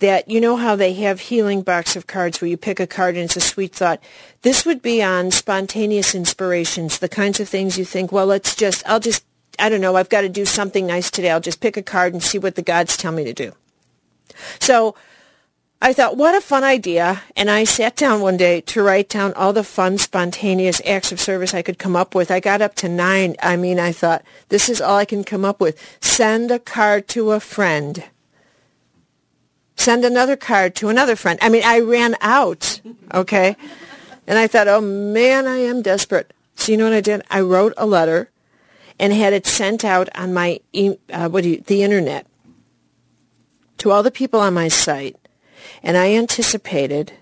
that 0.00 0.30
you 0.30 0.40
know 0.40 0.56
how 0.56 0.76
they 0.76 0.94
have 0.94 1.20
healing 1.20 1.62
box 1.62 1.96
of 1.96 2.06
cards 2.06 2.40
where 2.40 2.48
you 2.48 2.56
pick 2.56 2.78
a 2.78 2.86
card 2.86 3.16
and 3.16 3.24
it's 3.24 3.36
a 3.36 3.40
sweet 3.40 3.74
thought. 3.74 4.00
This 4.42 4.64
would 4.64 4.80
be 4.80 5.02
on 5.02 5.30
spontaneous 5.30 6.14
inspirations, 6.14 6.98
the 6.98 7.08
kinds 7.08 7.40
of 7.40 7.48
things 7.48 7.78
you 7.78 7.84
think, 7.84 8.12
well, 8.12 8.26
let's 8.26 8.54
just, 8.54 8.88
I'll 8.88 9.00
just, 9.00 9.24
I 9.58 9.68
don't 9.68 9.80
know, 9.80 9.96
I've 9.96 10.08
got 10.08 10.20
to 10.20 10.28
do 10.28 10.44
something 10.44 10.86
nice 10.86 11.10
today. 11.10 11.30
I'll 11.30 11.40
just 11.40 11.60
pick 11.60 11.76
a 11.76 11.82
card 11.82 12.12
and 12.12 12.22
see 12.22 12.38
what 12.38 12.54
the 12.54 12.62
gods 12.62 12.96
tell 12.96 13.12
me 13.12 13.24
to 13.24 13.32
do. 13.32 13.52
So 14.60 14.94
I 15.82 15.92
thought, 15.92 16.16
what 16.16 16.36
a 16.36 16.40
fun 16.40 16.62
idea. 16.62 17.22
And 17.36 17.50
I 17.50 17.64
sat 17.64 17.96
down 17.96 18.20
one 18.20 18.36
day 18.36 18.60
to 18.62 18.82
write 18.82 19.08
down 19.08 19.32
all 19.34 19.52
the 19.52 19.64
fun, 19.64 19.98
spontaneous 19.98 20.80
acts 20.86 21.10
of 21.10 21.20
service 21.20 21.54
I 21.54 21.62
could 21.62 21.78
come 21.78 21.96
up 21.96 22.14
with. 22.14 22.30
I 22.30 22.38
got 22.38 22.62
up 22.62 22.76
to 22.76 22.88
nine. 22.88 23.34
I 23.42 23.56
mean, 23.56 23.80
I 23.80 23.90
thought, 23.90 24.22
this 24.48 24.68
is 24.68 24.80
all 24.80 24.96
I 24.96 25.04
can 25.04 25.24
come 25.24 25.44
up 25.44 25.60
with. 25.60 25.80
Send 26.00 26.52
a 26.52 26.60
card 26.60 27.08
to 27.08 27.32
a 27.32 27.40
friend 27.40 28.04
send 29.78 30.04
another 30.04 30.36
card 30.36 30.74
to 30.76 30.88
another 30.88 31.16
friend. 31.16 31.38
I 31.40 31.48
mean, 31.48 31.62
I 31.64 31.80
ran 31.80 32.16
out, 32.20 32.80
okay? 33.14 33.56
And 34.26 34.38
I 34.38 34.46
thought, 34.46 34.68
oh 34.68 34.80
man, 34.80 35.46
I 35.46 35.58
am 35.58 35.82
desperate. 35.82 36.32
So 36.56 36.72
you 36.72 36.78
know 36.78 36.84
what 36.84 36.92
I 36.92 37.00
did? 37.00 37.22
I 37.30 37.40
wrote 37.40 37.72
a 37.76 37.86
letter 37.86 38.30
and 38.98 39.12
had 39.12 39.32
it 39.32 39.46
sent 39.46 39.84
out 39.84 40.08
on 40.16 40.34
my, 40.34 40.60
uh, 41.12 41.28
what 41.28 41.44
do 41.44 41.50
you, 41.50 41.60
the 41.60 41.82
internet 41.82 42.26
to 43.78 43.92
all 43.92 44.02
the 44.02 44.10
people 44.10 44.40
on 44.40 44.52
my 44.54 44.68
site. 44.68 45.16
And 45.82 45.96
I 45.96 46.14
anticipated 46.14 47.12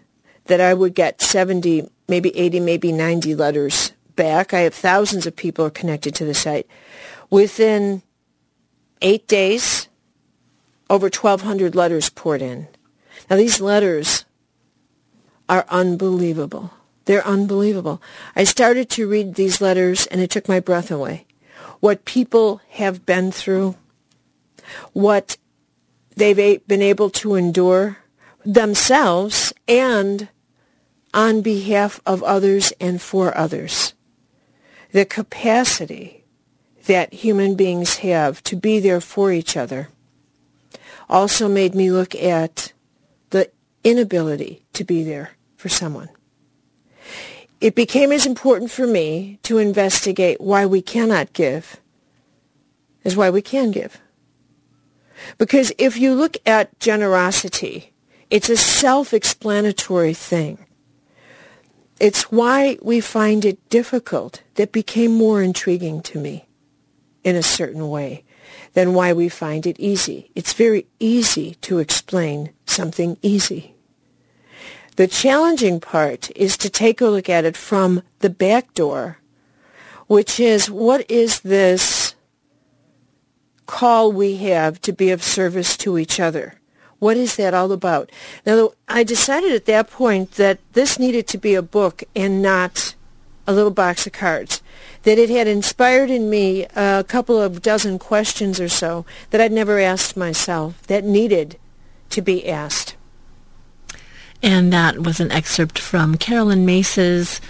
that 0.47 0.61
I 0.61 0.73
would 0.73 0.95
get 0.95 1.21
70, 1.21 1.89
maybe 2.09 2.37
80, 2.37 2.61
maybe 2.61 2.93
90 2.93 3.35
letters 3.35 3.93
back. 4.15 4.55
I 4.55 4.61
have 4.61 4.75
thousands 4.75 5.27
of 5.27 5.37
people 5.37 5.69
connected 5.69 6.15
to 6.17 6.25
the 6.25 6.35
site. 6.35 6.67
Within 7.29 8.03
eight 9.03 9.29
days, 9.29 9.86
over 10.89 11.07
1,200 11.07 11.75
letters 11.75 12.11
poured 12.11 12.43
in. 12.43 12.69
Now, 13.29 13.37
these 13.37 13.61
letters 13.61 14.25
are 15.49 15.67
unbelievable. 15.69 16.73
They're 17.07 17.27
unbelievable. 17.27 18.03
I 18.35 18.45
started 18.45 18.91
to 18.91 19.09
read 19.09 19.35
these 19.35 19.61
letters, 19.61 20.07
and 20.07 20.21
it 20.21 20.31
took 20.31 20.49
my 20.49 20.61
breath 20.61 20.91
away. 20.91 21.27
What 21.81 22.05
people 22.05 22.61
have 22.71 23.07
been 23.07 23.31
through, 23.31 23.77
what 24.93 25.37
they've 26.17 26.67
been 26.67 26.83
able 26.83 27.11
to 27.11 27.35
endure 27.35 27.99
themselves 28.45 29.53
and 29.69 30.29
on 31.13 31.43
behalf 31.43 32.01
of 32.07 32.23
others 32.23 32.73
and 32.81 33.01
for 33.01 33.37
others. 33.37 33.95
The 34.93 35.05
capacity 35.05 36.25
that 36.87 37.13
human 37.13 37.55
beings 37.55 37.99
have 37.99 38.43
to 38.45 38.57
be 38.57 38.79
there 38.79 39.01
for 39.01 39.33
each 39.33 39.57
other 39.57 39.89
also 41.09 41.49
made 41.49 41.75
me 41.75 41.91
look 41.91 42.15
at 42.15 42.73
the 43.31 43.51
inability 43.85 44.65
to 44.73 44.85
be 44.85 45.03
there 45.03 45.33
for 45.57 45.69
someone. 45.69 46.09
It 47.61 47.75
became 47.75 48.13
as 48.13 48.27
important 48.27 48.71
for 48.71 48.87
me 48.87 49.39
to 49.45 49.59
investigate 49.59 50.41
why 50.41 50.67
we 50.67 50.83
cannot 50.83 51.33
give 51.33 51.81
as 53.05 53.17
why 53.17 53.31
we 53.31 53.41
can 53.41 53.71
give. 53.71 54.01
Because 55.39 55.73
if 55.79 55.97
you 55.97 56.15
look 56.15 56.37
at 56.45 56.79
generosity, 56.81 57.95
it's 58.29 58.51
a 58.51 58.57
self-explanatory 58.57 60.13
thing. 60.13 60.59
It's 61.99 62.31
why 62.31 62.77
we 62.83 63.01
find 63.01 63.45
it 63.45 63.71
difficult 63.71 64.43
that 64.57 64.73
became 64.73 65.15
more 65.15 65.43
intriguing 65.43 66.03
to 66.03 66.19
me 66.19 66.47
in 67.25 67.37
a 67.37 67.43
certain 67.43 67.89
way 67.89 68.25
than 68.75 68.95
why 68.95 69.13
we 69.13 69.29
find 69.29 69.67
it 69.67 69.79
easy. 69.79 70.31
It's 70.35 70.53
very 70.53 70.87
easy 71.01 71.55
to 71.63 71.79
explain 71.79 72.51
something 72.67 73.17
easy. 73.23 73.75
The 74.97 75.07
challenging 75.07 75.81
part 75.81 76.31
is 76.35 76.57
to 76.59 76.71
take 76.71 77.01
a 77.01 77.09
look 77.09 77.29
at 77.29 77.45
it 77.45 77.57
from 77.57 78.03
the 78.21 78.31
back 78.31 78.73
door, 78.75 79.19
which 80.07 80.41
is 80.41 80.71
what 80.71 81.09
is 81.11 81.41
this 81.41 82.15
call 83.67 84.11
we 84.13 84.37
have 84.37 84.81
to 84.83 84.93
be 84.93 85.11
of 85.11 85.23
service 85.23 85.77
to 85.79 85.99
each 85.99 86.19
other? 86.19 86.55
What 86.99 87.17
is 87.17 87.37
that 87.37 87.53
all 87.53 87.73
about? 87.73 88.11
Now, 88.47 88.71
I 88.89 89.05
decided 89.05 89.53
at 89.53 89.67
that 89.67 89.91
point 89.91 90.33
that 90.33 90.61
this 90.73 90.99
needed 90.99 91.29
to 91.29 91.39
be 91.39 91.55
a 91.55 91.63
book 91.63 92.03
and 92.15 92.41
not 92.41 92.95
a 93.47 93.53
little 93.53 93.71
box 93.71 94.07
of 94.07 94.13
cards. 94.13 94.63
That 95.03 95.19
it 95.19 95.31
had 95.31 95.47
inspired 95.47 96.11
in 96.11 96.29
me 96.29 96.67
a 96.75 97.05
couple 97.07 97.41
of 97.41 97.63
dozen 97.63 97.99
questions 97.99 98.59
or 98.61 98.69
so 98.69 99.07
that 99.31 99.41
I'd 99.41 99.53
never 99.53 99.79
asked 99.79 100.17
myself 100.17 100.83
that 100.89 101.05
needed 101.05 101.59
to 102.11 102.23
be 102.23 102.49
asked. 102.49 102.97
And 104.43 104.73
that 104.73 104.99
was 104.99 105.21
an 105.21 105.33
excerpt 105.33 105.79
from 105.79 106.17
Caroline 106.17 106.67
Myss's 106.67 107.41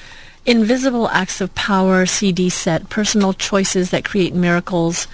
Invisible 0.44 1.08
Acts 1.08 1.40
of 1.40 1.54
Power 1.54 2.06
CD 2.06 2.48
set, 2.48 2.88
Personal 2.88 3.32
Choices 3.32 3.90
That 3.90 4.04
Create 4.04 4.34
Miracles, 4.34 5.08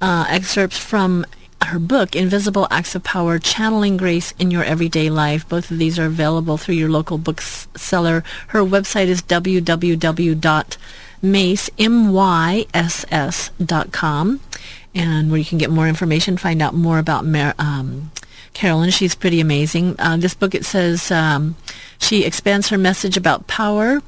uh, 0.00 0.26
excerpts 0.28 0.78
from 0.78 1.26
her 1.62 1.78
book, 1.78 2.14
Invisible 2.14 2.68
Acts 2.70 2.94
of 2.94 3.02
Power, 3.02 3.38
Channeling 3.38 3.96
Grace 3.96 4.32
in 4.38 4.50
Your 4.50 4.62
Everyday 4.62 5.10
Life. 5.10 5.48
Both 5.48 5.70
of 5.70 5.78
these 5.78 5.98
are 5.98 6.06
available 6.06 6.56
through 6.56 6.76
your 6.76 6.88
local 6.90 7.18
bookseller. 7.18 8.22
Her 8.48 8.60
website 8.60 9.06
is 9.06 9.22
www.myss, 9.22 10.70
M-Y-S-S 11.78 13.50
dot 13.64 13.92
com, 13.92 14.40
and 14.94 15.30
where 15.30 15.38
you 15.38 15.44
can 15.44 15.58
get 15.58 15.70
more 15.70 15.88
information, 15.88 16.36
find 16.36 16.62
out 16.62 16.74
more 16.74 16.98
about 16.98 17.24
Mar- 17.24 17.54
um, 17.58 18.12
Caroline. 18.54 18.90
She's 18.90 19.14
pretty 19.14 19.40
amazing. 19.40 19.96
Uh, 19.98 20.16
this 20.16 20.34
book, 20.34 20.54
it 20.54 20.64
says 20.64 21.10
um, 21.10 21.56
she 21.98 22.24
expands 22.24 22.68
her 22.68 22.78
message 22.78 23.16
about 23.16 23.46
power, 23.46 24.02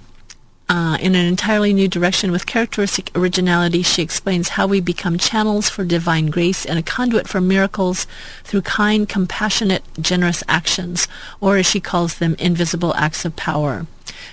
uh, 0.69 0.99
in 1.01 1.15
an 1.15 1.25
entirely 1.25 1.73
new 1.73 1.89
direction 1.89 2.31
with 2.31 2.45
characteristic 2.45 3.11
originality, 3.17 3.83
she 3.83 4.03
explains 4.03 4.51
how 4.51 4.67
we 4.67 4.81
become 4.81 5.17
channels 5.17 5.69
for 5.71 5.85
divine 5.85 6.27
grace 6.27 6.67
and 6.67 6.79
a 6.79 6.83
conduit 6.83 7.27
for 7.27 7.41
miracles 7.41 8.07
through 8.45 8.63
kind, 8.63 9.09
compassionate, 9.09 9.83
generous 9.99 10.43
actions, 10.47 11.09
or 11.41 11.57
as 11.57 11.65
she 11.65 11.81
calls 11.81 12.19
them, 12.19 12.37
invisible 12.39 12.95
acts 12.97 13.25
of 13.25 13.35
power. 13.35 13.87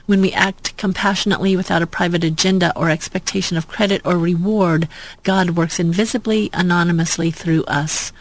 When 0.08 0.20
we 0.20 0.34
act 0.34 0.76
compassionately 0.78 1.56
without 1.56 1.82
a 1.82 1.88
private 1.88 2.24
agenda 2.24 2.76
or 2.78 2.90
expectation 2.90 3.56
of 3.56 3.68
credit 3.68 4.02
or 4.06 4.18
reward, 4.18 4.90
God 5.24 5.52
works 5.52 5.80
invisibly, 5.80 6.50
anonymously 6.52 7.32
through 7.32 7.64
us. 7.64 8.12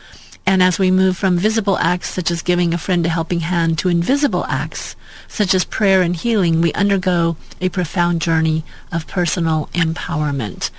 And 0.46 0.62
as 0.62 0.78
we 0.78 0.90
move 0.90 1.16
from 1.16 1.38
visible 1.38 1.78
acts 1.78 2.10
such 2.10 2.30
as 2.30 2.42
giving 2.42 2.74
a 2.74 2.78
friend 2.78 3.04
a 3.06 3.08
helping 3.08 3.40
hand 3.40 3.78
to 3.78 3.88
invisible 3.88 4.44
acts 4.44 4.94
such 5.34 5.52
as 5.52 5.64
prayer 5.64 6.00
and 6.00 6.14
healing, 6.14 6.60
we 6.60 6.72
undergo 6.74 7.36
a 7.60 7.68
profound 7.68 8.22
journey 8.22 8.62
of 8.92 9.08
personal 9.08 9.68
empowerment. 9.72 10.70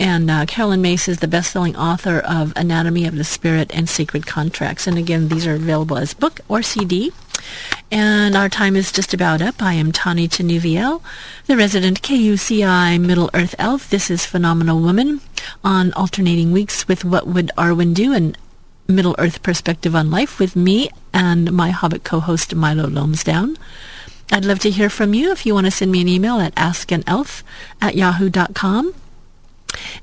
And 0.00 0.28
uh, 0.28 0.46
Caroline 0.46 0.82
Myss 0.82 1.06
is 1.06 1.20
the 1.20 1.28
best-selling 1.28 1.76
author 1.76 2.18
of 2.18 2.52
Anatomy 2.56 3.06
of 3.06 3.14
the 3.14 3.22
Spirit 3.22 3.70
and 3.72 3.88
Sacred 3.88 4.26
Contracts. 4.26 4.88
And 4.88 4.98
again, 4.98 5.28
these 5.28 5.46
are 5.46 5.54
available 5.54 5.96
as 5.96 6.12
book 6.12 6.40
or 6.48 6.60
CD. 6.60 7.12
And 7.92 8.34
our 8.34 8.48
time 8.48 8.74
is 8.74 8.90
just 8.90 9.14
about 9.14 9.40
up. 9.40 9.62
I 9.62 9.74
am 9.74 9.92
Tani 9.92 10.26
Tinuviel, 10.26 11.02
the 11.46 11.56
resident 11.56 12.02
KUCI 12.02 13.00
Middle 13.00 13.30
Earth 13.32 13.54
Elf. 13.60 13.88
This 13.90 14.10
is 14.10 14.26
Phenomenal 14.26 14.80
Woman 14.80 15.20
on 15.62 15.92
alternating 15.92 16.50
weeks 16.50 16.88
with 16.88 17.04
What 17.04 17.28
Would 17.28 17.52
Arwen 17.56 17.94
Do? 17.94 18.12
and 18.12 18.36
Middle 18.88 19.14
Earth 19.18 19.44
Perspective 19.44 19.94
on 19.94 20.10
Life 20.10 20.40
with 20.40 20.56
me 20.56 20.90
and 21.12 21.52
my 21.52 21.70
Hobbit 21.70 22.02
co-host 22.02 22.56
Milo 22.56 22.86
Lomsdown. 22.88 23.56
I'd 24.32 24.44
love 24.44 24.60
to 24.60 24.70
hear 24.70 24.88
from 24.88 25.12
you 25.12 25.32
if 25.32 25.44
you 25.44 25.54
want 25.54 25.66
to 25.66 25.70
send 25.70 25.90
me 25.90 26.00
an 26.00 26.08
email 26.08 26.40
at 26.40 26.54
askanelf 26.54 27.42
at 27.80 27.96
yahoo.com. 27.96 28.94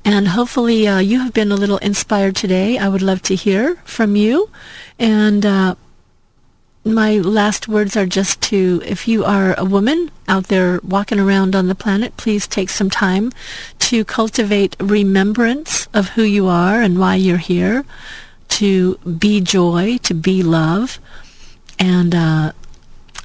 And 0.04 0.28
hopefully 0.28 0.86
uh, 0.86 0.98
you 0.98 1.20
have 1.20 1.32
been 1.32 1.52
a 1.52 1.56
little 1.56 1.78
inspired 1.78 2.36
today. 2.36 2.78
I 2.78 2.88
would 2.88 3.02
love 3.02 3.22
to 3.22 3.34
hear 3.34 3.76
from 3.84 4.16
you. 4.16 4.50
And 4.98 5.44
uh, 5.44 5.74
my 6.84 7.18
last 7.18 7.68
words 7.68 7.96
are 7.96 8.06
just 8.06 8.40
to, 8.42 8.82
if 8.84 9.08
you 9.08 9.24
are 9.24 9.54
a 9.58 9.64
woman 9.64 10.10
out 10.26 10.48
there 10.48 10.80
walking 10.82 11.20
around 11.20 11.54
on 11.54 11.68
the 11.68 11.74
planet, 11.74 12.16
please 12.16 12.46
take 12.46 12.70
some 12.70 12.90
time 12.90 13.32
to 13.80 14.04
cultivate 14.04 14.76
remembrance 14.80 15.86
of 15.92 16.10
who 16.10 16.22
you 16.22 16.48
are 16.48 16.80
and 16.80 16.98
why 16.98 17.14
you're 17.14 17.38
here 17.38 17.84
to 18.48 18.96
be 18.98 19.40
joy, 19.40 19.98
to 19.98 20.14
be 20.14 20.42
love. 20.42 20.98
And 21.78 22.14
uh, 22.14 22.52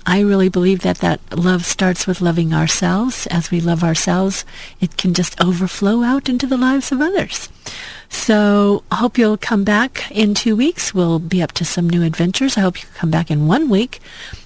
I 0.05 0.19
really 0.19 0.49
believe 0.49 0.81
that 0.81 0.97
that 0.97 1.19
love 1.37 1.65
starts 1.65 2.05
with 2.05 2.21
loving 2.21 2.53
ourselves. 2.53 3.27
As 3.27 3.51
we 3.51 3.61
love 3.61 3.83
ourselves, 3.83 4.45
it 4.81 4.97
can 4.97 5.13
just 5.13 5.39
overflow 5.41 6.03
out 6.03 6.27
into 6.27 6.45
the 6.45 6.57
lives 6.57 6.91
of 6.91 7.01
others. 7.01 7.49
So 8.09 8.83
I 8.91 8.97
hope 8.97 9.17
you'll 9.17 9.37
come 9.37 9.63
back 9.63 10.11
in 10.11 10.33
two 10.33 10.55
weeks. 10.55 10.93
We'll 10.93 11.19
be 11.19 11.41
up 11.41 11.53
to 11.53 11.65
some 11.65 11.89
new 11.89 12.03
adventures. 12.03 12.57
I 12.57 12.61
hope 12.61 12.81
you 12.81 12.89
come 12.95 13.11
back 13.11 13.31
in 13.31 13.47
one 13.47 13.69
week 13.69 13.99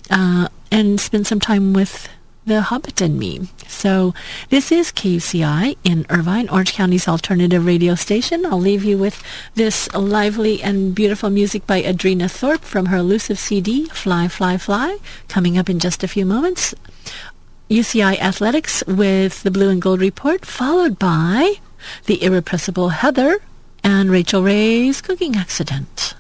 uh, 0.10 0.48
and 0.72 1.00
spend 1.00 1.28
some 1.28 1.40
time 1.40 1.74
with 1.74 2.08
the 2.48 2.62
Hobbit 2.62 3.02
and 3.02 3.20
me. 3.20 3.42
So 3.68 4.14
this 4.50 4.72
is 4.72 4.92
KUCI 4.94 5.76
in 5.84 6.06
Irvine, 6.10 6.48
Orange 6.48 6.74
County's 6.74 7.08
alternative 7.08 7.66
radio 7.66 7.94
station. 7.94 8.46
I'll 8.46 8.60
leave 8.60 8.86
you 8.86 8.98
with 8.98 9.22
this 9.56 9.94
lively 9.94 10.64
and 10.64 10.96
beautiful 10.96 11.30
music 11.30 11.68
by 11.68 11.84
Adrena 11.84 12.32
Thorpe 12.32 12.64
from 12.64 12.86
her 12.88 12.98
elusive 12.98 13.38
CD, 13.38 13.86
Fly, 13.90 14.30
Fly, 14.30 14.58
Fly, 14.58 14.98
coming 15.28 15.58
up 15.58 15.70
in 15.70 15.78
just 15.78 16.04
a 16.04 16.08
few 16.08 16.26
moments. 16.26 16.74
UCI 17.70 18.18
Athletics 18.20 18.82
with 18.88 19.44
the 19.44 19.52
Blue 19.52 19.70
and 19.70 19.82
Gold 19.82 20.00
Report, 20.00 20.46
followed 20.46 20.98
by 20.98 21.56
the 22.06 22.24
irrepressible 22.24 22.90
Heather 22.90 23.40
and 23.84 24.10
Rachel 24.10 24.42
Ray's 24.42 25.02
Cooking 25.02 25.36
Accident. 25.36 26.16